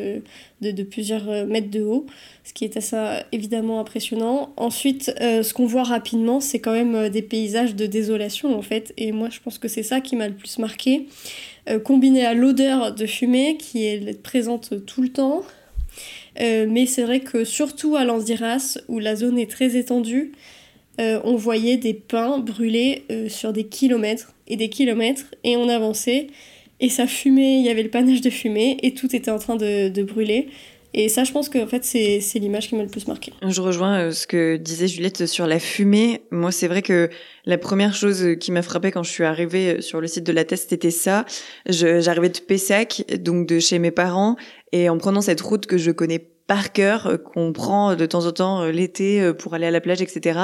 de, 0.62 0.84
plusieurs 0.84 1.46
mètres 1.46 1.70
de 1.70 1.82
haut, 1.82 2.08
ce 2.44 2.52
qui 2.52 2.66
est 2.66 2.76
assez 2.78 2.98
évidemment 3.32 3.80
impressionnant. 3.80 4.54
Ensuite, 4.58 5.14
ce 5.20 5.54
qu'on 5.54 5.68
voit 5.68 5.84
rapidement, 5.84 6.40
c'est 6.40 6.60
quand 6.60 6.74
même 6.74 7.10
des 7.10 7.22
paysages 7.22 7.76
de 7.76 7.86
désolation, 7.86 8.58
en 8.58 8.64
fait. 8.64 8.92
Et 8.98 9.12
moi, 9.12 9.30
je 9.30 9.40
pense 9.40 9.60
que 9.60 9.68
c'est 9.68 9.84
ça 9.84 10.02
qui 10.02 10.16
m'a 10.16 10.28
le 10.28 10.34
plus 10.34 10.58
marqué. 10.58 11.06
Euh, 11.70 11.80
combiné 11.80 12.26
à 12.26 12.34
l'odeur 12.34 12.94
de 12.94 13.06
fumée 13.06 13.56
qui 13.58 13.86
est 13.86 14.22
présente 14.22 14.86
tout 14.86 15.02
le 15.02 15.10
temps. 15.10 15.44
Euh, 16.42 16.66
mais 16.70 16.86
c'est 16.86 17.04
vrai 17.04 17.22
que 17.22 17.46
surtout 17.46 17.96
à 17.96 18.04
Landiras, 18.04 18.80
où 18.90 19.00
la 19.00 19.16
zone 19.16 19.40
est 19.40 19.50
très 19.50 19.78
étendue, 19.78 20.34
euh, 21.00 21.20
on 21.24 21.36
voyait 21.36 21.78
des 21.78 21.94
pins 21.94 22.40
brûlés 22.40 23.06
sur 23.28 23.54
des 23.54 23.66
kilomètres 23.66 24.34
et 24.48 24.56
des 24.56 24.70
kilomètres, 24.70 25.34
et 25.44 25.58
on 25.58 25.70
avançait, 25.70 26.28
et 26.80 26.90
ça 26.90 27.08
fumait, 27.08 27.60
il 27.60 27.66
y 27.66 27.70
avait 27.70 27.84
le 27.84 27.90
panache 27.90 28.22
de 28.22 28.30
fumée, 28.30 28.78
et 28.84 28.94
tout 28.94 29.16
était 29.16 29.32
en 29.32 29.40
train 29.40 29.56
de, 29.56 29.90
de 29.90 30.04
brûler. 30.04 30.50
Et 30.96 31.10
ça, 31.10 31.24
je 31.24 31.32
pense 31.32 31.50
que 31.50 31.58
en 31.58 31.66
fait, 31.66 31.84
c'est, 31.84 32.20
c'est 32.20 32.38
l'image 32.38 32.70
qui 32.70 32.76
m'a 32.76 32.84
le 32.84 32.90
plus 32.90 33.08
marqué. 33.08 33.34
Je 33.42 33.62
rejoins 33.62 34.00
euh, 34.00 34.12
ce 34.12 34.28
que 34.28 34.58
disait 34.58 34.88
Juliette 34.88 35.26
sur 35.26 35.48
la 35.48 35.58
fumée. 35.58 36.22
Moi, 36.30 36.52
c'est 36.52 36.68
vrai 36.68 36.84
que 36.84 37.10
la 37.46 37.58
première 37.58 37.96
chose 37.96 38.36
qui 38.40 38.52
m'a 38.52 38.62
frappé 38.62 38.92
quand 38.92 39.02
je 39.02 39.10
suis 39.10 39.24
arrivée 39.24 39.82
sur 39.82 40.02
le 40.02 40.08
site 40.08 40.24
de 40.24 40.32
la 40.32 40.44
test, 40.44 40.70
c'était 40.70 40.92
ça. 40.92 41.26
J'arrivais 41.68 42.30
de 42.30 42.38
Pessac, 42.38 43.06
donc 43.20 43.48
de 43.48 43.60
chez 43.60 43.80
mes 43.80 43.90
parents, 43.90 44.36
et 44.72 44.88
en 44.88 44.98
prenant 45.00 45.22
cette 45.22 45.42
route 45.42 45.66
que 45.66 45.80
je 45.80 45.90
connais 45.90 46.24
par 46.48 46.72
cœur, 46.72 47.08
euh, 47.08 47.18
qu'on 47.18 47.54
prend 47.54 47.96
de 47.96 48.06
temps 48.06 48.26
en 48.26 48.32
temps 48.32 48.62
euh, 48.62 48.72
l'été 48.72 49.32
pour 49.40 49.54
aller 49.54 49.66
à 49.66 49.72
la 49.72 49.82
plage, 49.82 50.02
etc. 50.02 50.40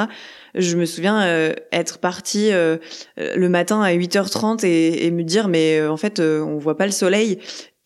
Je 0.56 0.76
me 0.78 0.86
souviens 0.86 1.52
être 1.72 2.00
partie 2.00 2.52
le 2.52 3.48
matin 3.48 3.82
à 3.82 3.94
8h30 3.94 4.66
et, 4.66 5.06
et 5.06 5.12
me 5.12 5.24
dire 5.24 5.48
mais 5.48 5.86
en 5.86 5.98
fait 5.98 6.20
on 6.20 6.58
voit 6.58 6.76
pas 6.76 6.86
le 6.86 6.92
soleil 6.92 7.40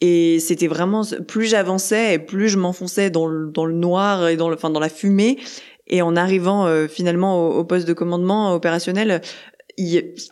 et 0.06 0.40
c'était 0.42 0.68
vraiment, 0.68 1.04
plus 1.30 1.46
j'avançais 1.46 2.16
et 2.16 2.20
plus 2.20 2.50
je 2.50 2.58
m'enfonçais 2.58 3.10
dans 3.10 3.26
le, 3.26 3.50
dans 3.50 3.66
le 3.66 3.74
noir 3.74 4.28
et 4.28 4.36
dans, 4.36 4.50
le, 4.50 4.56
enfin, 4.56 4.70
dans 4.70 4.82
la 4.82 4.90
fumée. 4.90 5.40
Et 5.88 6.02
en 6.02 6.18
arrivant 6.18 6.66
euh, 6.66 6.90
finalement 6.90 7.48
au, 7.48 7.64
poste 7.64 7.88
de 7.88 7.94
commandement 7.94 8.54
opérationnel, 8.54 9.22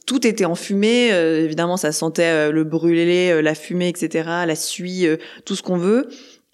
tout 0.06 0.28
était 0.28 0.44
en 0.44 0.56
fumée. 0.56 1.14
Euh, 1.14 1.46
évidemment, 1.46 1.78
ça 1.78 1.94
sentait 1.94 2.50
euh, 2.50 2.52
le 2.52 2.66
brûlé, 2.66 3.42
la 3.42 3.56
fumée, 3.56 3.88
etc., 3.88 4.28
la 4.46 4.56
suie, 4.56 5.08
tout 5.46 5.56
ce 5.56 5.64
qu'on 5.64 5.78
veut. 5.78 6.10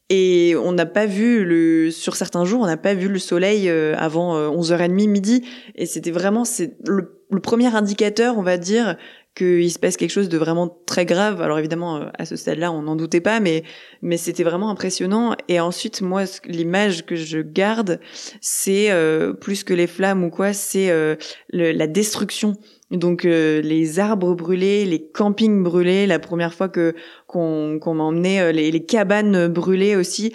Et 0.10 0.56
on 0.56 0.72
n'a 0.72 0.86
pas 0.86 1.06
vu 1.06 1.44
le 1.44 1.92
sur 1.92 2.16
certains 2.16 2.46
jours, 2.46 2.62
on 2.62 2.66
n'a 2.66 2.78
pas 2.78 2.94
vu 2.94 3.10
le 3.10 3.20
soleil 3.20 3.70
avant 3.70 4.38
11h30 4.52 5.10
midi 5.10 5.44
et 5.76 5.86
c'était 5.86 6.12
vraiment 6.12 6.46
c'est 6.46 6.78
le, 6.88 7.22
le, 7.30 7.42
premier 7.42 7.76
indicateur, 7.76 8.38
on 8.38 8.42
va 8.42 8.58
dire 8.58 8.96
qu'il 9.38 9.72
se 9.72 9.78
passe 9.78 9.98
quelque 9.98 10.12
chose 10.12 10.30
de 10.30 10.38
vraiment 10.38 10.68
très 10.88 11.06
grave. 11.06 11.42
Alors 11.42 11.60
évidemment, 11.60 11.98
euh, 11.98 12.06
à 12.18 12.26
ce 12.26 12.36
stade-là, 12.36 12.72
on 12.72 12.82
n'en 12.82 12.96
doutait 12.96 13.22
pas, 13.22 13.40
mais 13.40 13.64
mais 14.02 14.18
c'était 14.18 14.44
vraiment 14.44 14.70
impressionnant. 14.70 15.36
Et 15.48 15.60
ensuite, 15.60 16.02
moi, 16.02 16.24
l'image 16.46 17.06
que 17.06 17.16
je 17.16 17.40
garde, 17.40 18.00
c'est 18.42 18.90
euh, 18.90 19.34
plus 19.34 19.64
que 19.64 19.76
les 19.76 19.86
flammes 19.86 20.24
ou 20.24 20.32
quoi, 20.32 20.54
c'est 20.54 20.90
euh, 20.90 21.16
la 21.52 21.88
destruction. 21.88 22.58
Donc 22.92 23.24
les 23.24 24.00
arbres 24.00 24.34
brûlés, 24.34 24.86
les 24.86 25.04
campings 25.04 25.64
brûlés. 25.64 26.08
La 26.08 26.20
première 26.20 26.54
fois 26.54 26.70
que 26.70 26.96
qu'on 27.28 27.80
qu'on 27.82 27.96
m'a 27.96 28.04
emmené, 28.04 28.54
les, 28.54 28.72
les, 28.72 28.86
cabanes 28.86 29.48
brûlées 29.48 29.96
aussi. 29.96 30.34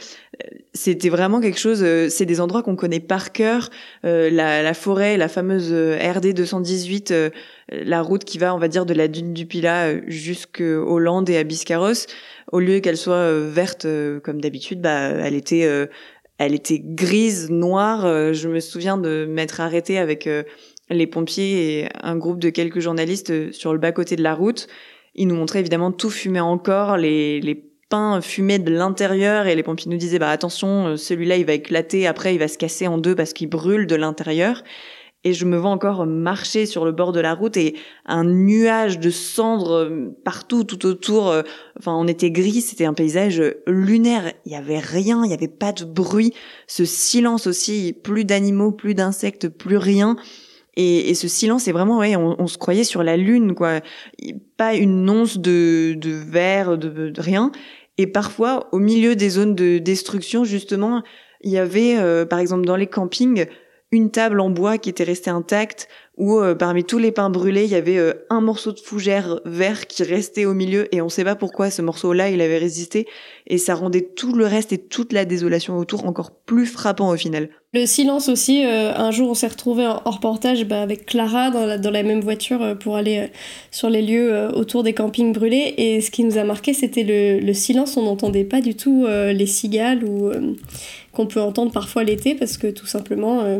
C'était 0.74 1.08
vraiment 1.08 1.40
quelque 1.40 1.58
chose. 1.58 1.84
c'est 2.10 2.26
des 2.26 2.40
endroits 2.40 2.62
qu'on 2.62 2.76
connaît 2.76 3.00
par 3.00 3.32
cœur. 3.32 3.70
la, 4.02 4.62
la 4.62 4.74
forêt, 4.74 5.16
la 5.16 5.28
fameuse 5.28 5.72
RD 5.72 6.34
218 6.34 7.12
la 7.70 8.02
route 8.02 8.24
qui 8.24 8.38
va, 8.38 8.54
on 8.54 8.58
va 8.58 8.68
dire, 8.68 8.86
de 8.86 8.94
la 8.94 9.08
dune 9.08 9.32
du 9.32 9.46
Pilat 9.46 9.86
euh, 9.86 10.00
jusqu'aux 10.06 10.98
Landes 10.98 11.30
et 11.30 11.38
à 11.38 11.44
Biscarros, 11.44 12.06
au 12.50 12.60
lieu 12.60 12.80
qu'elle 12.80 12.96
soit 12.96 13.14
euh, 13.14 13.50
verte 13.52 13.84
euh, 13.84 14.20
comme 14.20 14.40
d'habitude, 14.40 14.80
bah, 14.80 15.08
elle 15.08 15.34
était, 15.34 15.68
elle 16.38 16.54
était 16.54 16.80
grise, 16.82 17.50
noire. 17.50 18.32
Je 18.32 18.48
me 18.48 18.60
souviens 18.60 18.98
de 18.98 19.26
m'être 19.28 19.60
arrêtée 19.60 19.98
avec 19.98 20.28
les 20.90 21.06
pompiers 21.06 21.80
et 21.80 21.88
un 22.02 22.16
groupe 22.16 22.38
de 22.38 22.50
quelques 22.50 22.80
journalistes 22.80 23.52
sur 23.52 23.72
le 23.72 23.78
bas 23.78 23.92
côté 23.92 24.16
de 24.16 24.22
la 24.22 24.34
route. 24.34 24.68
Ils 25.14 25.26
nous 25.26 25.34
montraient 25.34 25.60
évidemment 25.60 25.92
tout 25.92 26.10
fumé 26.10 26.40
encore, 26.40 26.96
les, 26.96 27.40
les 27.40 27.54
pains 27.88 28.20
fumés 28.20 28.58
de 28.58 28.72
l'intérieur 28.72 29.46
et 29.46 29.54
les 29.54 29.62
pompiers 29.62 29.90
nous 29.90 29.98
disaient 29.98 30.18
bah 30.18 30.30
attention 30.30 30.96
celui-là 30.96 31.36
il 31.36 31.44
va 31.44 31.52
éclater 31.52 32.06
après 32.06 32.34
il 32.34 32.38
va 32.38 32.48
se 32.48 32.56
casser 32.56 32.86
en 32.86 32.96
deux 32.96 33.14
parce 33.14 33.34
qu'il 33.34 33.50
brûle 33.50 33.86
de 33.86 33.94
l'intérieur 33.94 34.62
et 35.24 35.32
je 35.32 35.44
me 35.44 35.56
vois 35.56 35.70
encore 35.70 36.04
marcher 36.06 36.66
sur 36.66 36.84
le 36.84 36.92
bord 36.92 37.12
de 37.12 37.20
la 37.20 37.34
route 37.34 37.56
et 37.56 37.76
un 38.06 38.24
nuage 38.24 38.98
de 38.98 39.10
cendres 39.10 39.72
euh, 39.72 40.16
partout, 40.24 40.64
tout 40.64 40.84
autour. 40.84 41.28
Euh, 41.28 41.42
enfin, 41.78 41.94
on 41.94 42.08
était 42.08 42.30
gris, 42.30 42.60
c'était 42.60 42.86
un 42.86 42.94
paysage 42.94 43.40
lunaire. 43.66 44.32
Il 44.46 44.52
y 44.52 44.56
avait 44.56 44.80
rien, 44.80 45.24
il 45.24 45.30
y 45.30 45.34
avait 45.34 45.46
pas 45.46 45.72
de 45.72 45.84
bruit. 45.84 46.32
Ce 46.66 46.84
silence 46.84 47.46
aussi, 47.46 47.92
plus 48.02 48.24
d'animaux, 48.24 48.72
plus 48.72 48.94
d'insectes, 48.94 49.48
plus 49.48 49.76
rien. 49.76 50.16
Et, 50.76 51.10
et, 51.10 51.14
ce 51.14 51.28
silence, 51.28 51.64
c'est 51.64 51.72
vraiment, 51.72 51.98
ouais, 51.98 52.16
on, 52.16 52.46
se 52.46 52.56
croyait 52.56 52.84
sur 52.84 53.02
la 53.02 53.18
lune, 53.18 53.54
quoi. 53.54 53.80
Pas 54.56 54.74
une 54.74 55.08
once 55.10 55.38
de, 55.38 55.94
de 55.98 56.10
verre, 56.10 56.78
de, 56.78 57.10
de 57.10 57.20
rien. 57.20 57.52
Et 57.98 58.06
parfois, 58.06 58.68
au 58.72 58.78
milieu 58.78 59.14
des 59.14 59.28
zones 59.28 59.54
de 59.54 59.78
destruction, 59.78 60.44
justement, 60.44 61.02
il 61.42 61.50
y 61.50 61.58
avait, 61.58 61.98
euh, 61.98 62.24
par 62.24 62.38
exemple, 62.38 62.64
dans 62.64 62.76
les 62.76 62.86
campings, 62.86 63.46
une 63.92 64.10
table 64.10 64.40
en 64.40 64.50
bois 64.50 64.78
qui 64.78 64.88
était 64.88 65.04
restée 65.04 65.30
intacte, 65.30 65.86
où 66.18 66.38
euh, 66.38 66.54
parmi 66.54 66.84
tous 66.84 66.98
les 66.98 67.12
pains 67.12 67.30
brûlés, 67.30 67.64
il 67.64 67.70
y 67.70 67.74
avait 67.74 67.98
euh, 67.98 68.12
un 68.30 68.40
morceau 68.40 68.72
de 68.72 68.78
fougère 68.78 69.40
vert 69.44 69.86
qui 69.86 70.02
restait 70.02 70.46
au 70.46 70.54
milieu, 70.54 70.94
et 70.94 71.00
on 71.00 71.06
ne 71.06 71.10
sait 71.10 71.24
pas 71.24 71.36
pourquoi 71.36 71.70
ce 71.70 71.82
morceau-là, 71.82 72.30
il 72.30 72.40
avait 72.40 72.58
résisté, 72.58 73.06
et 73.46 73.58
ça 73.58 73.74
rendait 73.74 74.08
tout 74.14 74.34
le 74.34 74.46
reste 74.46 74.72
et 74.72 74.78
toute 74.78 75.12
la 75.12 75.24
désolation 75.24 75.76
autour 75.76 76.06
encore 76.06 76.30
plus 76.30 76.66
frappant 76.66 77.10
au 77.10 77.16
final. 77.16 77.48
Le 77.74 77.86
silence 77.86 78.28
aussi, 78.28 78.64
euh, 78.64 78.94
un 78.94 79.10
jour 79.10 79.30
on 79.30 79.34
s'est 79.34 79.48
retrouvé 79.48 79.86
en 79.86 80.10
reportage 80.10 80.66
bah, 80.66 80.82
avec 80.82 81.06
Clara 81.06 81.50
dans 81.50 81.90
la, 81.90 82.02
même 82.02 82.20
voiture 82.20 82.76
pour 82.78 82.96
aller 82.96 83.30
sur 83.70 83.88
les 83.88 84.02
lieux 84.02 84.48
autour 84.54 84.82
des 84.82 84.92
campings 84.92 85.32
brûlés, 85.32 85.74
et 85.76 86.00
ce 86.00 86.10
qui 86.10 86.24
nous 86.24 86.36
a 86.36 86.44
marqué, 86.44 86.74
c'était 86.74 87.04
le, 87.04 87.40
le, 87.44 87.54
silence, 87.54 87.96
on 87.96 88.02
n'entendait 88.02 88.44
pas 88.44 88.60
du 88.60 88.74
tout 88.74 89.06
les 89.06 89.46
cigales 89.46 90.04
ou 90.04 90.30
qu'on 91.12 91.26
peut 91.26 91.40
entendre 91.40 91.72
parfois 91.72 92.04
l'été, 92.04 92.34
parce 92.34 92.58
que 92.58 92.66
tout 92.68 92.86
simplement 92.86 93.58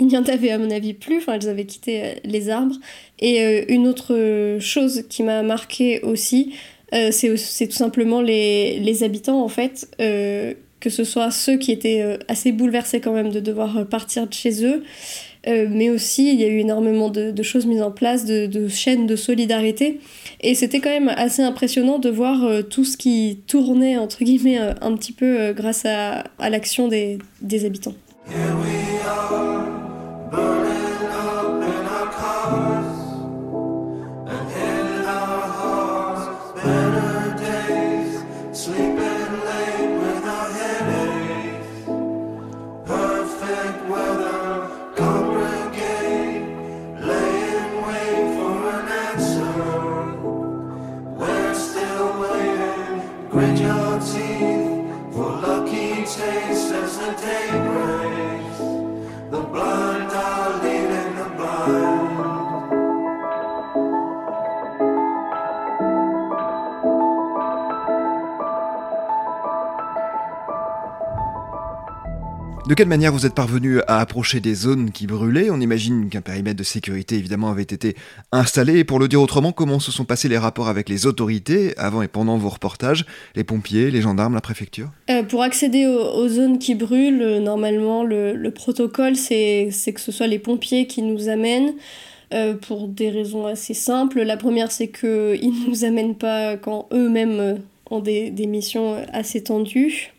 il 0.00 0.06
n'y 0.06 0.16
en 0.16 0.24
avait 0.24 0.50
à 0.50 0.58
mon 0.58 0.70
avis 0.70 0.94
plus, 0.94 1.18
enfin 1.18 1.34
elles 1.34 1.48
avaient 1.48 1.66
quitté 1.66 2.02
euh, 2.02 2.14
les 2.24 2.48
arbres. 2.48 2.74
Et 3.18 3.42
euh, 3.42 3.64
une 3.68 3.86
autre 3.86 4.58
chose 4.60 5.04
qui 5.08 5.22
m'a 5.22 5.42
marqué 5.42 6.00
aussi, 6.00 6.54
euh, 6.94 7.10
c'est 7.12 7.66
tout 7.68 7.76
simplement 7.76 8.22
les, 8.22 8.80
les, 8.80 9.04
habitants 9.04 9.42
en 9.44 9.48
fait, 9.48 9.88
que 9.98 10.90
ce 10.90 11.04
soit 11.04 11.30
ceux 11.30 11.58
qui 11.58 11.70
étaient 11.70 12.18
assez 12.26 12.50
bouleversés 12.52 13.00
quand 13.00 13.12
même 13.12 13.30
de 13.30 13.38
devoir 13.38 13.86
partir 13.86 14.26
de 14.26 14.32
chez 14.32 14.64
eux, 14.64 14.82
mais 15.46 15.90
aussi 15.90 16.32
il 16.32 16.40
y 16.40 16.44
a 16.44 16.48
eu 16.48 16.58
énormément 16.58 17.10
de, 17.10 17.30
de 17.30 17.42
choses 17.42 17.66
mises 17.66 17.82
en 17.82 17.92
place, 17.92 18.24
de, 18.24 18.46
de, 18.46 18.66
chaînes 18.66 19.06
de 19.06 19.14
solidarité. 19.14 20.00
Et 20.40 20.54
c'était 20.54 20.80
quand 20.80 20.90
même 20.90 21.10
assez 21.10 21.42
impressionnant 21.42 21.98
de 21.98 22.08
voir 22.08 22.64
tout 22.70 22.84
ce 22.84 22.96
qui 22.96 23.40
tournait, 23.46 23.98
entre 23.98 24.24
guillemets, 24.24 24.58
un 24.58 24.96
petit 24.96 25.12
peu 25.12 25.52
grâce 25.52 25.84
à, 25.84 26.24
à 26.38 26.50
l'action 26.50 26.88
des, 26.88 27.18
des 27.42 27.66
habitants. 27.66 27.94
The. 29.10 30.59
Quelle 72.80 72.88
manière 72.88 73.12
vous 73.12 73.26
êtes 73.26 73.34
parvenu 73.34 73.82
à 73.88 73.98
approcher 73.98 74.40
des 74.40 74.54
zones 74.54 74.90
qui 74.90 75.06
brûlaient? 75.06 75.50
On 75.50 75.60
imagine 75.60 76.08
qu'un 76.08 76.22
périmètre 76.22 76.56
de 76.56 76.62
sécurité 76.62 77.16
évidemment 77.16 77.50
avait 77.50 77.60
été 77.60 77.94
installé. 78.32 78.78
Et 78.78 78.84
pour 78.84 78.98
le 78.98 79.06
dire 79.06 79.20
autrement, 79.20 79.52
comment 79.52 79.80
se 79.80 79.92
sont 79.92 80.06
passés 80.06 80.30
les 80.30 80.38
rapports 80.38 80.66
avec 80.66 80.88
les 80.88 81.04
autorités 81.04 81.76
avant 81.76 82.00
et 82.00 82.08
pendant 82.08 82.38
vos 82.38 82.48
reportages? 82.48 83.04
Les 83.34 83.44
pompiers, 83.44 83.90
les 83.90 84.00
gendarmes, 84.00 84.32
la 84.32 84.40
préfecture? 84.40 84.88
Euh, 85.10 85.22
Pour 85.22 85.42
accéder 85.42 85.84
aux, 85.84 86.26
zones 86.28 86.58
qui 86.58 86.74
brûlent, 86.74 87.20
euh, 87.20 87.38
normalement 87.38 88.02
le, 88.02 88.48
protocole 88.48 89.14
c'est 89.14 89.68
que 89.94 90.00
ce 90.00 90.10
soit 90.10 90.26
les 90.26 90.38
pompiers 90.38 90.86
qui 90.86 91.02
nous 91.02 91.28
amènent. 91.28 91.74
Euh, 92.32 92.54
pour 92.54 92.88
des 92.88 93.10
raisons 93.10 93.44
assez 93.44 93.74
simples. 93.74 94.22
La 94.22 94.38
première, 94.38 94.72
c'est 94.72 94.88
qu'ils 94.88 95.06
ne 95.08 95.66
nous 95.68 95.84
amènent 95.84 96.14
pas 96.14 96.56
quand 96.56 96.88
eux-mêmes 96.94 97.58
ont 97.90 98.00
des, 98.00 98.30
des 98.30 98.46
missions 98.46 98.96
assez 99.12 99.42
tendues. 99.42 100.14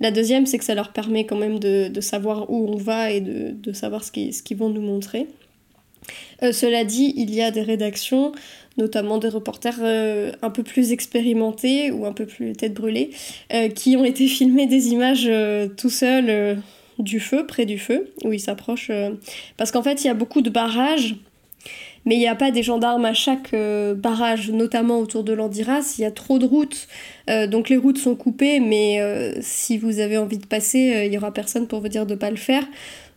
La 0.00 0.10
deuxième, 0.10 0.46
c'est 0.46 0.58
que 0.58 0.64
ça 0.64 0.74
leur 0.74 0.92
permet 0.92 1.24
quand 1.24 1.36
même 1.36 1.58
de, 1.58 2.00
savoir 2.00 2.50
où 2.50 2.68
on 2.68 2.76
va 2.76 3.10
et 3.10 3.20
de, 3.20 3.72
savoir 3.72 4.04
ce 4.04 4.12
qu'ils 4.12 4.56
vont 4.56 4.68
nous 4.68 4.82
montrer. 4.82 5.26
Euh, 6.42 6.52
cela 6.52 6.84
dit, 6.84 7.14
il 7.16 7.34
y 7.34 7.40
a 7.40 7.50
des 7.50 7.62
rédactions, 7.62 8.32
notamment 8.76 9.18
des 9.18 9.28
reporters 9.28 9.78
euh, 9.80 10.32
un 10.42 10.50
peu 10.50 10.62
plus 10.62 10.92
expérimentés 10.92 11.90
ou 11.90 12.06
un 12.06 12.12
peu 12.12 12.26
plus 12.26 12.52
tête 12.52 12.74
brûlée, 12.74 13.10
euh, 13.52 13.68
qui 13.68 13.96
ont 13.96 14.04
été 14.04 14.26
filmés 14.28 14.66
des 14.66 14.88
images 14.88 15.30
tout 15.76 15.90
seuls 15.90 16.58
du 16.98 17.20
feu, 17.20 17.46
près 17.46 17.66
du 17.66 17.78
feu, 17.78 18.12
où 18.24 18.32
ils 18.32 18.40
s'approchent. 18.40 18.92
parce 19.56 19.70
qu'en 19.70 19.82
fait, 19.82 20.04
il 20.04 20.06
y 20.06 20.10
a 20.10 20.14
beaucoup 20.14 20.42
de 20.42 20.50
barrages 20.50 21.16
mais 22.04 22.16
il 22.16 22.18
n'y 22.18 22.28
a 22.28 22.34
pas 22.34 22.50
des 22.50 22.62
gendarmes 22.62 23.04
à 23.04 23.14
chaque 23.14 23.54
euh, 23.54 23.94
barrage, 23.94 24.50
notamment 24.50 24.98
autour 24.98 25.24
de 25.24 25.32
l'Andiras. 25.32 25.94
Il 25.98 26.02
y 26.02 26.04
a 26.04 26.10
trop 26.10 26.38
de 26.38 26.46
routes, 26.46 26.88
euh, 27.30 27.46
donc 27.46 27.68
les 27.68 27.76
routes 27.76 27.98
sont 27.98 28.14
coupées, 28.14 28.60
mais 28.60 29.00
euh, 29.00 29.34
si 29.40 29.78
vous 29.78 30.00
avez 30.00 30.18
envie 30.18 30.38
de 30.38 30.46
passer, 30.46 31.02
il 31.04 31.10
n'y 31.10 31.18
aura 31.18 31.32
personne 31.32 31.66
pour 31.66 31.80
vous 31.80 31.88
dire 31.88 32.06
de 32.06 32.14
ne 32.14 32.18
pas 32.18 32.30
le 32.30 32.36
faire. 32.36 32.64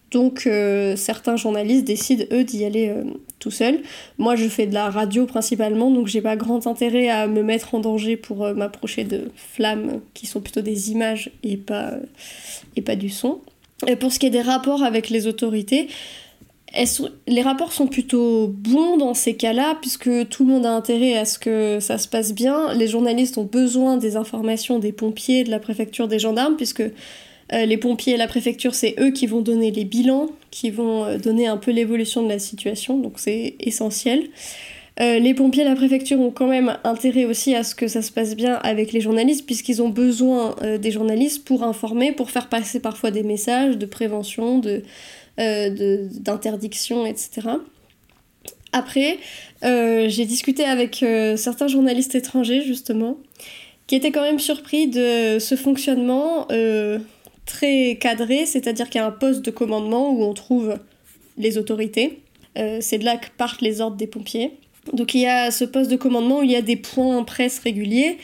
Donc 0.09 0.47
certains 0.95 1.35
journalistes 1.35 1.83
décident 1.83 2.23
eux 2.31 2.45
d'y 2.45 2.63
aller 2.63 2.93
tout 3.39 3.51
seuls. 3.51 3.79
Moi 4.17 4.37
je 4.37 4.47
fais 4.47 4.65
de 4.65 4.73
la 4.73 4.89
radio 4.89 5.25
principalement, 5.25 5.91
donc 5.91 6.07
j'ai 6.07 6.21
pas 6.21 6.37
grand 6.37 6.65
intérêt 6.65 7.09
à 7.09 7.27
me 7.27 7.43
mettre 7.43 7.75
en 7.75 7.81
danger 7.81 8.15
pour 8.15 8.47
m'approcher 8.53 9.03
de 9.03 9.29
flammes 9.35 9.99
qui 10.13 10.25
sont 10.25 10.39
plutôt 10.39 10.61
des 10.61 10.91
images 10.91 11.29
et 11.43 11.57
pas, 11.57 11.95
et 12.77 12.81
pas 12.81 12.95
du 12.95 13.09
son. 13.09 13.41
Et 13.85 13.97
pour 13.97 14.13
ce 14.13 14.19
qui 14.19 14.27
est 14.27 14.31
des 14.31 14.41
rapports 14.41 14.81
avec 14.81 15.09
les 15.09 15.27
autorités, 15.27 15.89
les 17.27 17.41
rapports 17.41 17.73
sont 17.73 17.87
plutôt 17.87 18.47
bons 18.47 18.97
dans 18.97 19.13
ces 19.13 19.35
cas-là, 19.35 19.77
puisque 19.81 20.29
tout 20.29 20.45
le 20.45 20.51
monde 20.51 20.65
a 20.65 20.71
intérêt 20.71 21.17
à 21.17 21.25
ce 21.25 21.39
que 21.39 21.79
ça 21.79 21.97
se 21.97 22.07
passe 22.07 22.33
bien. 22.33 22.73
Les 22.73 22.87
journalistes 22.87 23.37
ont 23.37 23.45
besoin 23.45 23.97
des 23.97 24.15
informations 24.15 24.79
des 24.79 24.91
pompiers, 24.91 25.43
de 25.43 25.49
la 25.49 25.59
préfecture, 25.59 26.07
des 26.07 26.19
gendarmes, 26.19 26.55
puisque 26.55 26.83
euh, 27.53 27.65
les 27.65 27.77
pompiers 27.77 28.13
et 28.13 28.17
la 28.17 28.27
préfecture, 28.27 28.75
c'est 28.75 28.95
eux 28.99 29.11
qui 29.11 29.25
vont 29.27 29.41
donner 29.41 29.71
les 29.71 29.85
bilans, 29.85 30.27
qui 30.51 30.69
vont 30.69 31.05
euh, 31.05 31.17
donner 31.17 31.47
un 31.47 31.57
peu 31.57 31.71
l'évolution 31.71 32.23
de 32.23 32.29
la 32.29 32.39
situation, 32.39 32.99
donc 32.99 33.13
c'est 33.17 33.55
essentiel. 33.59 34.23
Euh, 34.99 35.19
les 35.19 35.33
pompiers 35.35 35.61
et 35.61 35.65
la 35.65 35.75
préfecture 35.75 36.19
ont 36.19 36.31
quand 36.31 36.47
même 36.47 36.77
intérêt 36.83 37.25
aussi 37.25 37.53
à 37.55 37.63
ce 37.63 37.75
que 37.75 37.87
ça 37.87 38.01
se 38.01 38.11
passe 38.11 38.35
bien 38.35 38.55
avec 38.55 38.91
les 38.91 38.99
journalistes, 38.99 39.45
puisqu'ils 39.45 39.81
ont 39.81 39.89
besoin 39.89 40.55
des 40.81 40.91
journalistes 40.91 41.45
pour 41.45 41.63
informer, 41.63 42.11
pour 42.11 42.31
faire 42.31 42.49
passer 42.49 42.79
parfois 42.79 43.11
des 43.11 43.23
messages 43.23 43.77
de 43.77 43.85
prévention, 43.85 44.57
de, 44.57 44.81
d'interdiction, 45.37 47.05
etc. 47.05 47.49
Après, 48.73 49.17
euh, 49.63 50.09
j'ai 50.09 50.25
discuté 50.25 50.65
avec 50.65 51.01
euh, 51.03 51.37
certains 51.37 51.67
journalistes 51.67 52.15
étrangers, 52.15 52.61
justement, 52.61 53.17
qui 53.87 53.95
étaient 53.95 54.11
quand 54.11 54.21
même 54.21 54.39
surpris 54.39 54.87
de 54.87 55.39
ce 55.39 55.55
fonctionnement 55.55 56.47
très 57.45 57.97
cadré, 58.01 58.45
c'est-à-dire 58.45 58.89
qu'il 58.89 58.99
y 58.99 59.03
a 59.03 59.07
un 59.07 59.11
poste 59.11 59.41
de 59.41 59.51
commandement 59.51 60.11
où 60.11 60.23
on 60.23 60.33
trouve 60.33 60.77
les 61.37 61.57
autorités. 61.57 62.19
c'est 62.55 62.97
de 62.97 63.05
là 63.05 63.15
que 63.15 63.27
partent 63.37 63.61
les 63.61 63.79
ordres 63.79 63.95
des 63.95 64.07
pompiers. 64.07 64.51
Donc 64.93 65.13
il 65.13 65.21
y 65.21 65.27
a 65.27 65.51
ce 65.51 65.63
poste 65.63 65.89
de 65.89 65.95
commandement 65.95 66.39
où 66.39 66.43
il 66.43 66.51
y 66.51 66.55
a 66.55 66.61
des 66.61 66.75
points 66.75 67.23
presse 67.23 67.59
réguliers 67.59 68.17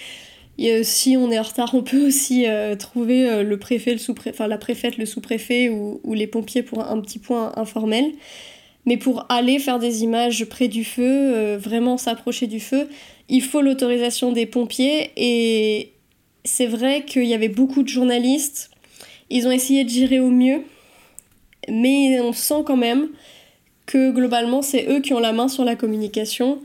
et, 0.57 0.83
si 0.83 1.17
on 1.17 1.31
est 1.31 1.39
en 1.39 1.43
retard, 1.43 1.73
on 1.73 1.81
peut 1.81 2.07
aussi 2.07 2.45
euh, 2.47 2.75
trouver 2.75 3.27
euh, 3.27 3.43
le 3.43 3.57
préfet, 3.57 3.91
le 3.91 3.97
sous 3.97 4.15
enfin 4.27 4.47
la 4.47 4.57
préfète, 4.57 4.97
le 4.97 5.05
sous-préfet 5.05 5.69
ou, 5.69 6.13
les 6.13 6.27
pompiers 6.27 6.63
pour 6.63 6.81
un, 6.81 6.99
petit 7.01 7.19
point 7.19 7.51
informel. 7.55 8.11
Mais 8.85 8.97
pour 8.97 9.25
aller 9.29 9.59
faire 9.59 9.79
des 9.79 10.03
images 10.03 10.45
près 10.45 10.67
du 10.67 10.83
feu, 10.83 11.03
euh, 11.03 11.57
vraiment 11.57 11.97
s'approcher 11.97 12.47
du 12.47 12.59
feu, 12.59 12.89
il 13.29 13.41
faut 13.41 13.61
l'autorisation 13.61 14.31
des 14.31 14.45
pompiers. 14.45 15.11
Et 15.15 15.93
c'est 16.43 16.67
vrai 16.67 17.03
qu'il 17.05 17.25
y 17.25 17.33
avait 17.33 17.49
beaucoup 17.49 17.81
de 17.81 17.87
journalistes. 17.87 18.69
Ils 19.29 19.47
ont 19.47 19.51
essayé 19.51 19.83
de 19.85 19.89
gérer 19.89 20.19
au 20.19 20.29
mieux. 20.29 20.63
Mais 21.69 22.19
on 22.19 22.33
sent 22.33 22.63
quand 22.65 22.75
même 22.75 23.07
que 23.85 24.11
globalement, 24.11 24.61
c'est 24.61 24.85
eux 24.89 24.99
qui 24.99 25.13
ont 25.13 25.19
la 25.19 25.31
main 25.31 25.47
sur 25.47 25.63
la 25.63 25.75
communication 25.75 26.61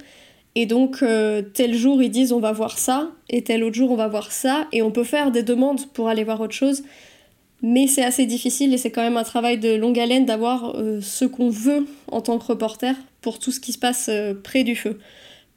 et 0.61 0.66
donc, 0.66 1.05
euh, 1.05 1.40
tel 1.40 1.73
jour, 1.73 2.03
ils 2.03 2.11
disent 2.11 2.33
on 2.33 2.40
va 2.40 2.51
voir 2.51 2.81
ça, 2.81 3.12
et 3.31 3.44
tel 3.44 3.62
autre 3.62 3.77
jour, 3.77 3.92
on 3.92 3.97
va 3.97 4.09
voir 4.09 4.33
ça, 4.33 4.66
et 4.73 4.83
on 4.83 4.90
peut 4.90 5.05
faire 5.05 5.31
des 5.31 5.44
demandes 5.44 5.87
pour 5.92 6.09
aller 6.09 6.25
voir 6.25 6.40
autre 6.40 6.53
chose, 6.53 6.83
mais 7.62 7.87
c'est 7.87 8.03
assez 8.03 8.27
difficile 8.27 8.75
et 8.75 8.77
c'est 8.77 8.90
quand 8.90 9.03
même 9.03 9.16
un 9.16 9.23
travail 9.23 9.59
de 9.59 9.77
longue 9.77 10.01
haleine 10.01 10.27
d'avoir 10.27 10.75
euh, 10.75 11.01
ce 11.01 11.27
qu'on 11.27 11.49
veut 11.49 11.87
en 12.11 12.23
tant 12.23 12.40
que 12.40 12.47
reporter 12.47 12.97
pour 13.21 13.38
tout 13.38 13.53
ce 13.53 13.61
qui 13.61 13.71
se 13.71 13.79
passe 13.79 14.09
euh, 14.09 14.35
près 14.35 14.64
du 14.64 14.75
feu. 14.75 14.99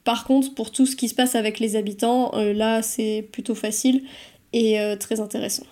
Par 0.04 0.24
contre, 0.24 0.54
pour 0.54 0.70
tout 0.70 0.86
ce 0.86 0.94
qui 0.94 1.08
se 1.08 1.16
passe 1.16 1.34
avec 1.34 1.58
les 1.58 1.74
habitants, 1.74 2.30
là, 2.34 2.80
c'est 2.82 3.28
plutôt 3.32 3.54
facile 3.56 4.02
et 4.52 4.76
très 4.98 5.20
intéressant. 5.20 5.62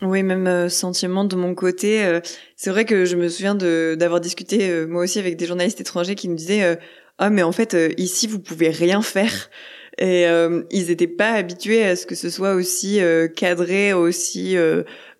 Oui, 0.00 0.22
même 0.22 0.68
sentiment 0.68 1.24
de 1.24 1.34
mon 1.34 1.56
côté. 1.56 2.20
c'est 2.54 2.70
vrai 2.70 2.84
que 2.84 3.04
je 3.04 3.16
me 3.16 3.28
souviens 3.28 3.56
d'avoir 3.56 4.20
discuté 4.20 4.86
moi 4.86 5.02
aussi 5.02 5.18
avec 5.18 5.36
des 5.36 5.46
journalistes 5.46 5.80
étrangers 5.80 6.14
qui 6.14 6.28
me 6.28 6.36
disaient 6.36 6.78
ah 7.18 7.30
mais 7.30 7.42
en 7.42 7.52
fait 7.52 7.74
euh, 7.74 7.90
ici 7.96 8.26
vous 8.26 8.40
pouvez 8.40 8.70
rien 8.70 9.02
faire 9.02 9.50
et 9.98 10.26
euh, 10.26 10.62
ils 10.70 10.88
n'étaient 10.88 11.06
pas 11.06 11.32
habitués 11.32 11.84
à 11.84 11.96
ce 11.96 12.06
que 12.06 12.14
ce 12.14 12.28
soit 12.28 12.54
aussi 12.54 13.00
euh, 13.00 13.28
cadré 13.28 13.92
aussi 13.92 14.56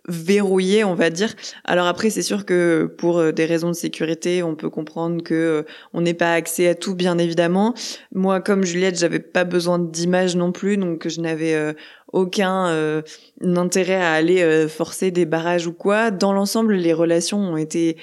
verrouillé, 0.07 0.85
on 0.85 0.95
va 0.95 1.09
dire. 1.09 1.33
Alors 1.65 1.87
après, 1.87 2.11
c'est 2.11 2.21
sûr 2.21 2.45
que 2.45 2.93
pour 2.99 3.33
des 3.33 3.47
raisons 3.47 3.69
de 3.69 3.75
sécurité, 3.75 4.43
on 4.43 4.55
peut 4.55 4.69
comprendre 4.69 5.23
que 5.23 5.65
on 5.95 6.03
n'ait 6.03 6.13
pas 6.13 6.35
accès 6.35 6.69
à 6.69 6.75
tout, 6.75 6.95
bien 6.95 7.17
évidemment. 7.17 7.73
Moi, 8.13 8.43
comme 8.43 8.65
Juliette, 8.65 8.99
j'avais 8.99 9.21
pas 9.21 9.45
besoin 9.45 9.79
d'images 9.79 10.37
non 10.37 10.53
plus, 10.53 10.77
donc 10.77 11.09
je 11.09 11.23
n'avais 11.23 11.75
aucun 12.13 13.03
intérêt 13.41 13.95
à 13.95 14.13
aller 14.13 14.69
forcer 14.69 15.11
des 15.11 15.25
barrages 15.25 15.67
ou 15.67 15.73
quoi. 15.73 16.11
Dans 16.11 16.35
l'ensemble, 16.35 16.75
les 16.75 16.93
relations 16.93 17.39
ont 17.39 17.57
été 17.57 17.97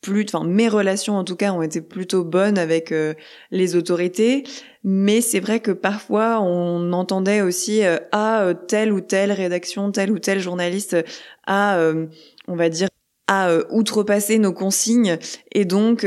plus, 0.00 0.24
enfin 0.28 0.44
mes 0.44 0.68
relations 0.68 1.16
en 1.16 1.24
tout 1.24 1.36
cas 1.36 1.52
ont 1.52 1.62
été 1.62 1.80
plutôt 1.80 2.24
bonnes 2.24 2.58
avec 2.58 2.92
euh, 2.92 3.14
les 3.50 3.76
autorités, 3.76 4.44
mais 4.84 5.20
c'est 5.20 5.40
vrai 5.40 5.60
que 5.60 5.72
parfois 5.72 6.40
on 6.40 6.92
entendait 6.92 7.40
aussi 7.40 7.84
euh, 7.84 7.98
à 8.12 8.42
euh, 8.42 8.54
telle 8.54 8.92
ou 8.92 9.00
telle 9.00 9.32
rédaction, 9.32 9.90
tel 9.90 10.12
ou 10.12 10.18
tel 10.18 10.38
journaliste 10.38 10.96
a, 11.46 11.80
on 12.48 12.56
va 12.56 12.68
dire, 12.68 12.88
à 13.28 13.56
outrepasser 13.70 14.38
nos 14.38 14.52
consignes. 14.52 15.18
Et 15.52 15.64
donc 15.64 16.04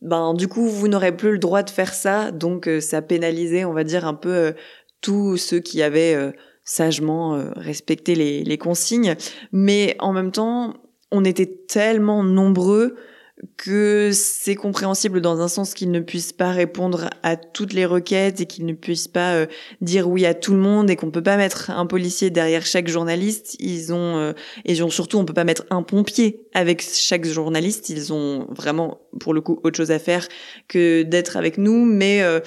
ben 0.00 0.34
du 0.34 0.48
coup 0.48 0.66
vous 0.66 0.88
n'aurez 0.88 1.16
plus 1.16 1.32
le 1.32 1.38
droit 1.38 1.62
de 1.62 1.70
faire 1.70 1.94
ça. 1.94 2.32
Donc 2.32 2.68
ça 2.80 3.02
pénalisait 3.02 3.64
on 3.64 3.72
va 3.72 3.84
dire 3.84 4.04
un 4.04 4.14
peu 4.14 4.54
tous 5.00 5.36
ceux 5.36 5.60
qui 5.60 5.80
avaient 5.80 6.32
sagement 6.64 7.52
respecté 7.54 8.16
les, 8.16 8.42
les 8.42 8.58
consignes. 8.58 9.14
Mais 9.52 9.96
en 10.00 10.12
même 10.12 10.32
temps 10.32 10.74
on 11.10 11.24
était 11.24 11.46
tellement 11.66 12.22
nombreux 12.22 12.96
que 13.56 14.10
c'est 14.12 14.54
compréhensible 14.54 15.20
dans 15.20 15.40
un 15.40 15.48
sens 15.48 15.74
qu'ils 15.74 15.90
ne 15.90 16.00
puissent 16.00 16.32
pas 16.32 16.50
répondre 16.50 17.10
à 17.22 17.36
toutes 17.36 17.72
les 17.72 17.86
requêtes 17.86 18.40
et 18.40 18.46
qu'ils 18.46 18.66
ne 18.66 18.72
puissent 18.72 19.08
pas 19.08 19.34
euh, 19.34 19.46
dire 19.80 20.08
oui 20.08 20.26
à 20.26 20.34
tout 20.34 20.52
le 20.52 20.58
monde 20.58 20.90
et 20.90 20.96
qu'on 20.96 21.10
peut 21.10 21.22
pas 21.22 21.36
mettre 21.36 21.70
un 21.70 21.86
policier 21.86 22.30
derrière 22.30 22.66
chaque 22.66 22.88
journaliste. 22.88 23.56
Ils 23.60 23.92
ont 23.92 24.16
euh, 24.16 24.32
et 24.64 24.74
surtout 24.74 25.18
on 25.18 25.24
peut 25.24 25.34
pas 25.34 25.44
mettre 25.44 25.64
un 25.70 25.82
pompier 25.82 26.46
avec 26.52 26.82
chaque 26.82 27.26
journaliste. 27.26 27.90
Ils 27.90 28.12
ont 28.12 28.46
vraiment 28.50 29.00
pour 29.20 29.34
le 29.34 29.40
coup 29.40 29.60
autre 29.62 29.76
chose 29.76 29.90
à 29.90 29.98
faire 29.98 30.26
que 30.66 31.02
d'être 31.02 31.36
avec 31.36 31.58
nous. 31.58 31.84
Mais 31.84 32.22
euh, 32.22 32.40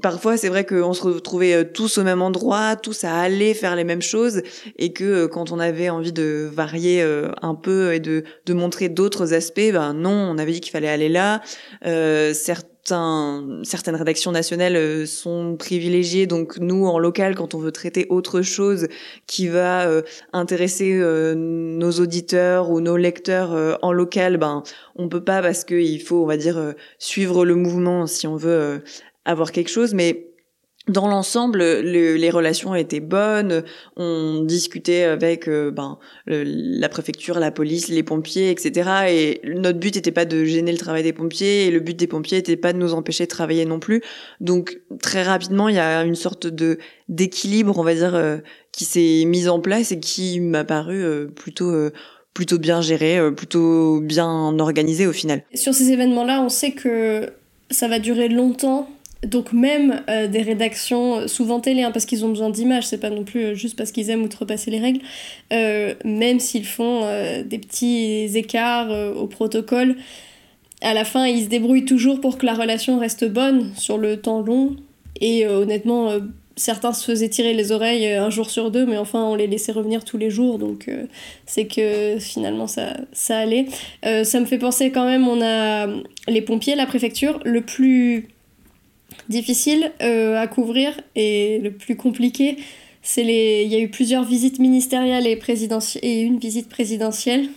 parfois 0.00 0.36
c'est 0.36 0.48
vrai 0.48 0.64
qu'on 0.64 0.92
se 0.92 1.02
retrouvait 1.02 1.54
euh, 1.54 1.64
tous 1.64 1.98
au 1.98 2.04
même 2.04 2.22
endroit, 2.22 2.76
tous 2.76 3.04
à 3.04 3.14
aller 3.14 3.54
faire 3.54 3.76
les 3.76 3.84
mêmes 3.84 4.02
choses, 4.02 4.42
et 4.78 4.92
que 4.92 5.04
euh, 5.04 5.28
quand 5.28 5.52
on 5.52 5.58
avait 5.58 5.90
envie 5.90 6.12
de 6.12 6.48
varier 6.52 7.02
euh, 7.02 7.30
un 7.42 7.54
peu 7.54 7.94
et 7.94 8.00
de, 8.00 8.24
de 8.46 8.54
montrer 8.54 8.88
d'autres 8.88 9.34
aspects, 9.34 9.72
ben 9.72 9.92
non, 9.94 10.10
on 10.10 10.38
avait 10.38 10.52
dit 10.52 10.60
qu'il 10.60 10.72
fallait 10.72 10.88
aller 10.88 11.08
là. 11.08 11.42
Euh, 11.86 12.32
certaines 12.34 13.96
rédactions 13.96 14.30
nationales 14.30 15.06
sont 15.06 15.56
privilégiées. 15.56 16.26
Donc 16.26 16.58
nous, 16.58 16.86
en 16.86 16.98
local, 16.98 17.34
quand 17.34 17.54
on 17.54 17.58
veut 17.58 17.72
traiter 17.72 18.06
autre 18.10 18.42
chose 18.42 18.88
qui 19.26 19.48
va 19.48 19.88
intéresser 20.34 20.92
nos 21.34 21.92
auditeurs 21.92 22.68
ou 22.68 22.80
nos 22.82 22.98
lecteurs 22.98 23.78
en 23.80 23.90
local, 23.90 24.36
ben 24.36 24.62
on 24.96 25.08
peut 25.08 25.24
pas 25.24 25.40
parce 25.40 25.64
qu'il 25.64 26.02
faut, 26.02 26.24
on 26.24 26.26
va 26.26 26.36
dire, 26.36 26.74
suivre 26.98 27.46
le 27.46 27.54
mouvement 27.54 28.06
si 28.06 28.26
on 28.26 28.36
veut 28.36 28.82
avoir 29.24 29.52
quelque 29.52 29.70
chose. 29.70 29.94
Mais 29.94 30.34
dans 30.86 31.08
l'ensemble, 31.08 31.62
les 31.62 32.30
relations 32.30 32.74
étaient 32.74 33.00
bonnes. 33.00 33.64
On 33.96 34.42
discutait 34.42 35.04
avec 35.04 35.48
euh, 35.48 35.70
ben, 35.70 35.98
la 36.26 36.88
préfecture, 36.90 37.38
la 37.38 37.50
police, 37.50 37.88
les 37.88 38.02
pompiers, 38.02 38.50
etc. 38.50 38.90
Et 39.08 39.40
notre 39.44 39.78
but 39.78 39.94
n'était 39.94 40.12
pas 40.12 40.26
de 40.26 40.44
gêner 40.44 40.72
le 40.72 40.78
travail 40.78 41.02
des 41.02 41.14
pompiers, 41.14 41.66
et 41.66 41.70
le 41.70 41.80
but 41.80 41.96
des 41.96 42.06
pompiers 42.06 42.38
n'était 42.38 42.58
pas 42.58 42.74
de 42.74 42.78
nous 42.78 42.92
empêcher 42.92 43.24
de 43.24 43.30
travailler 43.30 43.64
non 43.64 43.78
plus. 43.78 44.02
Donc 44.40 44.78
très 45.00 45.22
rapidement, 45.22 45.70
il 45.70 45.76
y 45.76 45.78
a 45.78 46.02
une 46.04 46.16
sorte 46.16 46.46
de 46.46 46.78
d'équilibre, 47.08 47.78
on 47.78 47.82
va 47.82 47.94
dire, 47.94 48.14
euh, 48.14 48.38
qui 48.70 48.84
s'est 48.84 49.24
mis 49.26 49.48
en 49.48 49.60
place 49.60 49.90
et 49.90 50.00
qui 50.00 50.40
m'a 50.40 50.64
paru 50.64 51.02
euh, 51.02 51.26
plutôt 51.28 51.72
plutôt 52.34 52.58
bien 52.58 52.82
géré, 52.82 53.20
plutôt 53.34 54.00
bien 54.00 54.58
organisé 54.58 55.06
au 55.06 55.12
final. 55.12 55.44
Sur 55.54 55.72
ces 55.72 55.92
événements-là, 55.92 56.42
on 56.42 56.48
sait 56.48 56.72
que 56.72 57.32
ça 57.70 57.88
va 57.88 58.00
durer 58.00 58.28
longtemps 58.28 58.90
donc 59.26 59.52
même 59.52 60.02
euh, 60.08 60.28
des 60.28 60.42
rédactions, 60.42 61.28
souvent 61.28 61.60
télé, 61.60 61.82
hein, 61.82 61.90
parce 61.90 62.06
qu'ils 62.06 62.24
ont 62.24 62.28
besoin 62.28 62.50
d'images, 62.50 62.86
c'est 62.86 62.98
pas 62.98 63.10
non 63.10 63.24
plus 63.24 63.44
euh, 63.44 63.54
juste 63.54 63.76
parce 63.76 63.92
qu'ils 63.92 64.10
aiment 64.10 64.22
outrepasser 64.22 64.70
les 64.70 64.80
règles, 64.80 65.00
euh, 65.52 65.94
même 66.04 66.40
s'ils 66.40 66.66
font 66.66 67.02
des 67.44 67.58
petits 67.58 68.30
écarts 68.34 68.90
au 69.16 69.26
protocole, 69.26 69.96
à 70.80 70.94
la 70.94 71.04
fin 71.04 71.26
ils 71.26 71.44
se 71.44 71.48
débrouillent 71.48 71.84
toujours 71.84 72.20
pour 72.20 72.38
que 72.38 72.46
la 72.46 72.54
relation 72.54 72.98
reste 72.98 73.24
bonne 73.28 73.72
sur 73.76 73.98
le 73.98 74.20
temps 74.20 74.40
long. 74.40 74.76
Et 75.20 75.46
honnêtement, 75.46 76.10
certains 76.56 76.92
se 76.92 77.04
faisaient 77.04 77.28
tirer 77.28 77.54
les 77.54 77.72
oreilles 77.72 78.12
un 78.12 78.30
jour 78.30 78.50
sur 78.50 78.70
deux, 78.70 78.84
mais 78.84 78.98
enfin 78.98 79.22
on 79.22 79.34
les 79.34 79.46
laissait 79.46 79.72
revenir 79.72 80.04
tous 80.04 80.18
les 80.18 80.30
jours, 80.30 80.58
donc 80.58 80.90
c'est 81.46 81.66
que 81.66 82.18
finalement 82.18 82.66
ça, 82.66 82.96
ça 83.12 83.38
allait. 83.38 83.66
ça 84.02 84.40
me 84.40 84.46
fait 84.46 84.58
penser 84.58 84.90
quand 84.90 85.04
même, 85.04 85.28
on 85.28 85.40
a 85.42 85.86
les 86.28 86.42
pompiers, 86.42 86.74
la 86.74 86.86
préfecture, 86.86 87.40
le 87.44 87.60
plus 87.60 88.33
difficile 89.28 89.92
euh, 90.02 90.40
à 90.40 90.46
couvrir 90.46 91.00
et 91.16 91.58
le 91.58 91.70
plus 91.72 91.96
compliqué, 91.96 92.56
c'est 93.02 93.22
les. 93.22 93.62
Il 93.64 93.72
y 93.72 93.76
a 93.76 93.80
eu 93.80 93.88
plusieurs 93.88 94.24
visites 94.24 94.58
ministérielles 94.58 95.26
et, 95.26 95.38
et 96.02 96.20
une 96.22 96.38
visite 96.38 96.68
présidentielle. 96.68 97.48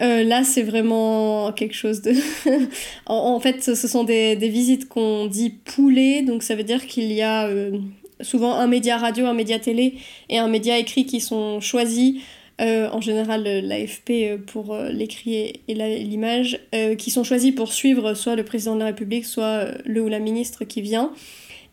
Euh, 0.00 0.24
là, 0.24 0.44
c'est 0.44 0.62
vraiment 0.62 1.52
quelque 1.52 1.74
chose 1.74 2.00
de. 2.02 2.14
en, 3.06 3.38
fait, 3.40 3.62
ce 3.62 3.88
sont 3.88 4.04
des, 4.04 4.36
des 4.36 4.48
visites 4.48 4.88
qu'on 4.88 5.26
dit 5.26 5.50
poulées, 5.50 6.22
donc 6.22 6.42
ça 6.42 6.54
veut 6.54 6.62
dire 6.62 6.86
qu'il 6.86 7.12
y 7.12 7.22
a 7.22 7.46
euh, 7.46 7.78
souvent 8.22 8.54
un 8.54 8.66
média 8.66 8.96
radio, 8.96 9.26
un 9.26 9.34
média 9.34 9.58
télé 9.58 9.94
et 10.28 10.38
un 10.38 10.48
média 10.48 10.78
écrit 10.78 11.04
qui 11.04 11.20
sont 11.20 11.60
choisis 11.60 12.20
euh, 12.60 12.90
en 12.90 13.00
général 13.00 13.44
l'AFP 13.44 14.10
euh, 14.10 14.36
pour 14.36 14.74
euh, 14.74 14.90
l'écrit 14.90 15.62
et 15.66 15.74
l'image, 15.74 16.60
qui 16.98 17.10
sont 17.10 17.24
choisis 17.24 17.54
pour 17.54 17.72
suivre 17.72 18.14
soit 18.14 18.36
le 18.36 18.44
président 18.44 18.74
de 18.74 18.80
la 18.80 18.86
République, 18.86 19.24
soit 19.24 19.68
le 19.86 20.02
ou 20.02 20.08
la 20.08 20.18
ministre 20.18 20.64
qui 20.64 20.82
vient. 20.82 21.12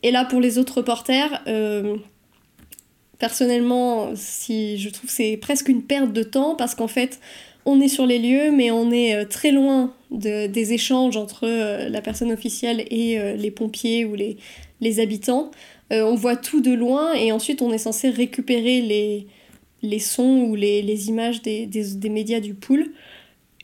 Et 0.03 0.11
là, 0.11 0.23
pour 0.23 0.39
les 0.39 0.57
autres 0.57 0.77
reporters, 0.77 1.43
personnellement, 3.19 4.11
si 4.15 4.77
je 4.77 4.89
trouve 4.89 5.09
c'est 5.09 5.37
presque 5.37 5.69
une 5.69 5.83
perte 5.83 6.13
de 6.13 6.23
temps 6.23 6.55
parce 6.55 6.75
qu'en 6.75 6.87
fait, 6.87 7.19
on 7.65 7.81
est 7.81 7.87
sur 7.87 8.05
les 8.05 8.19
lieux, 8.19 8.51
mais 8.51 8.71
on 8.71 8.91
est 8.91 9.25
très 9.25 9.51
loin 9.51 9.93
de, 10.11 10.47
des 10.47 10.73
échanges 10.73 11.17
entre 11.17 11.47
la 11.89 12.01
personne 12.01 12.31
officielle 12.31 12.85
et 12.91 13.19
les 13.35 13.51
pompiers 13.51 14.05
ou 14.05 14.15
les 14.15 14.99
habitants. 14.99 15.51
on 15.91 16.15
voit 16.15 16.35
tout 16.35 16.61
de 16.61 16.71
loin 16.71 17.13
et 17.13 17.31
ensuite 17.31 17.61
on 17.61 17.73
est 17.73 17.79
censé 17.79 18.09
récupérer 18.09 18.81
les, 18.81 19.27
les 19.81 19.99
sons 19.99 20.45
ou 20.47 20.55
les, 20.55 20.81
les 20.81 21.09
images 21.09 21.41
des, 21.41 21.65
des, 21.65 21.95
des, 21.95 22.09
médias 22.09 22.39
du 22.39 22.53
pool. 22.53 22.91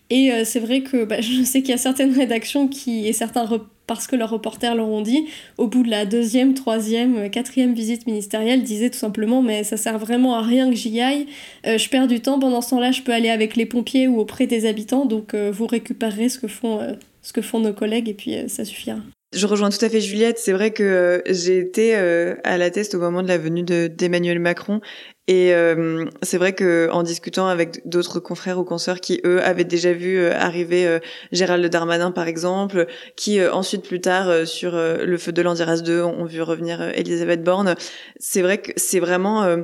Et 0.09 0.31
euh, 0.31 0.43
c'est 0.45 0.59
vrai 0.59 0.81
que 0.81 1.05
bah, 1.05 1.21
je 1.21 1.43
sais 1.43 1.61
qu'il 1.61 1.71
y 1.71 1.73
a 1.73 1.77
certaines 1.77 2.13
rédactions 2.13 2.67
qui, 2.67 3.07
et 3.07 3.13
certains, 3.13 3.47
parce 3.87 4.07
que 4.07 4.15
leurs 4.15 4.29
reporters 4.29 4.75
leur 4.75 4.87
ont 4.87 5.01
dit, 5.01 5.25
au 5.57 5.67
bout 5.67 5.83
de 5.83 5.89
la 5.89 6.05
deuxième, 6.05 6.53
troisième, 6.53 7.17
euh, 7.17 7.29
quatrième 7.29 7.73
visite 7.73 8.05
ministérielle, 8.05 8.63
disaient 8.63 8.89
tout 8.89 8.97
simplement 8.97 9.41
mais 9.41 9.63
ça 9.63 9.77
sert 9.77 9.97
vraiment 9.97 10.35
à 10.35 10.41
rien 10.41 10.69
que 10.69 10.75
j'y 10.75 11.01
aille, 11.01 11.25
euh, 11.65 11.77
je 11.77 11.89
perds 11.89 12.07
du 12.07 12.19
temps, 12.19 12.39
pendant 12.39 12.61
ce 12.61 12.71
temps-là 12.71 12.91
je 12.91 13.01
peux 13.01 13.11
aller 13.11 13.29
avec 13.29 13.55
les 13.55 13.65
pompiers 13.65 14.07
ou 14.07 14.19
auprès 14.19 14.47
des 14.47 14.65
habitants, 14.65 15.05
donc 15.05 15.35
vous 15.35 15.67
récupérerez 15.67 16.29
ce 16.29 16.39
que 16.39 16.47
font, 16.47 16.79
ce 17.21 17.33
que 17.33 17.41
font 17.41 17.59
nos 17.59 17.73
collègues 17.73 18.09
et 18.09 18.13
puis 18.13 18.35
ça 18.47 18.65
suffira. 18.65 18.97
Je 19.33 19.47
rejoins 19.47 19.69
tout 19.69 19.83
à 19.83 19.89
fait 19.89 19.99
Juliette. 19.99 20.37
C'est 20.37 20.51
vrai 20.51 20.71
que 20.71 21.23
j'ai 21.27 21.57
été 21.57 21.95
à 21.95 22.57
la 22.57 22.69
test 22.69 22.95
au 22.95 22.99
moment 22.99 23.23
de 23.23 23.27
la 23.27 23.37
venue 23.37 23.63
d'Emmanuel 23.63 24.39
Macron 24.39 24.81
et 25.27 25.53
euh, 25.53 26.05
c'est 26.21 26.37
vrai 26.37 26.53
que 26.53 26.89
en 26.91 27.01
discutant 27.01 27.47
avec 27.47 27.87
d'autres 27.87 28.19
confrères 28.19 28.59
ou 28.59 28.65
consoeurs 28.65 28.99
qui 28.99 29.21
eux 29.25 29.41
avaient 29.41 29.63
déjà 29.63 29.93
vu 29.93 30.17
euh, 30.17 30.33
arriver 30.33 30.85
euh, 30.85 30.99
Gérald 31.31 31.65
Darmanin 31.65 32.11
par 32.11 32.27
exemple, 32.27 32.87
qui 33.15 33.41
ensuite 33.45 33.87
plus 33.87 34.01
tard 34.01 34.45
sur 34.45 34.73
le 34.73 35.17
feu 35.17 35.31
de 35.31 35.41
l'Andiras 35.41 35.77
2 35.77 36.01
ont 36.01 36.25
vu 36.25 36.41
revenir 36.41 36.81
Elisabeth 36.81 37.41
Borne, 37.43 37.75
c'est 38.17 38.41
vrai 38.41 38.57
que 38.59 38.71
c'est 38.75 38.99
vraiment 38.99 39.63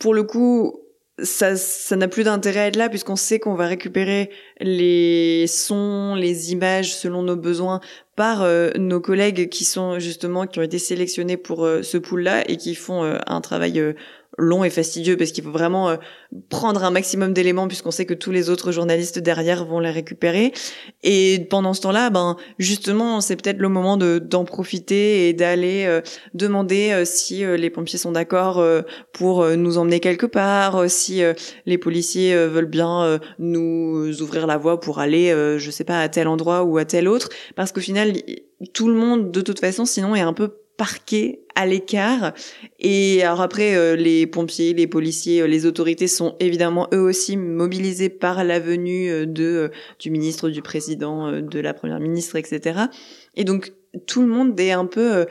pour 0.00 0.14
le 0.14 0.24
coup 0.24 0.80
ça 1.22 1.56
ça 1.56 1.96
n'a 1.96 2.08
plus 2.08 2.24
d'intérêt 2.24 2.60
à 2.60 2.66
être 2.66 2.76
là 2.76 2.88
puisqu'on 2.88 3.16
sait 3.16 3.38
qu'on 3.38 3.54
va 3.54 3.66
récupérer 3.66 4.30
les 4.60 5.46
sons, 5.46 6.14
les 6.14 6.52
images 6.52 6.94
selon 6.94 7.22
nos 7.22 7.36
besoins 7.36 7.80
par 8.18 8.44
nos 8.76 9.00
collègues 9.00 9.48
qui 9.48 9.64
sont 9.64 10.00
justement 10.00 10.48
qui 10.48 10.58
ont 10.58 10.62
été 10.62 10.80
sélectionnés 10.80 11.36
pour 11.36 11.68
ce 11.82 11.98
pool 11.98 12.22
là 12.22 12.42
et 12.50 12.56
qui 12.56 12.74
font 12.74 13.04
un 13.04 13.40
travail 13.40 13.94
long 14.38 14.64
et 14.64 14.70
fastidieux 14.70 15.16
parce 15.16 15.32
qu'il 15.32 15.44
faut 15.44 15.50
vraiment 15.50 15.90
euh, 15.90 15.96
prendre 16.48 16.84
un 16.84 16.90
maximum 16.90 17.32
d'éléments 17.32 17.68
puisqu'on 17.68 17.90
sait 17.90 18.06
que 18.06 18.14
tous 18.14 18.30
les 18.30 18.48
autres 18.48 18.72
journalistes 18.72 19.18
derrière 19.18 19.64
vont 19.64 19.80
les 19.80 19.90
récupérer. 19.90 20.52
Et 21.02 21.46
pendant 21.50 21.74
ce 21.74 21.80
temps-là, 21.82 22.10
ben 22.10 22.36
justement, 22.58 23.20
c'est 23.20 23.36
peut-être 23.36 23.58
le 23.58 23.68
moment 23.68 23.96
de 23.96 24.18
d'en 24.18 24.44
profiter 24.44 25.28
et 25.28 25.32
d'aller 25.32 25.84
euh, 25.86 26.00
demander 26.34 26.90
euh, 26.92 27.04
si 27.04 27.44
les 27.44 27.70
pompiers 27.70 27.98
sont 27.98 28.12
d'accord 28.12 28.64
pour 29.12 29.44
nous 29.56 29.78
emmener 29.78 30.00
quelque 30.00 30.26
part, 30.26 30.88
si 30.88 31.22
les 31.66 31.78
policiers 31.78 32.34
veulent 32.46 32.66
bien 32.66 33.18
nous 33.38 34.22
ouvrir 34.22 34.46
la 34.46 34.56
voie 34.56 34.80
pour 34.80 34.98
aller, 34.98 35.34
je 35.58 35.70
sais 35.70 35.84
pas, 35.84 36.00
à 36.00 36.08
tel 36.08 36.28
endroit 36.28 36.62
ou 36.62 36.78
à 36.78 36.84
tel 36.84 37.08
autre, 37.08 37.28
parce 37.56 37.72
qu'au 37.72 37.80
final, 37.80 38.12
tout 38.74 38.88
le 38.88 38.94
monde, 38.94 39.30
de 39.30 39.40
toute 39.40 39.60
façon, 39.60 39.84
sinon 39.84 40.14
est 40.14 40.20
un 40.20 40.32
peu 40.32 40.54
parqués 40.78 41.40
à 41.54 41.66
l'écart. 41.66 42.32
Et 42.78 43.22
alors 43.22 43.42
après, 43.42 43.74
euh, 43.74 43.96
les 43.96 44.26
pompiers, 44.26 44.72
les 44.72 44.86
policiers, 44.86 45.42
euh, 45.42 45.46
les 45.46 45.66
autorités 45.66 46.06
sont 46.06 46.36
évidemment 46.40 46.88
eux 46.94 47.00
aussi 47.00 47.36
mobilisés 47.36 48.08
par 48.08 48.44
la 48.44 48.60
venue 48.60 49.10
euh, 49.10 49.26
de 49.26 49.70
du 49.98 50.10
ministre, 50.10 50.48
du 50.48 50.62
président, 50.62 51.42
de 51.42 51.60
la 51.60 51.74
première 51.74 52.00
ministre, 52.00 52.36
etc. 52.36 52.80
Et 53.34 53.44
donc 53.44 53.72
tout 54.06 54.22
le 54.22 54.28
monde 54.28 54.58
est 54.58 54.72
un 54.72 54.86
peu 54.86 55.26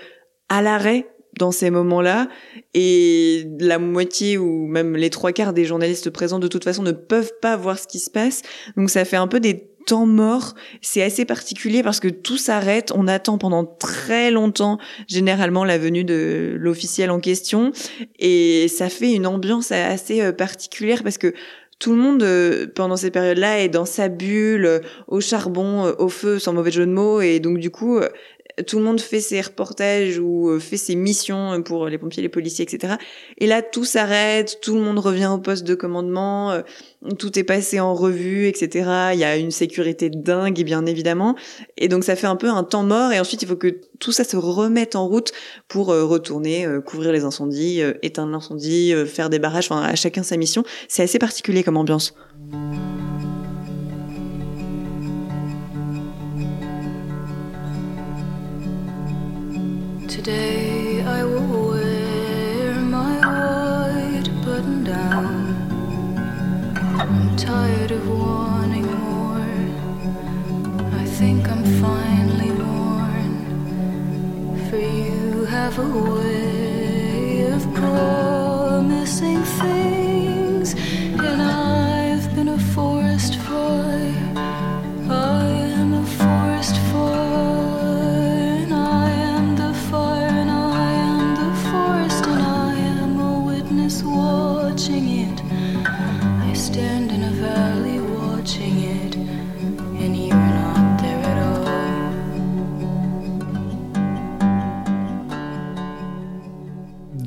à 0.49 0.61
l'arrêt 0.61 1.07
dans 1.39 1.51
ces 1.51 1.69
moments-là 1.69 2.27
et 2.73 3.45
la 3.59 3.79
moitié 3.79 4.37
ou 4.37 4.67
même 4.67 4.95
les 4.95 5.09
trois 5.09 5.31
quarts 5.31 5.53
des 5.53 5.65
journalistes 5.65 6.09
présents 6.09 6.39
de 6.39 6.47
toute 6.47 6.63
façon 6.63 6.83
ne 6.83 6.91
peuvent 6.91 7.33
pas 7.41 7.55
voir 7.55 7.79
ce 7.79 7.87
qui 7.87 7.99
se 7.99 8.09
passe. 8.09 8.41
Donc 8.75 8.89
ça 8.89 9.05
fait 9.05 9.17
un 9.17 9.27
peu 9.27 9.39
des 9.39 9.69
temps 9.87 10.05
mort. 10.05 10.53
C'est 10.81 11.01
assez 11.01 11.25
particulier 11.25 11.81
parce 11.81 11.99
que 11.99 12.07
tout 12.07 12.37
s'arrête. 12.37 12.91
On 12.93 13.07
attend 13.07 13.37
pendant 13.37 13.65
très 13.65 14.29
longtemps, 14.29 14.77
généralement, 15.07 15.65
la 15.65 15.77
venue 15.77 16.03
de 16.03 16.55
l'officiel 16.59 17.09
en 17.09 17.19
question. 17.19 17.71
Et 18.19 18.67
ça 18.67 18.89
fait 18.89 19.13
une 19.13 19.25
ambiance 19.25 19.71
assez 19.71 20.21
euh, 20.21 20.31
particulière 20.31 21.03
parce 21.03 21.17
que 21.17 21.33
tout 21.79 21.91
le 21.91 21.97
monde 21.97 22.23
euh, 22.23 22.67
pendant 22.75 22.97
ces 22.97 23.11
périodes-là 23.11 23.61
est 23.61 23.69
dans 23.69 23.85
sa 23.85 24.09
bulle, 24.09 24.65
euh, 24.65 24.79
au 25.07 25.21
charbon, 25.21 25.93
au 25.97 26.09
feu, 26.09 26.37
sans 26.37 26.53
mauvais 26.53 26.71
jeu 26.71 26.85
de 26.85 26.91
mots, 26.91 27.21
et 27.21 27.39
donc 27.39 27.59
du 27.59 27.69
coup, 27.69 27.99
tout 28.65 28.79
le 28.79 28.85
monde 28.85 28.99
fait 28.99 29.21
ses 29.21 29.39
reportages 29.41 30.17
ou 30.17 30.49
euh, 30.49 30.59
fait 30.59 30.77
ses 30.77 30.95
missions 30.95 31.61
pour 31.61 31.87
les 31.87 31.97
pompiers, 31.97 32.23
les 32.23 32.29
policiers, 32.29 32.63
etc. 32.63 32.95
Et 33.37 33.45
là, 33.45 33.61
tout 33.61 33.85
s'arrête, 33.85 34.59
tout 34.61 34.75
le 34.75 34.81
monde 34.81 34.99
revient 34.99 35.29
au 35.33 35.37
poste 35.37 35.63
de 35.63 35.75
commandement, 35.75 36.51
euh, 36.51 36.61
tout 37.19 37.37
est 37.37 37.43
passé 37.43 37.79
en 37.79 37.93
revue, 37.93 38.47
etc. 38.47 39.11
Il 39.13 39.19
y 39.19 39.23
a 39.23 39.37
une 39.37 39.51
sécurité 39.51 40.09
dingue, 40.09 40.63
bien 40.63 40.85
évidemment. 40.85 41.35
Et 41.77 41.87
donc, 41.87 42.03
ça 42.03 42.15
fait 42.15 42.27
un 42.27 42.35
peu 42.35 42.49
un 42.49 42.63
temps 42.63 42.83
mort. 42.83 43.11
Et 43.11 43.19
ensuite, 43.19 43.43
il 43.43 43.47
faut 43.47 43.55
que 43.55 43.79
tout 43.99 44.11
ça 44.11 44.23
se 44.23 44.37
remette 44.37 44.95
en 44.95 45.07
route 45.07 45.31
pour 45.67 45.91
euh, 45.91 46.03
retourner, 46.03 46.67
couvrir 46.85 47.11
les 47.11 47.23
incendies, 47.23 47.81
éteindre 48.01 48.31
l'incendie, 48.31 48.93
faire 49.05 49.29
des 49.29 49.39
barrages. 49.39 49.67
Enfin, 49.69 49.83
à 49.83 49.95
chacun 49.95 50.23
sa 50.23 50.37
mission. 50.37 50.63
C'est 50.87 51.03
assez 51.03 51.19
particulier 51.19 51.63
comme 51.63 51.77
ambiance. 51.77 52.15
Today 60.17 61.03
I 61.03 61.23
will 61.23 61.69
wear 61.69 62.73
my 62.73 63.17
white 63.29 64.29
button 64.43 64.83
down. 64.83 66.17
I'm 66.99 67.37
tired 67.37 67.91
of 67.91 68.09
wanting 68.09 68.87
more. 69.05 69.53
I 71.01 71.05
think 71.05 71.47
I'm 71.47 71.63
finally 71.83 72.51
worn. 72.63 73.33
For 74.67 74.79
you 74.79 75.45
have 75.45 75.77
a 75.77 75.87
way 75.87 77.51
of 77.51 77.61
promising 77.75 79.43
things. 79.43 79.76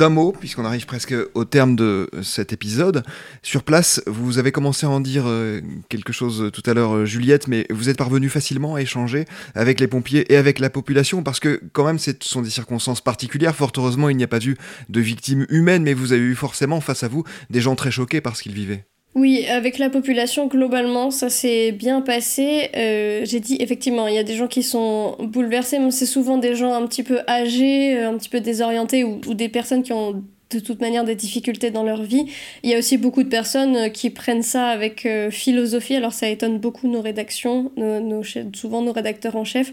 D'un 0.00 0.08
mot, 0.08 0.32
puisqu'on 0.32 0.64
arrive 0.64 0.86
presque 0.86 1.14
au 1.34 1.44
terme 1.44 1.76
de 1.76 2.08
cet 2.22 2.54
épisode. 2.54 3.02
Sur 3.42 3.62
place, 3.62 4.02
vous 4.06 4.38
avez 4.38 4.50
commencé 4.50 4.86
à 4.86 4.88
en 4.88 4.98
dire 4.98 5.24
euh, 5.26 5.60
quelque 5.90 6.14
chose 6.14 6.50
tout 6.54 6.62
à 6.64 6.72
l'heure, 6.72 6.96
euh, 6.96 7.04
Juliette, 7.04 7.48
mais 7.48 7.66
vous 7.68 7.90
êtes 7.90 7.98
parvenu 7.98 8.30
facilement 8.30 8.76
à 8.76 8.80
échanger 8.80 9.26
avec 9.54 9.78
les 9.78 9.88
pompiers 9.88 10.32
et 10.32 10.38
avec 10.38 10.58
la 10.58 10.70
population, 10.70 11.22
parce 11.22 11.38
que 11.38 11.60
quand 11.74 11.84
même, 11.84 11.98
ce 11.98 12.12
sont 12.22 12.40
des 12.40 12.48
circonstances 12.48 13.02
particulières. 13.02 13.54
Fort 13.54 13.72
heureusement, 13.76 14.08
il 14.08 14.16
n'y 14.16 14.24
a 14.24 14.28
pas 14.28 14.42
eu 14.42 14.56
de 14.88 15.00
victimes 15.00 15.44
humaines, 15.50 15.82
mais 15.82 15.92
vous 15.92 16.14
avez 16.14 16.22
eu 16.22 16.34
forcément 16.34 16.80
face 16.80 17.02
à 17.02 17.08
vous 17.08 17.24
des 17.50 17.60
gens 17.60 17.76
très 17.76 17.90
choqués 17.90 18.22
par 18.22 18.36
ce 18.36 18.42
qu'ils 18.42 18.54
vivaient. 18.54 18.86
Oui, 19.16 19.44
avec 19.48 19.78
la 19.78 19.90
population, 19.90 20.46
globalement, 20.46 21.10
ça 21.10 21.30
s'est 21.30 21.72
bien 21.72 22.00
passé. 22.00 22.70
Euh, 22.76 23.24
j'ai 23.24 23.40
dit, 23.40 23.56
effectivement, 23.58 24.06
il 24.06 24.14
y 24.14 24.18
a 24.18 24.22
des 24.22 24.36
gens 24.36 24.46
qui 24.46 24.62
sont 24.62 25.16
bouleversés, 25.18 25.80
mais 25.80 25.90
c'est 25.90 26.06
souvent 26.06 26.38
des 26.38 26.54
gens 26.54 26.72
un 26.72 26.86
petit 26.86 27.02
peu 27.02 27.20
âgés, 27.28 27.98
euh, 27.98 28.10
un 28.10 28.16
petit 28.16 28.28
peu 28.28 28.40
désorientés, 28.40 29.02
ou, 29.02 29.20
ou 29.26 29.34
des 29.34 29.48
personnes 29.48 29.82
qui 29.82 29.92
ont 29.92 30.22
de 30.50 30.58
toute 30.58 30.80
manière 30.80 31.04
des 31.04 31.14
difficultés 31.14 31.70
dans 31.70 31.84
leur 31.84 32.02
vie. 32.02 32.26
Il 32.62 32.70
y 32.70 32.74
a 32.74 32.78
aussi 32.78 32.98
beaucoup 32.98 33.22
de 33.22 33.28
personnes 33.28 33.76
euh, 33.76 33.88
qui 33.88 34.10
prennent 34.10 34.42
ça 34.42 34.66
avec 34.66 35.06
euh, 35.06 35.30
philosophie, 35.30 35.94
alors 35.94 36.12
ça 36.12 36.28
étonne 36.28 36.58
beaucoup 36.58 36.88
nos 36.88 37.00
rédactions, 37.00 37.70
nos, 37.76 38.22
souvent 38.54 38.82
nos 38.82 38.92
rédacteurs 38.92 39.36
en 39.36 39.44
chef, 39.44 39.72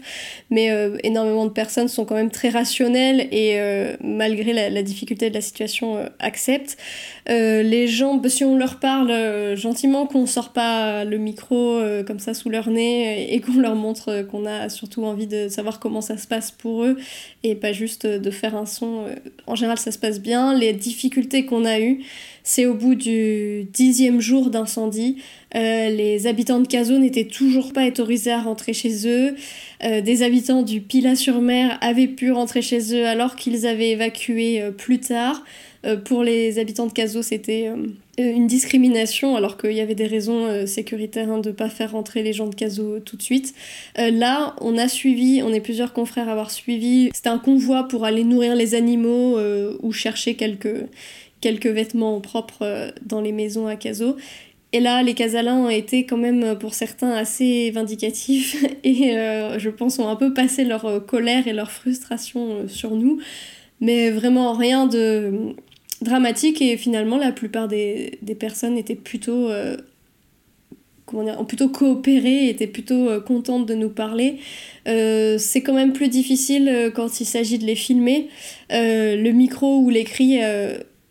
mais 0.50 0.70
euh, 0.70 0.96
énormément 1.02 1.46
de 1.46 1.50
personnes 1.50 1.88
sont 1.88 2.04
quand 2.04 2.14
même 2.14 2.30
très 2.30 2.48
rationnelles 2.48 3.28
et 3.32 3.58
malgré 4.00 4.52
la, 4.52 4.82
difficulté 4.82 5.30
de 5.30 5.34
la 5.34 5.40
situation 5.40 5.98
acceptent. 6.18 6.76
les 7.26 7.88
gens, 7.88 8.20
si 8.28 8.44
on 8.44 8.56
leur 8.56 8.78
parle 8.78 9.56
gentiment, 9.56 10.06
qu'on 10.06 10.26
sort 10.26 10.52
pas 10.52 11.04
le 11.04 11.18
micro 11.18 11.80
comme 12.06 12.18
ça 12.18 12.34
sous 12.34 12.48
leur 12.48 12.70
nez 12.70 13.34
et 13.34 13.40
qu'on 13.40 13.58
leur 13.58 13.74
montre 13.74 14.22
qu'on 14.30 14.46
a 14.46 14.68
surtout 14.68 15.04
envie 15.04 15.26
de 15.26 15.48
savoir 15.48 15.80
comment 15.80 16.00
ça 16.00 16.16
se 16.16 16.26
passe 16.26 16.50
pour 16.50 16.84
eux 16.84 16.96
et 17.42 17.54
pas 17.54 17.72
juste 17.72 18.06
de 18.06 18.30
faire 18.30 18.54
un 18.54 18.66
son. 18.66 19.06
En 19.46 19.54
général, 19.54 19.78
ça 19.78 19.90
se 19.90 19.98
passe 19.98 20.20
bien. 20.20 20.54
Les 20.54 20.67
difficultés 20.72 21.44
qu'on 21.46 21.64
a 21.64 21.80
eues, 21.80 22.04
c'est 22.42 22.66
au 22.66 22.74
bout 22.74 22.94
du 22.94 23.64
dixième 23.64 24.20
jour 24.20 24.50
d'incendie. 24.50 25.22
Euh, 25.54 25.88
les 25.90 26.26
habitants 26.26 26.60
de 26.60 26.66
Cazaux 26.66 26.98
n'étaient 26.98 27.24
toujours 27.24 27.72
pas 27.72 27.86
autorisés 27.86 28.32
à 28.32 28.40
rentrer 28.40 28.72
chez 28.72 29.08
eux. 29.08 29.34
Euh, 29.84 30.00
des 30.00 30.22
habitants 30.22 30.62
du 30.62 30.80
Pilat-sur-Mer 30.80 31.78
avaient 31.80 32.08
pu 32.08 32.32
rentrer 32.32 32.62
chez 32.62 32.94
eux 32.94 33.06
alors 33.06 33.36
qu'ils 33.36 33.66
avaient 33.66 33.90
évacué 33.90 34.60
euh, 34.60 34.70
plus 34.70 35.00
tard. 35.00 35.42
pour 36.04 36.24
les 36.24 36.58
habitants 36.58 36.86
de 36.86 36.92
Cazaux, 36.92 37.22
c'était 37.22 37.70
une 38.18 38.48
discrimination 38.48 39.36
alors 39.36 39.56
qu'il 39.56 39.72
y 39.72 39.80
avait 39.80 39.94
des 39.94 40.08
raisons 40.08 40.66
sécuritaires 40.66 41.30
hein, 41.30 41.38
de 41.38 41.50
ne 41.50 41.54
pas 41.54 41.68
faire 41.68 41.92
rentrer 41.92 42.24
les 42.24 42.32
gens 42.32 42.48
de 42.48 42.54
Cazaux 42.54 42.98
tout 42.98 43.16
de 43.16 43.22
suite. 43.22 43.54
là, 43.96 44.56
on 44.60 44.76
a 44.76 44.88
suivi, 44.88 45.40
on 45.42 45.52
est 45.52 45.60
plusieurs 45.60 45.92
confrères 45.92 46.28
à 46.28 46.32
avoir 46.32 46.50
suivi. 46.50 47.10
C'était 47.14 47.28
un 47.28 47.38
convoi 47.38 47.86
pour 47.86 48.04
aller 48.04 48.24
nourrir 48.24 48.56
les 48.56 48.74
animaux 48.74 49.38
ou 49.80 49.92
chercher 49.92 50.34
quelques 50.34 51.66
vêtements 51.66 52.20
propres 52.20 52.92
dans 53.06 53.20
les 53.20 53.32
maisons 53.32 53.68
à 53.68 53.76
Caso. 53.76 54.16
Et 54.72 54.80
là, 54.80 55.02
les 55.02 55.14
Casalins 55.14 55.56
ont 55.56 55.70
été 55.70 56.04
quand 56.04 56.18
même 56.18 56.42
euh, 56.44 56.54
pour 56.54 56.74
certains 56.74 57.10
assez 57.10 57.70
vindicatifs 57.70 58.64
et 58.84 59.16
euh, 59.16 59.58
je 59.58 59.70
pense 59.70 59.98
ont 59.98 60.08
un 60.08 60.16
peu 60.16 60.34
passé 60.34 60.64
leur 60.64 61.06
colère 61.06 61.48
et 61.48 61.52
leur 61.52 61.70
frustration 61.70 62.68
sur 62.68 62.94
nous. 62.94 63.18
Mais 63.80 64.10
vraiment 64.10 64.52
rien 64.52 64.86
de 64.86 65.54
dramatique 66.02 66.60
et 66.60 66.76
finalement 66.76 67.16
la 67.16 67.32
plupart 67.32 67.68
des, 67.68 68.18
des 68.22 68.34
personnes 68.34 68.76
étaient 68.76 68.96
plutôt... 68.96 69.48
comment 71.06 71.22
dire, 71.22 71.40
ont 71.40 71.44
plutôt 71.44 71.68
coopéré, 71.68 72.48
étaient 72.48 72.66
plutôt 72.66 73.20
contentes 73.20 73.66
de 73.66 73.74
nous 73.74 73.88
parler. 73.88 74.38
c'est 74.84 75.62
quand 75.62 75.74
même 75.74 75.92
plus 75.92 76.08
difficile 76.08 76.92
quand 76.94 77.20
il 77.20 77.24
s'agit 77.24 77.58
de 77.58 77.64
les 77.64 77.76
filmer. 77.76 78.28
le 78.70 79.30
micro 79.30 79.78
ou 79.78 79.90
l'écrit 79.90 80.40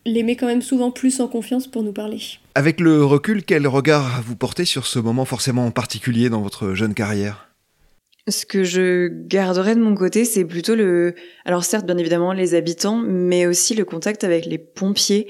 les 0.06 0.22
met 0.22 0.36
quand 0.36 0.46
même 0.46 0.62
souvent 0.62 0.90
plus 0.90 1.20
en 1.20 1.28
confiance 1.28 1.66
pour 1.66 1.82
nous 1.82 1.92
parler. 1.92 2.20
Avec 2.54 2.80
le 2.80 3.04
recul, 3.04 3.44
quel 3.44 3.66
regard 3.66 4.22
vous 4.22 4.36
portez 4.36 4.64
sur 4.64 4.86
ce 4.86 4.98
moment 4.98 5.24
forcément 5.24 5.70
particulier 5.70 6.30
dans 6.30 6.40
votre 6.40 6.74
jeune 6.74 6.94
carrière? 6.94 7.48
Ce 8.28 8.44
que 8.44 8.62
je 8.62 9.08
garderai 9.08 9.74
de 9.74 9.80
mon 9.80 9.94
côté, 9.94 10.24
c'est 10.24 10.44
plutôt 10.44 10.74
le, 10.74 11.14
alors 11.46 11.64
certes, 11.64 11.86
bien 11.86 11.96
évidemment, 11.96 12.32
les 12.32 12.54
habitants, 12.54 12.96
mais 12.96 13.46
aussi 13.46 13.74
le 13.74 13.84
contact 13.84 14.22
avec 14.22 14.44
les 14.44 14.58
pompiers. 14.58 15.28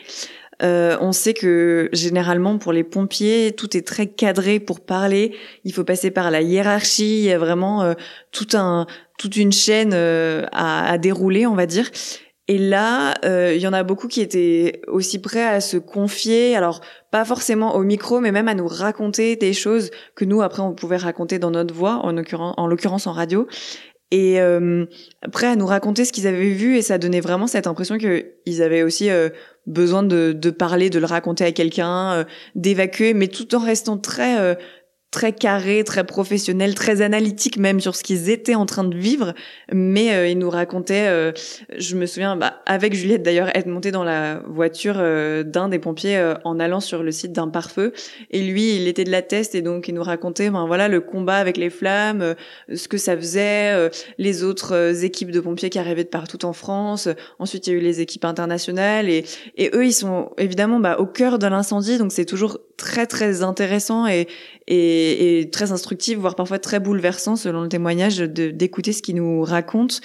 Euh, 0.62 0.96
on 1.00 1.12
sait 1.12 1.34
que 1.34 1.88
généralement 1.92 2.58
pour 2.58 2.72
les 2.72 2.82
pompiers, 2.82 3.52
tout 3.56 3.76
est 3.76 3.86
très 3.86 4.08
cadré 4.08 4.58
pour 4.58 4.80
parler. 4.80 5.36
Il 5.64 5.72
faut 5.72 5.84
passer 5.84 6.10
par 6.10 6.30
la 6.30 6.42
hiérarchie. 6.42 7.18
Il 7.18 7.24
y 7.24 7.32
a 7.32 7.38
vraiment 7.38 7.82
euh, 7.82 7.94
tout 8.32 8.48
un, 8.54 8.86
toute 9.18 9.36
une 9.36 9.52
chaîne 9.52 9.92
euh, 9.94 10.46
à, 10.52 10.90
à, 10.90 10.98
dérouler, 10.98 11.46
on 11.46 11.54
va 11.54 11.66
dire. 11.66 11.88
Et 12.50 12.56
là, 12.56 13.14
euh, 13.26 13.52
il 13.54 13.60
y 13.60 13.66
en 13.66 13.74
a 13.74 13.82
beaucoup 13.82 14.08
qui 14.08 14.22
étaient 14.22 14.80
aussi 14.86 15.20
prêts 15.20 15.44
à 15.44 15.60
se 15.60 15.76
confier, 15.76 16.56
alors 16.56 16.80
pas 17.10 17.26
forcément 17.26 17.76
au 17.76 17.82
micro, 17.82 18.20
mais 18.20 18.32
même 18.32 18.48
à 18.48 18.54
nous 18.54 18.66
raconter 18.66 19.36
des 19.36 19.52
choses 19.52 19.90
que 20.14 20.24
nous, 20.24 20.40
après, 20.40 20.62
on 20.62 20.72
pouvait 20.72 20.96
raconter 20.96 21.38
dans 21.38 21.50
notre 21.50 21.74
voix, 21.74 22.00
en 22.02 22.12
l'occurrence 22.12 23.06
en, 23.06 23.12
radio. 23.12 23.46
Et 24.10 24.40
euh, 24.40 24.86
prêts 25.30 25.48
à 25.48 25.56
nous 25.56 25.66
raconter 25.66 26.06
ce 26.06 26.12
qu'ils 26.12 26.26
avaient 26.26 26.52
vu, 26.52 26.78
et 26.78 26.82
ça 26.82 26.96
donnait 26.96 27.20
vraiment 27.20 27.46
cette 27.46 27.66
impression 27.66 27.98
qu'ils 27.98 28.62
avaient 28.62 28.82
aussi 28.82 29.10
euh, 29.10 29.28
besoin 29.66 30.02
de, 30.02 30.32
de, 30.32 30.48
parler, 30.48 30.88
de 30.88 30.98
le 30.98 31.04
raconter 31.04 31.44
à 31.44 31.52
quelqu'un, 31.52 32.12
euh, 32.12 32.24
d'évacuer, 32.54 33.12
mais 33.12 33.28
tout 33.28 33.54
en 33.54 33.58
restant 33.58 33.98
très 33.98 34.56
très 35.10 35.32
carré, 35.32 35.84
très 35.84 36.04
professionnel, 36.04 36.74
très 36.74 37.00
analytique 37.00 37.56
même 37.56 37.80
sur 37.80 37.96
ce 37.96 38.02
qu'ils 38.02 38.28
étaient 38.28 38.54
en 38.54 38.66
train 38.66 38.84
de 38.84 38.96
vivre. 38.96 39.32
Mais 39.72 40.12
euh, 40.12 40.28
il 40.28 40.38
nous 40.38 40.50
racontait, 40.50 41.06
euh, 41.08 41.32
je 41.76 41.96
me 41.96 42.04
souviens, 42.04 42.36
bah, 42.36 42.60
avec 42.66 42.94
Juliette 42.94 43.22
d'ailleurs, 43.22 43.48
être 43.56 43.66
montée 43.66 43.90
dans 43.90 44.04
la 44.04 44.42
voiture 44.46 44.96
euh, 44.98 45.42
d'un 45.42 45.70
des 45.70 45.78
pompiers 45.78 46.34
en 46.44 46.60
allant 46.60 46.80
sur 46.80 47.02
le 47.02 47.10
site 47.10 47.32
d'un 47.32 47.48
pare-feu. 47.48 47.92
Et 48.30 48.42
lui, 48.42 48.76
il 48.76 48.86
était 48.86 49.04
de 49.04 49.10
la 49.10 49.22
test 49.22 49.54
et 49.54 49.62
donc 49.62 49.88
il 49.88 49.94
nous 49.94 50.02
racontait, 50.02 50.50
ben 50.50 50.66
voilà, 50.66 50.88
le 50.88 51.00
combat 51.00 51.36
avec 51.36 51.56
les 51.56 51.70
flammes, 51.70 52.34
ce 52.72 52.88
que 52.88 52.98
ça 52.98 53.16
faisait, 53.16 53.90
les 54.18 54.44
autres 54.44 55.04
équipes 55.04 55.30
de 55.30 55.40
pompiers 55.40 55.70
qui 55.70 55.78
arrivaient 55.78 56.04
de 56.04 56.08
partout 56.08 56.44
en 56.44 56.52
France. 56.52 57.08
Ensuite, 57.38 57.66
il 57.66 57.72
y 57.72 57.76
a 57.76 57.78
eu 57.78 57.82
les 57.82 58.00
équipes 58.00 58.24
internationales 58.24 59.08
et, 59.08 59.24
et 59.56 59.70
eux, 59.74 59.86
ils 59.86 59.92
sont 59.92 60.30
évidemment 60.36 60.80
bah, 60.80 60.96
au 60.98 61.06
cœur 61.06 61.38
de 61.38 61.46
l'incendie, 61.46 61.98
donc 61.98 62.12
c'est 62.12 62.26
toujours 62.26 62.58
très 62.78 63.06
très 63.06 63.42
intéressant 63.42 64.06
et, 64.06 64.26
et, 64.66 65.50
très 65.52 65.72
instructif, 65.72 66.16
voire 66.16 66.34
parfois 66.34 66.58
très 66.58 66.80
bouleversant 66.80 67.36
selon 67.36 67.62
le 67.62 67.68
témoignage, 67.68 68.18
d'écouter 68.18 68.94
ce 68.94 69.02
qu'ils 69.02 69.16
nous 69.16 69.42
racontent. 69.42 69.96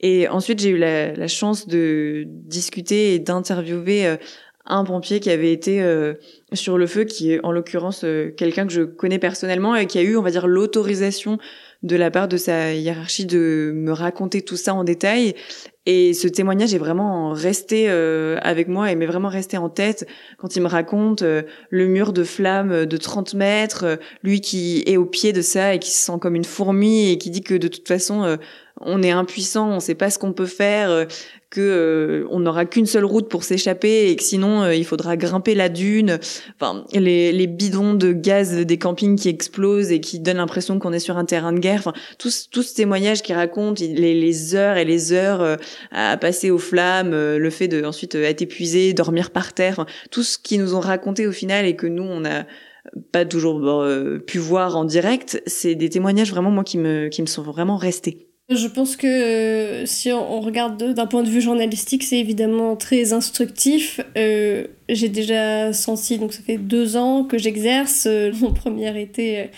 Et 0.00 0.28
ensuite, 0.28 0.58
j'ai 0.58 0.70
eu 0.70 0.76
la, 0.76 1.28
chance 1.28 1.66
de 1.66 2.24
discuter 2.26 3.14
et 3.14 3.18
d'interviewer 3.18 4.06
euh, 4.06 4.16
un 4.66 4.84
pompier 4.84 5.20
qui 5.20 5.30
avait 5.30 5.52
été 5.52 5.82
euh, 5.82 6.14
sur 6.52 6.76
le 6.76 6.86
feu, 6.86 7.04
qui 7.04 7.32
est 7.32 7.44
en 7.44 7.52
l'occurrence 7.52 8.04
euh, 8.04 8.30
quelqu'un 8.36 8.66
que 8.66 8.72
je 8.72 8.82
connais 8.82 9.18
personnellement 9.18 9.74
et 9.74 9.86
qui 9.86 9.98
a 9.98 10.02
eu, 10.02 10.16
on 10.16 10.22
va 10.22 10.30
dire, 10.30 10.46
l'autorisation 10.46 11.38
de 11.82 11.96
la 11.96 12.10
part 12.10 12.26
de 12.26 12.36
sa 12.36 12.74
hiérarchie 12.74 13.26
de 13.26 13.72
me 13.74 13.92
raconter 13.92 14.42
tout 14.42 14.56
ça 14.56 14.74
en 14.74 14.82
détail 14.82 15.34
et 15.86 16.14
ce 16.14 16.26
témoignage 16.26 16.74
est 16.74 16.78
vraiment 16.78 17.30
resté 17.30 17.86
euh, 17.88 18.38
avec 18.42 18.66
moi 18.66 18.90
et 18.90 18.96
m'est 18.96 19.06
vraiment 19.06 19.28
resté 19.28 19.56
en 19.56 19.68
tête 19.68 20.06
quand 20.36 20.56
il 20.56 20.62
me 20.62 20.68
raconte 20.68 21.22
euh, 21.22 21.42
le 21.70 21.86
mur 21.86 22.12
de 22.12 22.24
flammes 22.24 22.86
de 22.86 22.96
30 22.96 23.34
mètres, 23.34 23.84
euh, 23.84 23.96
lui 24.24 24.40
qui 24.40 24.82
est 24.86 24.96
au 24.96 25.06
pied 25.06 25.32
de 25.32 25.42
ça 25.42 25.74
et 25.74 25.78
qui 25.78 25.92
se 25.92 26.04
sent 26.04 26.18
comme 26.20 26.34
une 26.34 26.44
fourmi 26.44 27.10
et 27.10 27.18
qui 27.18 27.30
dit 27.30 27.42
que 27.42 27.54
de 27.54 27.68
toute 27.68 27.86
façon 27.86 28.36
on 28.80 29.02
est 29.02 29.10
impuissant, 29.10 29.70
on 29.70 29.80
sait 29.80 29.94
pas 29.94 30.10
ce 30.10 30.18
qu'on 30.18 30.34
peut 30.34 30.44
faire, 30.44 31.06
que 31.50 31.60
euh, 31.60 32.28
on 32.30 32.40
n'aura 32.40 32.64
qu'une 32.64 32.86
seule 32.86 33.04
route 33.04 33.28
pour 33.28 33.44
s'échapper 33.44 34.10
et 34.10 34.16
que 34.16 34.22
sinon 34.22 34.62
euh, 34.62 34.74
il 34.74 34.84
faudra 34.84 35.16
grimper 35.16 35.54
la 35.54 35.68
dune. 35.68 36.18
Enfin, 36.60 36.84
les, 36.92 37.32
les 37.32 37.46
bidons 37.46 37.94
de 37.94 38.12
gaz 38.12 38.54
des 38.56 38.78
campings 38.78 39.16
qui 39.16 39.28
explosent 39.28 39.92
et 39.92 40.00
qui 40.00 40.18
donnent 40.18 40.38
l'impression 40.38 40.78
qu'on 40.78 40.92
est 40.92 40.98
sur 40.98 41.16
un 41.16 41.24
terrain 41.24 41.52
de 41.52 41.58
guerre. 41.58 41.78
Enfin, 41.78 41.92
tous 42.18 42.48
tous 42.50 42.62
ces 42.62 42.74
témoignages 42.74 43.22
qui 43.22 43.32
racontent 43.32 43.80
les, 43.80 44.14
les 44.14 44.54
heures 44.54 44.76
et 44.76 44.84
les 44.84 45.12
heures 45.12 45.40
euh, 45.40 45.56
à 45.90 46.16
passer 46.16 46.50
aux 46.50 46.58
flammes, 46.58 47.10
le 47.10 47.50
fait 47.50 47.68
de 47.68 47.84
ensuite 47.84 48.14
être 48.14 48.42
épuisé, 48.42 48.92
dormir 48.92 49.30
par 49.30 49.52
terre. 49.52 49.86
Tout 50.10 50.22
ce 50.22 50.38
qu'ils 50.38 50.60
nous 50.60 50.74
ont 50.74 50.80
raconté 50.80 51.26
au 51.26 51.32
final 51.32 51.66
et 51.66 51.76
que 51.76 51.86
nous 51.86 52.04
on 52.04 52.24
a 52.24 52.44
pas 53.12 53.24
toujours 53.24 53.84
pu 54.26 54.38
voir 54.38 54.76
en 54.76 54.84
direct, 54.84 55.42
c'est 55.46 55.74
des 55.74 55.90
témoignages 55.90 56.30
vraiment 56.30 56.50
moi 56.50 56.64
qui 56.64 56.78
me 56.78 57.08
qui 57.08 57.22
me 57.22 57.26
sont 57.26 57.42
vraiment 57.42 57.76
restés. 57.76 58.26
Je 58.48 58.68
pense 58.68 58.94
que 58.94 59.08
euh, 59.08 59.86
si 59.86 60.12
on, 60.12 60.40
regarde 60.40 60.94
d'un 60.94 61.06
point 61.06 61.24
de 61.24 61.28
vue 61.28 61.40
journalistique, 61.40 62.04
c'est 62.04 62.20
évidemment 62.20 62.76
très 62.76 63.12
instructif. 63.12 64.00
Euh, 64.16 64.68
j'ai 64.88 65.08
déjà 65.08 65.72
senti, 65.72 66.16
donc 66.18 66.32
ça 66.32 66.42
fait 66.42 66.56
deux 66.56 66.96
ans 66.96 67.24
que 67.24 67.38
j'exerce. 67.38 68.06
Euh, 68.06 68.30
mon 68.40 68.52
premier 68.52 69.00
été, 69.00 69.50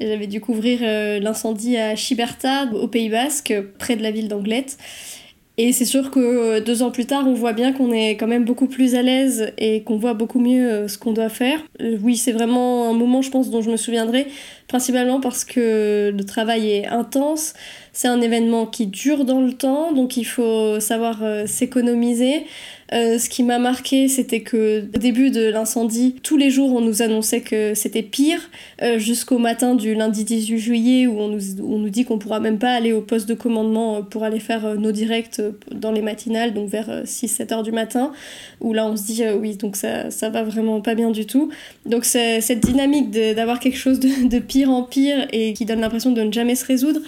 j'avais 0.00 0.26
dû 0.26 0.40
couvrir 0.40 0.80
l'incendie 1.20 1.76
à 1.76 1.94
Chiberta, 1.94 2.68
au 2.72 2.88
Pays 2.88 3.08
Basque, 3.08 3.54
près 3.78 3.94
de 3.94 4.02
la 4.02 4.10
ville 4.10 4.26
d'Anglette. 4.26 4.78
Et 5.56 5.72
c'est 5.72 5.84
sûr 5.84 6.10
que 6.10 6.58
deux 6.58 6.82
ans 6.82 6.90
plus 6.90 7.06
tard, 7.06 7.28
on 7.28 7.34
voit 7.34 7.52
bien 7.52 7.72
qu'on 7.72 7.92
est 7.92 8.16
quand 8.16 8.26
même 8.26 8.44
beaucoup 8.44 8.66
plus 8.66 8.96
à 8.96 9.02
l'aise 9.02 9.52
et 9.56 9.84
qu'on 9.84 9.96
voit 9.96 10.14
beaucoup 10.14 10.40
mieux 10.40 10.88
ce 10.88 10.98
qu'on 10.98 11.12
doit 11.12 11.28
faire. 11.28 11.60
Oui, 12.02 12.16
c'est 12.16 12.32
vraiment 12.32 12.90
un 12.90 12.92
moment, 12.92 13.22
je 13.22 13.30
pense, 13.30 13.50
dont 13.50 13.62
je 13.62 13.70
me 13.70 13.76
souviendrai, 13.76 14.26
principalement 14.66 15.20
parce 15.20 15.44
que 15.44 16.12
le 16.12 16.24
travail 16.24 16.70
est 16.70 16.86
intense. 16.86 17.54
C'est 17.96 18.08
un 18.08 18.20
événement 18.20 18.66
qui 18.66 18.88
dure 18.88 19.24
dans 19.24 19.40
le 19.40 19.52
temps, 19.52 19.92
donc 19.92 20.16
il 20.16 20.24
faut 20.24 20.80
savoir 20.80 21.22
euh, 21.22 21.46
s'économiser. 21.46 22.44
Euh, 22.92 23.18
ce 23.18 23.30
qui 23.30 23.44
m'a 23.44 23.60
marqué, 23.60 24.08
c'était 24.08 24.40
que 24.40 24.84
au 24.94 24.98
début 24.98 25.30
de 25.30 25.48
l'incendie, 25.48 26.16
tous 26.22 26.36
les 26.36 26.50
jours, 26.50 26.74
on 26.74 26.80
nous 26.80 27.02
annonçait 27.02 27.40
que 27.40 27.72
c'était 27.74 28.02
pire, 28.02 28.40
euh, 28.82 28.98
jusqu'au 28.98 29.38
matin 29.38 29.76
du 29.76 29.94
lundi 29.94 30.24
18 30.24 30.58
juillet, 30.58 31.06
où 31.06 31.20
on 31.20 31.28
nous, 31.28 31.60
on 31.62 31.78
nous 31.78 31.88
dit 31.88 32.04
qu'on 32.04 32.18
pourra 32.18 32.40
même 32.40 32.58
pas 32.58 32.72
aller 32.72 32.92
au 32.92 33.00
poste 33.00 33.28
de 33.28 33.34
commandement 33.34 34.02
pour 34.02 34.24
aller 34.24 34.40
faire 34.40 34.74
nos 34.74 34.90
directs 34.90 35.40
dans 35.70 35.92
les 35.92 36.02
matinales, 36.02 36.52
donc 36.52 36.68
vers 36.68 37.04
6-7 37.04 37.54
heures 37.54 37.62
du 37.62 37.72
matin, 37.72 38.12
où 38.60 38.72
là 38.72 38.86
on 38.86 38.96
se 38.96 39.04
dit 39.04 39.22
oui, 39.40 39.56
donc 39.56 39.76
ça, 39.76 40.10
ça 40.10 40.30
va 40.30 40.42
vraiment 40.42 40.80
pas 40.80 40.96
bien 40.96 41.12
du 41.12 41.26
tout. 41.26 41.50
Donc 41.86 42.04
cette 42.04 42.60
dynamique 42.60 43.12
d'avoir 43.12 43.60
quelque 43.60 43.78
chose 43.78 44.00
de, 44.00 44.28
de, 44.28 44.38
pire 44.40 44.70
en 44.70 44.82
pire 44.82 45.28
et 45.32 45.52
qui 45.52 45.64
donne 45.64 45.80
l'impression 45.80 46.10
de 46.10 46.22
ne 46.22 46.32
jamais 46.32 46.56
se 46.56 46.66
résoudre, 46.66 47.00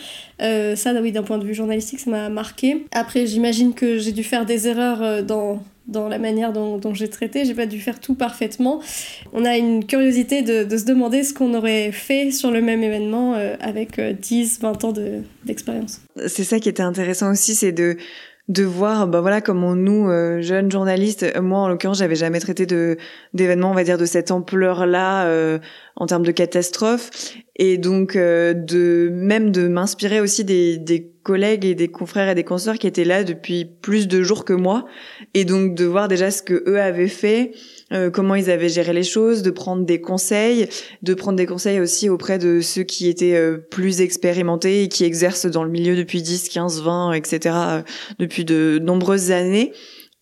euh, 0.42 0.76
ça, 0.76 0.92
oui, 1.00 1.12
d'un 1.12 1.22
point 1.22 1.38
de 1.38 1.44
vue 1.44 1.54
journalistique, 1.54 2.00
ça 2.00 2.10
m'a 2.10 2.28
marqué. 2.28 2.86
Après, 2.92 3.26
j'imagine 3.26 3.74
que 3.74 3.98
j'ai 3.98 4.12
dû 4.12 4.22
faire 4.22 4.44
des 4.44 4.68
erreurs 4.68 5.02
euh, 5.02 5.22
dans, 5.22 5.62
dans 5.86 6.08
la 6.08 6.18
manière 6.18 6.52
dont, 6.52 6.94
j'ai 6.94 7.08
traité. 7.08 7.44
J'ai 7.44 7.54
pas 7.54 7.66
dû 7.66 7.80
faire 7.80 8.00
tout 8.00 8.14
parfaitement. 8.14 8.80
On 9.32 9.44
a 9.44 9.56
une 9.56 9.86
curiosité 9.86 10.42
de, 10.42 10.64
de 10.64 10.76
se 10.76 10.84
demander 10.84 11.22
ce 11.22 11.32
qu'on 11.32 11.54
aurait 11.54 11.92
fait 11.92 12.30
sur 12.30 12.50
le 12.50 12.60
même 12.60 12.82
événement 12.82 13.34
euh, 13.34 13.56
avec 13.60 14.00
10, 14.00 14.60
20 14.60 14.84
ans 14.84 14.92
d'expérience. 15.44 16.00
c'est 16.26 16.44
ça 16.44 16.60
qui 16.60 16.68
était 16.68 16.82
intéressant 16.82 17.32
aussi, 17.32 17.54
c'est 17.54 17.72
de 17.72 17.96
de 18.48 18.62
voir 18.62 19.08
bah 19.08 19.20
voilà 19.20 19.40
comment 19.40 19.74
nous 19.74 20.08
euh, 20.08 20.40
jeunes 20.40 20.70
journalistes 20.70 21.24
euh, 21.24 21.42
moi 21.42 21.60
en 21.60 21.68
l'occurrence 21.68 21.98
j'avais 21.98 22.14
jamais 22.14 22.38
traité 22.38 22.64
de 22.64 22.96
d'événements 23.34 23.72
on 23.72 23.74
va 23.74 23.82
dire 23.82 23.98
de 23.98 24.04
cette 24.04 24.30
ampleur 24.30 24.86
là 24.86 25.26
euh, 25.26 25.58
en 25.96 26.06
termes 26.06 26.24
de 26.24 26.30
catastrophe 26.30 27.10
et 27.56 27.76
donc 27.76 28.14
de 28.16 29.10
même 29.12 29.50
de 29.50 29.66
m'inspirer 29.66 30.20
aussi 30.20 30.44
des, 30.44 30.76
des 30.76 31.10
collègues 31.26 31.64
et 31.64 31.74
des 31.74 31.88
confrères 31.88 32.28
et 32.28 32.36
des 32.36 32.44
consoeurs 32.44 32.78
qui 32.78 32.86
étaient 32.86 33.04
là 33.04 33.24
depuis 33.24 33.64
plus 33.64 34.06
de 34.06 34.22
jours 34.22 34.44
que 34.44 34.52
moi 34.52 34.86
et 35.34 35.44
donc 35.44 35.74
de 35.74 35.84
voir 35.84 36.06
déjà 36.06 36.30
ce 36.30 36.40
que 36.40 36.62
eux 36.68 36.80
avaient 36.80 37.08
fait 37.08 37.50
euh, 37.92 38.10
comment 38.10 38.36
ils 38.36 38.48
avaient 38.48 38.68
géré 38.68 38.92
les 38.92 39.02
choses, 39.02 39.42
de 39.42 39.50
prendre 39.50 39.84
des 39.84 40.00
conseils, 40.00 40.68
de 41.02 41.14
prendre 41.14 41.36
des 41.36 41.46
conseils 41.46 41.80
aussi 41.80 42.08
auprès 42.08 42.38
de 42.38 42.60
ceux 42.60 42.84
qui 42.84 43.08
étaient 43.08 43.34
euh, 43.34 43.56
plus 43.58 44.00
expérimentés 44.02 44.84
et 44.84 44.88
qui 44.88 45.02
exercent 45.02 45.46
dans 45.46 45.64
le 45.64 45.70
milieu 45.70 45.96
depuis 45.96 46.22
10, 46.22 46.48
15, 46.48 46.82
20, 46.82 47.12
etc. 47.14 47.56
depuis 48.20 48.44
de 48.44 48.78
nombreuses 48.80 49.32
années 49.32 49.72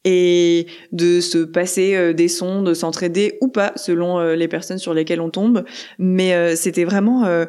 et 0.06 0.66
de 0.92 1.20
se 1.20 1.38
passer 1.38 1.94
euh, 1.96 2.14
des 2.14 2.28
sons, 2.28 2.62
de 2.62 2.72
s'entraider 2.72 3.36
ou 3.42 3.48
pas 3.48 3.72
selon 3.76 4.22
les 4.34 4.48
personnes 4.48 4.78
sur 4.78 4.94
lesquelles 4.94 5.20
on 5.20 5.30
tombe. 5.30 5.64
Mais 5.98 6.56
c'était 6.56 6.84
vraiment 6.84 7.46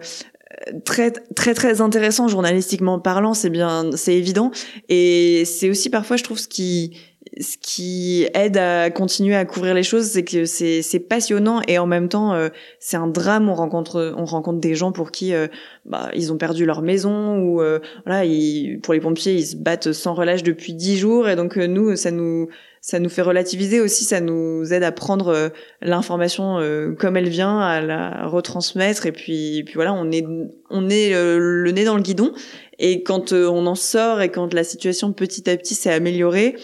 très 0.84 1.12
très 1.12 1.54
très 1.54 1.82
intéressant 1.82 2.28
journalistiquement 2.28 3.00
parlant, 3.00 3.34
c'est 3.34 3.50
bien, 3.50 3.90
c'est 3.96 4.16
évident. 4.16 4.52
Et 4.90 5.44
c'est 5.46 5.70
aussi 5.70 5.90
parfois, 5.90 6.18
je 6.18 6.24
trouve, 6.24 6.38
ce 6.38 6.48
qui 6.48 6.98
ce 7.40 7.58
qui 7.60 8.28
aide 8.34 8.58
à 8.58 8.90
continuer 8.90 9.36
à 9.36 9.46
couvrir 9.46 9.74
les 9.74 9.84
choses, 9.84 10.06
c'est 10.06 10.24
que 10.24 10.46
c'est 10.46 10.82
c'est 10.82 11.00
passionnant 11.00 11.62
et 11.68 11.78
en 11.78 11.88
même 11.88 12.08
temps 12.08 12.34
euh, 12.34 12.50
c'est 12.80 12.98
un 12.98 13.08
drame. 13.08 13.50
On 13.50 13.56
rencontre 13.56 14.14
on 14.18 14.26
rencontre 14.26 14.60
des 14.60 14.76
gens 14.76 14.92
pour 14.92 15.12
qui 15.12 15.34
euh, 15.34 15.48
bah, 15.86 16.10
ils 16.14 16.32
ont 16.32 16.38
perdu 16.38 16.66
leur 16.66 16.82
maison 16.82 17.38
ou 17.40 17.62
euh, 17.62 17.80
voilà 18.06 18.26
ils, 18.26 18.80
pour 18.82 18.94
les 18.94 19.00
pompiers 19.00 19.34
ils 19.34 19.46
se 19.46 19.56
battent 19.56 19.92
sans 19.92 20.14
relâche 20.14 20.44
depuis 20.44 20.74
dix 20.74 20.98
jours 20.98 21.28
et 21.28 21.36
donc 21.36 21.58
nous 21.58 21.96
ça 21.96 22.12
nous 22.12 22.48
ça 22.88 23.00
nous 23.00 23.10
fait 23.10 23.24
relativiser 23.24 23.80
aussi, 23.82 24.04
ça 24.04 24.22
nous 24.22 24.72
aide 24.72 24.84
à 24.84 24.92
prendre 24.92 25.52
l'information 25.82 26.60
comme 27.00 27.18
elle 27.18 27.30
vient, 27.30 27.60
à 27.60 27.82
la 27.82 28.28
retransmettre. 28.28 29.08
Et 29.08 29.12
puis 29.12 29.64
puis 29.66 29.74
voilà 29.74 29.92
on 29.94 30.12
est 30.12 30.24
on 30.70 30.88
est 30.90 31.14
le 31.14 31.72
nez 31.72 31.84
dans 31.84 31.96
le 31.96 32.04
guidon. 32.04 32.32
Et 32.78 33.02
quand 33.02 33.34
on 33.34 33.66
en 33.66 33.74
sort 33.74 34.22
et 34.22 34.30
quand 34.30 34.54
la 34.54 34.64
situation 34.64 35.14
petit 35.14 35.50
à 35.50 35.58
petit 35.58 35.74
s'est 35.74 35.92
améliorée 35.92 36.56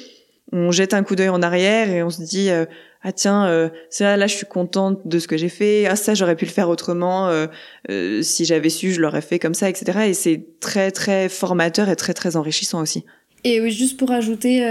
on 0.52 0.72
jette 0.72 0.94
un 0.94 1.04
coup 1.04 1.16
d'œil 1.16 1.30
en 1.30 1.42
arrière 1.42 1.90
et 1.90 2.04
on 2.04 2.10
se 2.10 2.22
dit 2.22 2.50
euh, 2.50 2.66
ah 3.04 3.12
tiens 3.12 3.48
euh, 3.48 3.70
là 4.00 4.18
là 4.18 4.28
je 4.28 4.36
suis 4.36 4.46
contente 4.46 5.00
de 5.06 5.20
ce 5.20 5.28
que 5.28 5.38
j'ai 5.38 5.50
fait. 5.50 5.86
Ah 5.88 5.96
ça 5.96 6.14
j'aurais 6.14 6.36
pu 6.36 6.46
le 6.46 6.52
faire 6.52 6.70
autrement. 6.70 7.30
Euh, 7.30 7.48
euh, 7.90 8.22
si 8.22 8.46
j'avais 8.46 8.70
su 8.70 8.92
je 8.92 9.02
l'aurais 9.02 9.22
fait 9.22 9.40
comme 9.40 9.54
ça 9.54 9.70
etc 9.70 10.00
et 10.08 10.14
c'est 10.14 10.46
très 10.60 10.92
très 10.92 11.30
formateur 11.30 11.90
et 11.90 11.96
très 11.96 12.14
très 12.14 12.36
enrichissant 12.36 12.82
aussi. 12.82 13.06
Et 13.44 13.62
oui 13.62 13.72
juste 13.72 13.98
pour 13.98 14.12
ajouter 14.12 14.62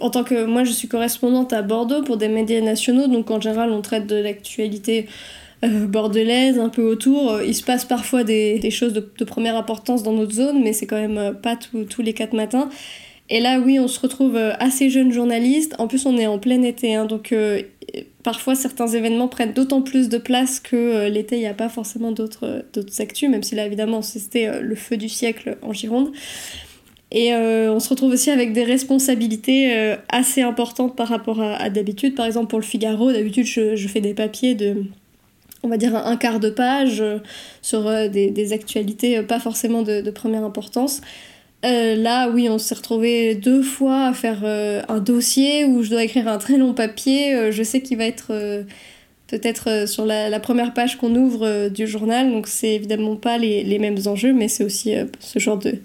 en 0.00 0.10
tant 0.10 0.24
que 0.24 0.44
moi 0.44 0.64
je 0.64 0.72
suis 0.72 0.88
correspondante 0.88 1.52
à 1.52 1.62
Bordeaux 1.62 2.02
pour 2.02 2.16
des 2.16 2.28
médias 2.28 2.60
nationaux 2.60 3.08
donc 3.08 3.30
en 3.30 3.40
général 3.40 3.70
on 3.70 3.82
traite 3.82 4.06
de 4.06 4.16
l'actualité 4.16 5.06
bordelaise, 5.62 6.58
un 6.58 6.68
peu 6.68 6.82
autour. 6.82 7.40
Il 7.40 7.54
se 7.54 7.62
passe 7.62 7.84
parfois 7.84 8.24
des, 8.24 8.70
choses 8.70 8.92
de, 8.92 9.24
première 9.24 9.56
importance 9.56 10.02
dans 10.02 10.12
notre 10.12 10.32
zone, 10.32 10.60
mais 10.60 10.72
c'est 10.72 10.86
quand 10.86 10.96
même 11.00 11.36
pas 11.40 11.56
tous 11.56 12.02
les 12.02 12.12
quatre 12.14 12.32
matins. 12.32 12.68
Et 13.32 13.40
là, 13.40 13.60
oui, 13.60 13.78
on 13.78 13.88
se 13.88 13.98
retrouve 13.98 14.36
euh, 14.36 14.52
assez 14.58 14.90
jeune 14.90 15.10
journaliste. 15.10 15.74
En 15.78 15.88
plus, 15.88 16.04
on 16.04 16.18
est 16.18 16.26
en 16.26 16.38
plein 16.38 16.60
été, 16.62 16.94
hein, 16.94 17.06
donc 17.06 17.32
euh, 17.32 17.62
parfois 18.22 18.54
certains 18.54 18.88
événements 18.88 19.26
prennent 19.26 19.54
d'autant 19.54 19.80
plus 19.80 20.10
de 20.10 20.18
place 20.18 20.60
que 20.60 20.76
euh, 20.76 21.08
l'été, 21.08 21.36
il 21.36 21.40
n'y 21.40 21.46
a 21.46 21.54
pas 21.54 21.70
forcément 21.70 22.12
d'autres 22.12 22.64
actus, 22.98 23.30
même 23.30 23.42
si 23.42 23.54
là, 23.54 23.64
évidemment, 23.64 24.02
c'était 24.02 24.60
le 24.60 24.74
feu 24.74 24.98
du 24.98 25.08
siècle 25.08 25.56
en 25.62 25.72
Gironde. 25.72 26.12
Et 27.14 27.34
on 27.34 27.78
se 27.78 27.90
retrouve 27.90 28.12
aussi 28.12 28.30
avec 28.30 28.54
des 28.54 28.64
responsabilités 28.64 29.94
assez 30.08 30.40
importantes 30.40 30.96
par 30.96 31.08
rapport 31.08 31.42
à, 31.42 31.68
d'habitude. 31.68 32.14
Par 32.14 32.24
exemple, 32.24 32.46
pour 32.48 32.58
le 32.58 32.64
Figaro, 32.64 33.12
d'habitude, 33.12 33.44
je, 33.44 33.86
fais 33.86 34.00
des 34.00 34.14
papiers 34.14 34.54
de, 34.54 34.84
on 35.62 35.68
va 35.68 35.76
dire, 35.76 35.94
un, 35.94 36.16
quart 36.16 36.40
de 36.40 36.48
page 36.48 37.04
sur 37.60 37.82
des, 38.08 38.52
actualités 38.54 39.20
pas 39.22 39.40
forcément 39.40 39.82
de 39.82 40.10
première 40.10 40.42
importance. 40.42 41.02
Euh, 41.64 41.94
là, 41.94 42.28
oui, 42.28 42.48
on 42.48 42.58
s'est 42.58 42.74
retrouvé 42.74 43.34
deux 43.34 43.62
fois 43.62 44.06
à 44.06 44.12
faire 44.12 44.40
euh, 44.42 44.82
un 44.88 44.98
dossier 44.98 45.64
où 45.64 45.82
je 45.82 45.90
dois 45.90 46.02
écrire 46.02 46.26
un 46.26 46.38
très 46.38 46.58
long 46.58 46.74
papier. 46.74 47.34
Euh, 47.34 47.52
je 47.52 47.62
sais 47.62 47.80
qu'il 47.82 47.98
va 47.98 48.04
être 48.04 48.32
peut-être 49.28 49.88
sur 49.88 50.04
la, 50.04 50.40
première 50.40 50.74
page 50.74 50.98
qu'on 50.98 51.14
ouvre 51.14 51.68
du 51.68 51.86
journal, 51.86 52.30
donc 52.30 52.48
c'est 52.48 52.74
évidemment 52.74 53.16
pas 53.16 53.38
les, 53.38 53.62
les, 53.64 53.78
mêmes 53.78 53.98
enjeux, 54.06 54.32
mais 54.32 54.48
c'est 54.48 54.64
aussi 54.64 54.92
ce 55.20 55.38
genre 55.38 55.56
de 55.56 55.78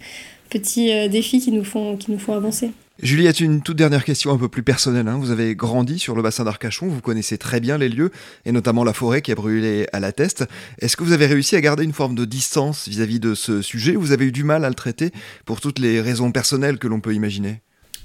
petits 0.50 1.10
défis 1.10 1.40
qui 1.40 1.52
nous 1.52 1.64
font, 1.64 1.98
qui 1.98 2.12
nous 2.12 2.20
font 2.20 2.34
avancer. 2.34 2.72
Juliette, 3.04 3.42
une 3.42 3.62
toute 3.62 3.78
dernière 3.78 4.04
question 4.04 4.32
un 4.32 4.40
peu 4.40 4.48
plus 4.48 4.64
personnelle. 4.64 5.08
Hein. 5.08 5.20
Vous 5.20 5.30
avez 5.30 5.54
grandi 5.54 6.00
sur 6.00 6.16
le 6.16 6.24
bassin 6.24 6.44
d'Arcachon, 6.44 6.88
vous 6.88 7.00
connaissez 7.00 7.38
très 7.38 7.60
bien 7.60 7.78
les 7.78 7.90
lieux, 7.90 8.12
et 8.44 8.52
notamment 8.52 8.84
la 8.84 8.94
forêt 8.94 9.22
qui 9.22 9.32
a 9.32 9.36
brûlé 9.36 9.86
à 9.94 10.00
la 10.00 10.12
teste. 10.12 10.46
Est-ce 10.80 10.98
que 10.98 11.04
vous 11.04 11.14
avez 11.14 11.28
réussi 11.28 11.56
à 11.56 11.62
garder 11.62 11.84
une 11.84 11.94
forme 11.94 12.16
de 12.16 12.26
distance 12.26 12.88
vis-à-vis 12.88 13.20
de 13.20 13.36
ce 13.36 13.62
sujet 13.62 13.94
Vous 13.94 14.14
avez 14.14 14.26
eu 14.26 14.32
du 14.32 14.44
mal 14.44 14.66
à 14.66 14.70
le 14.70 14.74
traiter 14.74 15.12
pour 15.46 15.62
toutes 15.62 15.78
les 15.78 16.02
raisons 16.02 16.32
personnelles 16.32 16.80
que 16.80 16.88
l'on 16.88 17.00
peut 17.00 17.14
imaginer? 17.14 17.62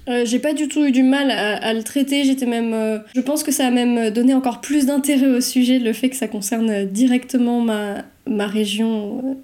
Euh, 0.09 0.27
j'ai 0.27 0.41
pas 0.41 0.53
du 0.53 0.69
tout 0.69 0.85
eu 0.85 0.93
du 0.93 1.05
mal 1.05 1.31
à, 1.31 1.73
le 1.73 1.83
traiter, 1.83 2.25
j'étais 2.25 2.45
même... 2.45 2.75
Euh, 2.75 2.99
je 3.15 3.21
pense 3.23 3.43
que 3.45 3.53
ça 3.53 3.69
a 3.69 3.71
même 3.71 4.11
donné 4.11 4.35
encore 4.35 4.61
plus 4.61 4.85
d'intérêt 4.85 5.29
au 5.29 5.41
sujet, 5.41 5.79
le 5.79 5.95
fait 5.95 6.11
que 6.11 6.17
ça 6.17 6.29
concerne 6.29 6.85
directement 6.85 7.63
ma, 7.63 8.05
ma 8.27 8.47
région 8.47 9.39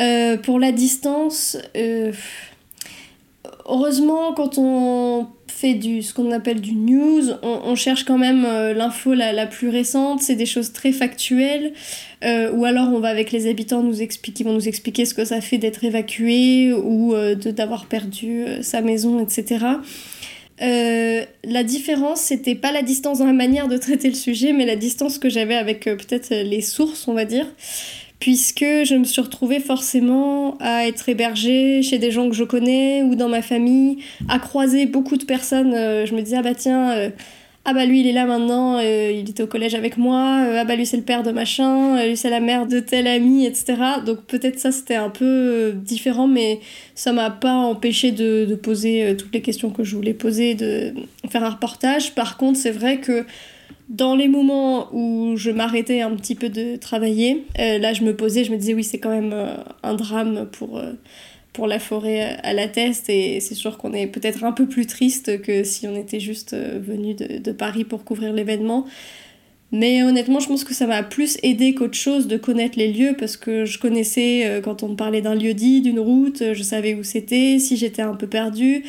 euh, 0.00 0.36
pour 0.36 0.58
la 0.58 0.72
distance, 0.72 1.56
heureusement, 3.66 4.32
quand 4.32 4.58
on 4.58 5.28
fait 5.58 5.74
du, 5.74 6.02
ce 6.02 6.14
qu'on 6.14 6.30
appelle 6.30 6.60
du 6.60 6.74
news, 6.74 7.32
on, 7.42 7.74
cherche 7.74 8.04
quand 8.04 8.18
même 8.18 8.44
euh, 8.44 8.74
l'info 8.74 9.14
la, 9.14 9.46
plus 9.46 9.68
récente, 9.68 10.22
c'est 10.22 10.36
des 10.36 10.46
choses 10.46 10.72
très 10.72 10.92
factuelles, 10.92 11.72
euh, 12.24 12.52
ou 12.52 12.64
alors 12.64 12.88
on 12.92 13.00
va 13.00 13.08
avec 13.08 13.32
les 13.32 13.48
habitants 13.48 13.82
nous 13.82 14.00
expliquer, 14.00 14.44
vont 14.44 14.52
nous 14.52 14.68
expliquer 14.68 15.04
ce 15.04 15.14
que 15.14 15.24
ça 15.24 15.40
fait 15.40 15.58
d'être 15.58 15.82
évacué 15.82 16.72
ou 16.72 17.12
euh, 17.14 17.34
d'avoir 17.34 17.86
perdu 17.86 18.44
sa 18.62 18.82
maison, 18.82 19.18
etc. 19.18 19.64
la 20.60 21.62
différence, 21.64 22.20
c'était 22.20 22.54
pas 22.54 22.70
la 22.70 22.82
distance 22.82 23.18
dans 23.18 23.26
la 23.26 23.32
manière 23.32 23.66
de 23.66 23.76
traiter 23.78 24.08
le 24.08 24.14
sujet, 24.14 24.52
mais 24.52 24.64
la 24.64 24.76
distance 24.76 25.18
que 25.18 25.28
j'avais 25.28 25.56
avec 25.56 25.84
peut-être 25.84 26.30
les 26.30 26.60
sources, 26.60 27.08
on 27.08 27.14
va 27.14 27.24
dire 27.24 27.46
puisque 28.20 28.64
je 28.64 28.96
me 28.96 29.04
suis 29.04 29.20
retrouvée 29.20 29.60
forcément 29.60 30.56
à 30.60 30.86
être 30.86 31.08
hébergée 31.08 31.82
chez 31.82 31.98
des 31.98 32.10
gens 32.10 32.28
que 32.28 32.34
je 32.34 32.44
connais 32.44 33.02
ou 33.02 33.14
dans 33.14 33.28
ma 33.28 33.42
famille, 33.42 33.98
à 34.28 34.38
croiser 34.38 34.86
beaucoup 34.86 35.16
de 35.16 35.24
personnes. 35.24 35.74
Euh, 35.74 36.04
je 36.04 36.14
me 36.14 36.22
disais, 36.22 36.36
ah 36.36 36.42
bah 36.42 36.54
tiens, 36.54 36.90
euh, 36.90 37.10
ah 37.64 37.74
bah 37.74 37.84
lui 37.84 38.00
il 38.00 38.06
est 38.06 38.12
là 38.12 38.24
maintenant, 38.26 38.78
euh, 38.78 39.12
il 39.12 39.28
était 39.30 39.42
au 39.42 39.46
collège 39.46 39.74
avec 39.74 39.98
moi, 39.98 40.46
ah 40.56 40.64
bah 40.64 40.74
lui 40.74 40.86
c'est 40.86 40.96
le 40.96 41.02
père 41.02 41.22
de 41.22 41.30
machin, 41.30 42.02
lui 42.06 42.16
c'est 42.16 42.30
la 42.30 42.40
mère 42.40 42.66
de 42.66 42.80
tel 42.80 43.06
ami, 43.06 43.44
etc. 43.44 43.76
Donc 44.06 44.24
peut-être 44.24 44.58
ça 44.58 44.72
c'était 44.72 44.96
un 44.96 45.10
peu 45.10 45.72
différent, 45.74 46.26
mais 46.26 46.60
ça 46.94 47.12
m'a 47.12 47.30
pas 47.30 47.54
empêché 47.54 48.10
de, 48.10 48.46
de 48.46 48.54
poser 48.54 49.14
toutes 49.18 49.34
les 49.34 49.42
questions 49.42 49.70
que 49.70 49.84
je 49.84 49.94
voulais 49.94 50.14
poser, 50.14 50.54
de 50.54 50.94
faire 51.28 51.44
un 51.44 51.50
reportage. 51.50 52.14
Par 52.14 52.38
contre 52.38 52.58
c'est 52.58 52.70
vrai 52.70 52.98
que 53.00 53.26
dans 53.88 54.14
les 54.14 54.28
moments 54.28 54.88
où 54.92 55.36
je 55.36 55.50
m'arrêtais 55.50 56.00
un 56.00 56.14
petit 56.14 56.34
peu 56.34 56.48
de 56.48 56.76
travailler, 56.76 57.44
là 57.56 57.92
je 57.92 58.04
me 58.04 58.14
posais, 58.14 58.44
je 58.44 58.52
me 58.52 58.56
disais 58.56 58.74
oui 58.74 58.84
c'est 58.84 58.98
quand 58.98 59.10
même 59.10 59.34
un 59.82 59.94
drame 59.94 60.46
pour 60.52 60.80
pour 61.58 61.66
la 61.66 61.80
forêt 61.80 62.38
à 62.44 62.52
la 62.52 62.68
teste 62.68 63.10
et 63.10 63.40
c'est 63.40 63.56
sûr 63.56 63.78
qu'on 63.78 63.92
est 63.92 64.06
peut-être 64.06 64.44
un 64.44 64.52
peu 64.52 64.66
plus 64.66 64.86
triste 64.86 65.42
que 65.42 65.64
si 65.64 65.88
on 65.88 65.96
était 65.96 66.20
juste 66.20 66.52
euh, 66.52 66.78
venu 66.80 67.14
de, 67.14 67.50
Paris 67.50 67.82
pour 67.82 68.04
couvrir 68.04 68.32
l'événement. 68.32 68.86
Mais 69.72 70.04
honnêtement, 70.04 70.38
je 70.38 70.46
pense 70.46 70.62
que 70.62 70.72
ça 70.72 70.86
m'a 70.86 71.02
plus 71.02 71.36
aidé 71.42 71.74
qu'autre 71.74 71.96
chose 71.96 72.28
de 72.28 72.36
connaître 72.36 72.78
les 72.78 72.92
lieux 72.92 73.16
parce 73.18 73.36
que 73.36 73.64
je 73.64 73.80
connaissais 73.80 74.46
euh, 74.46 74.60
quand 74.60 74.84
on 74.84 74.90
me 74.90 74.94
parlait 74.94 75.20
d'un 75.20 75.34
lieu 75.34 75.52
dit, 75.52 75.80
d'une 75.80 75.98
route, 75.98 76.52
je 76.52 76.62
savais 76.62 76.94
où 76.94 77.02
c'était, 77.02 77.58
si 77.58 77.76
j'étais 77.76 78.02
un 78.02 78.14
peu 78.14 78.28
perdue, 78.28 78.84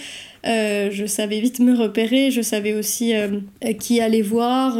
euh, 0.46 0.90
je 0.92 1.06
savais 1.06 1.40
vite 1.40 1.60
me 1.60 1.76
repérer, 1.76 2.32
je 2.32 2.42
savais 2.42 2.74
aussi 2.74 3.14
qui 3.80 4.02
aller 4.02 4.22
voir. 4.22 4.78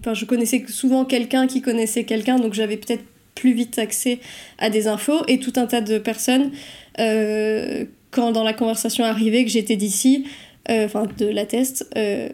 Enfin, 0.00 0.14
je 0.14 0.24
connaissais 0.24 0.64
souvent 0.68 1.04
quelqu'un 1.04 1.46
qui 1.46 1.60
connaissait 1.60 2.04
quelqu'un, 2.04 2.38
donc 2.38 2.54
j'avais 2.54 2.76
peut-être 2.76 3.04
plus 3.34 3.52
vite 3.52 3.78
accès 3.78 4.18
à 4.58 4.68
des 4.68 4.88
infos 4.88 5.22
et 5.28 5.38
tout 5.38 5.52
un 5.56 5.66
tas 5.66 5.80
de 5.80 5.98
personnes 5.98 6.50
euh, 6.98 7.84
quand 8.10 8.32
dans 8.32 8.42
la 8.42 8.52
conversation 8.52 9.04
arrivait 9.04 9.44
que 9.44 9.50
j'étais 9.50 9.76
d'ici, 9.76 10.26
euh, 10.70 10.86
enfin 10.86 11.06
de 11.18 11.26
la 11.26 11.46
test, 11.46 11.88
euh, 11.96 12.28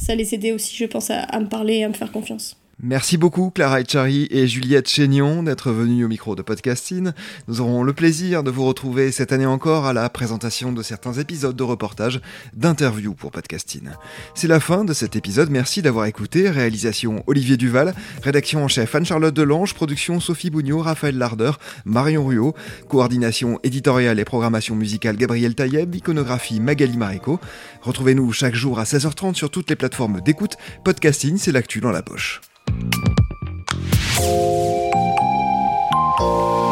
ça 0.00 0.14
les 0.14 0.34
aidait 0.34 0.52
aussi, 0.52 0.76
je 0.76 0.84
pense, 0.84 1.10
à, 1.10 1.20
à 1.20 1.40
me 1.40 1.46
parler 1.46 1.76
et 1.76 1.84
à 1.84 1.88
me 1.88 1.94
faire 1.94 2.12
confiance. 2.12 2.56
Merci 2.84 3.16
beaucoup 3.16 3.50
Clara 3.50 3.80
Echari 3.80 4.26
et 4.32 4.48
Juliette 4.48 4.88
Chénion 4.88 5.44
d'être 5.44 5.70
venues 5.70 6.04
au 6.04 6.08
micro 6.08 6.34
de 6.34 6.42
Podcasting. 6.42 7.12
Nous 7.46 7.60
aurons 7.60 7.84
le 7.84 7.92
plaisir 7.92 8.42
de 8.42 8.50
vous 8.50 8.66
retrouver 8.66 9.12
cette 9.12 9.30
année 9.30 9.46
encore 9.46 9.86
à 9.86 9.92
la 9.92 10.08
présentation 10.08 10.72
de 10.72 10.82
certains 10.82 11.12
épisodes 11.12 11.54
de 11.54 11.62
reportages, 11.62 12.20
d'interviews 12.54 13.14
pour 13.14 13.30
Podcasting. 13.30 13.90
C'est 14.34 14.48
la 14.48 14.58
fin 14.58 14.84
de 14.84 14.92
cet 14.94 15.14
épisode, 15.14 15.48
merci 15.48 15.80
d'avoir 15.80 16.06
écouté. 16.06 16.50
Réalisation 16.50 17.22
Olivier 17.28 17.56
Duval, 17.56 17.94
rédaction 18.20 18.64
en 18.64 18.68
chef 18.68 18.92
Anne-Charlotte 18.96 19.32
Delange, 19.32 19.74
production 19.74 20.18
Sophie 20.18 20.50
Bougnot, 20.50 20.80
Raphaël 20.80 21.16
Larder, 21.16 21.52
Marion 21.84 22.26
Ruot, 22.26 22.56
coordination 22.88 23.60
éditoriale 23.62 24.18
et 24.18 24.24
programmation 24.24 24.74
musicale 24.74 25.16
Gabriel 25.16 25.54
Taïeb, 25.54 25.94
iconographie 25.94 26.58
Magali 26.58 26.96
Marico. 26.96 27.38
Retrouvez-nous 27.82 28.32
chaque 28.32 28.56
jour 28.56 28.80
à 28.80 28.82
16h30 28.82 29.36
sur 29.36 29.50
toutes 29.50 29.70
les 29.70 29.76
plateformes 29.76 30.20
d'écoute. 30.20 30.56
Podcasting, 30.84 31.38
c'est 31.38 31.52
l'actu 31.52 31.80
dans 31.80 31.92
la 31.92 32.02
poche. 32.02 32.40
Thank 32.66 32.94
you. 36.20 36.71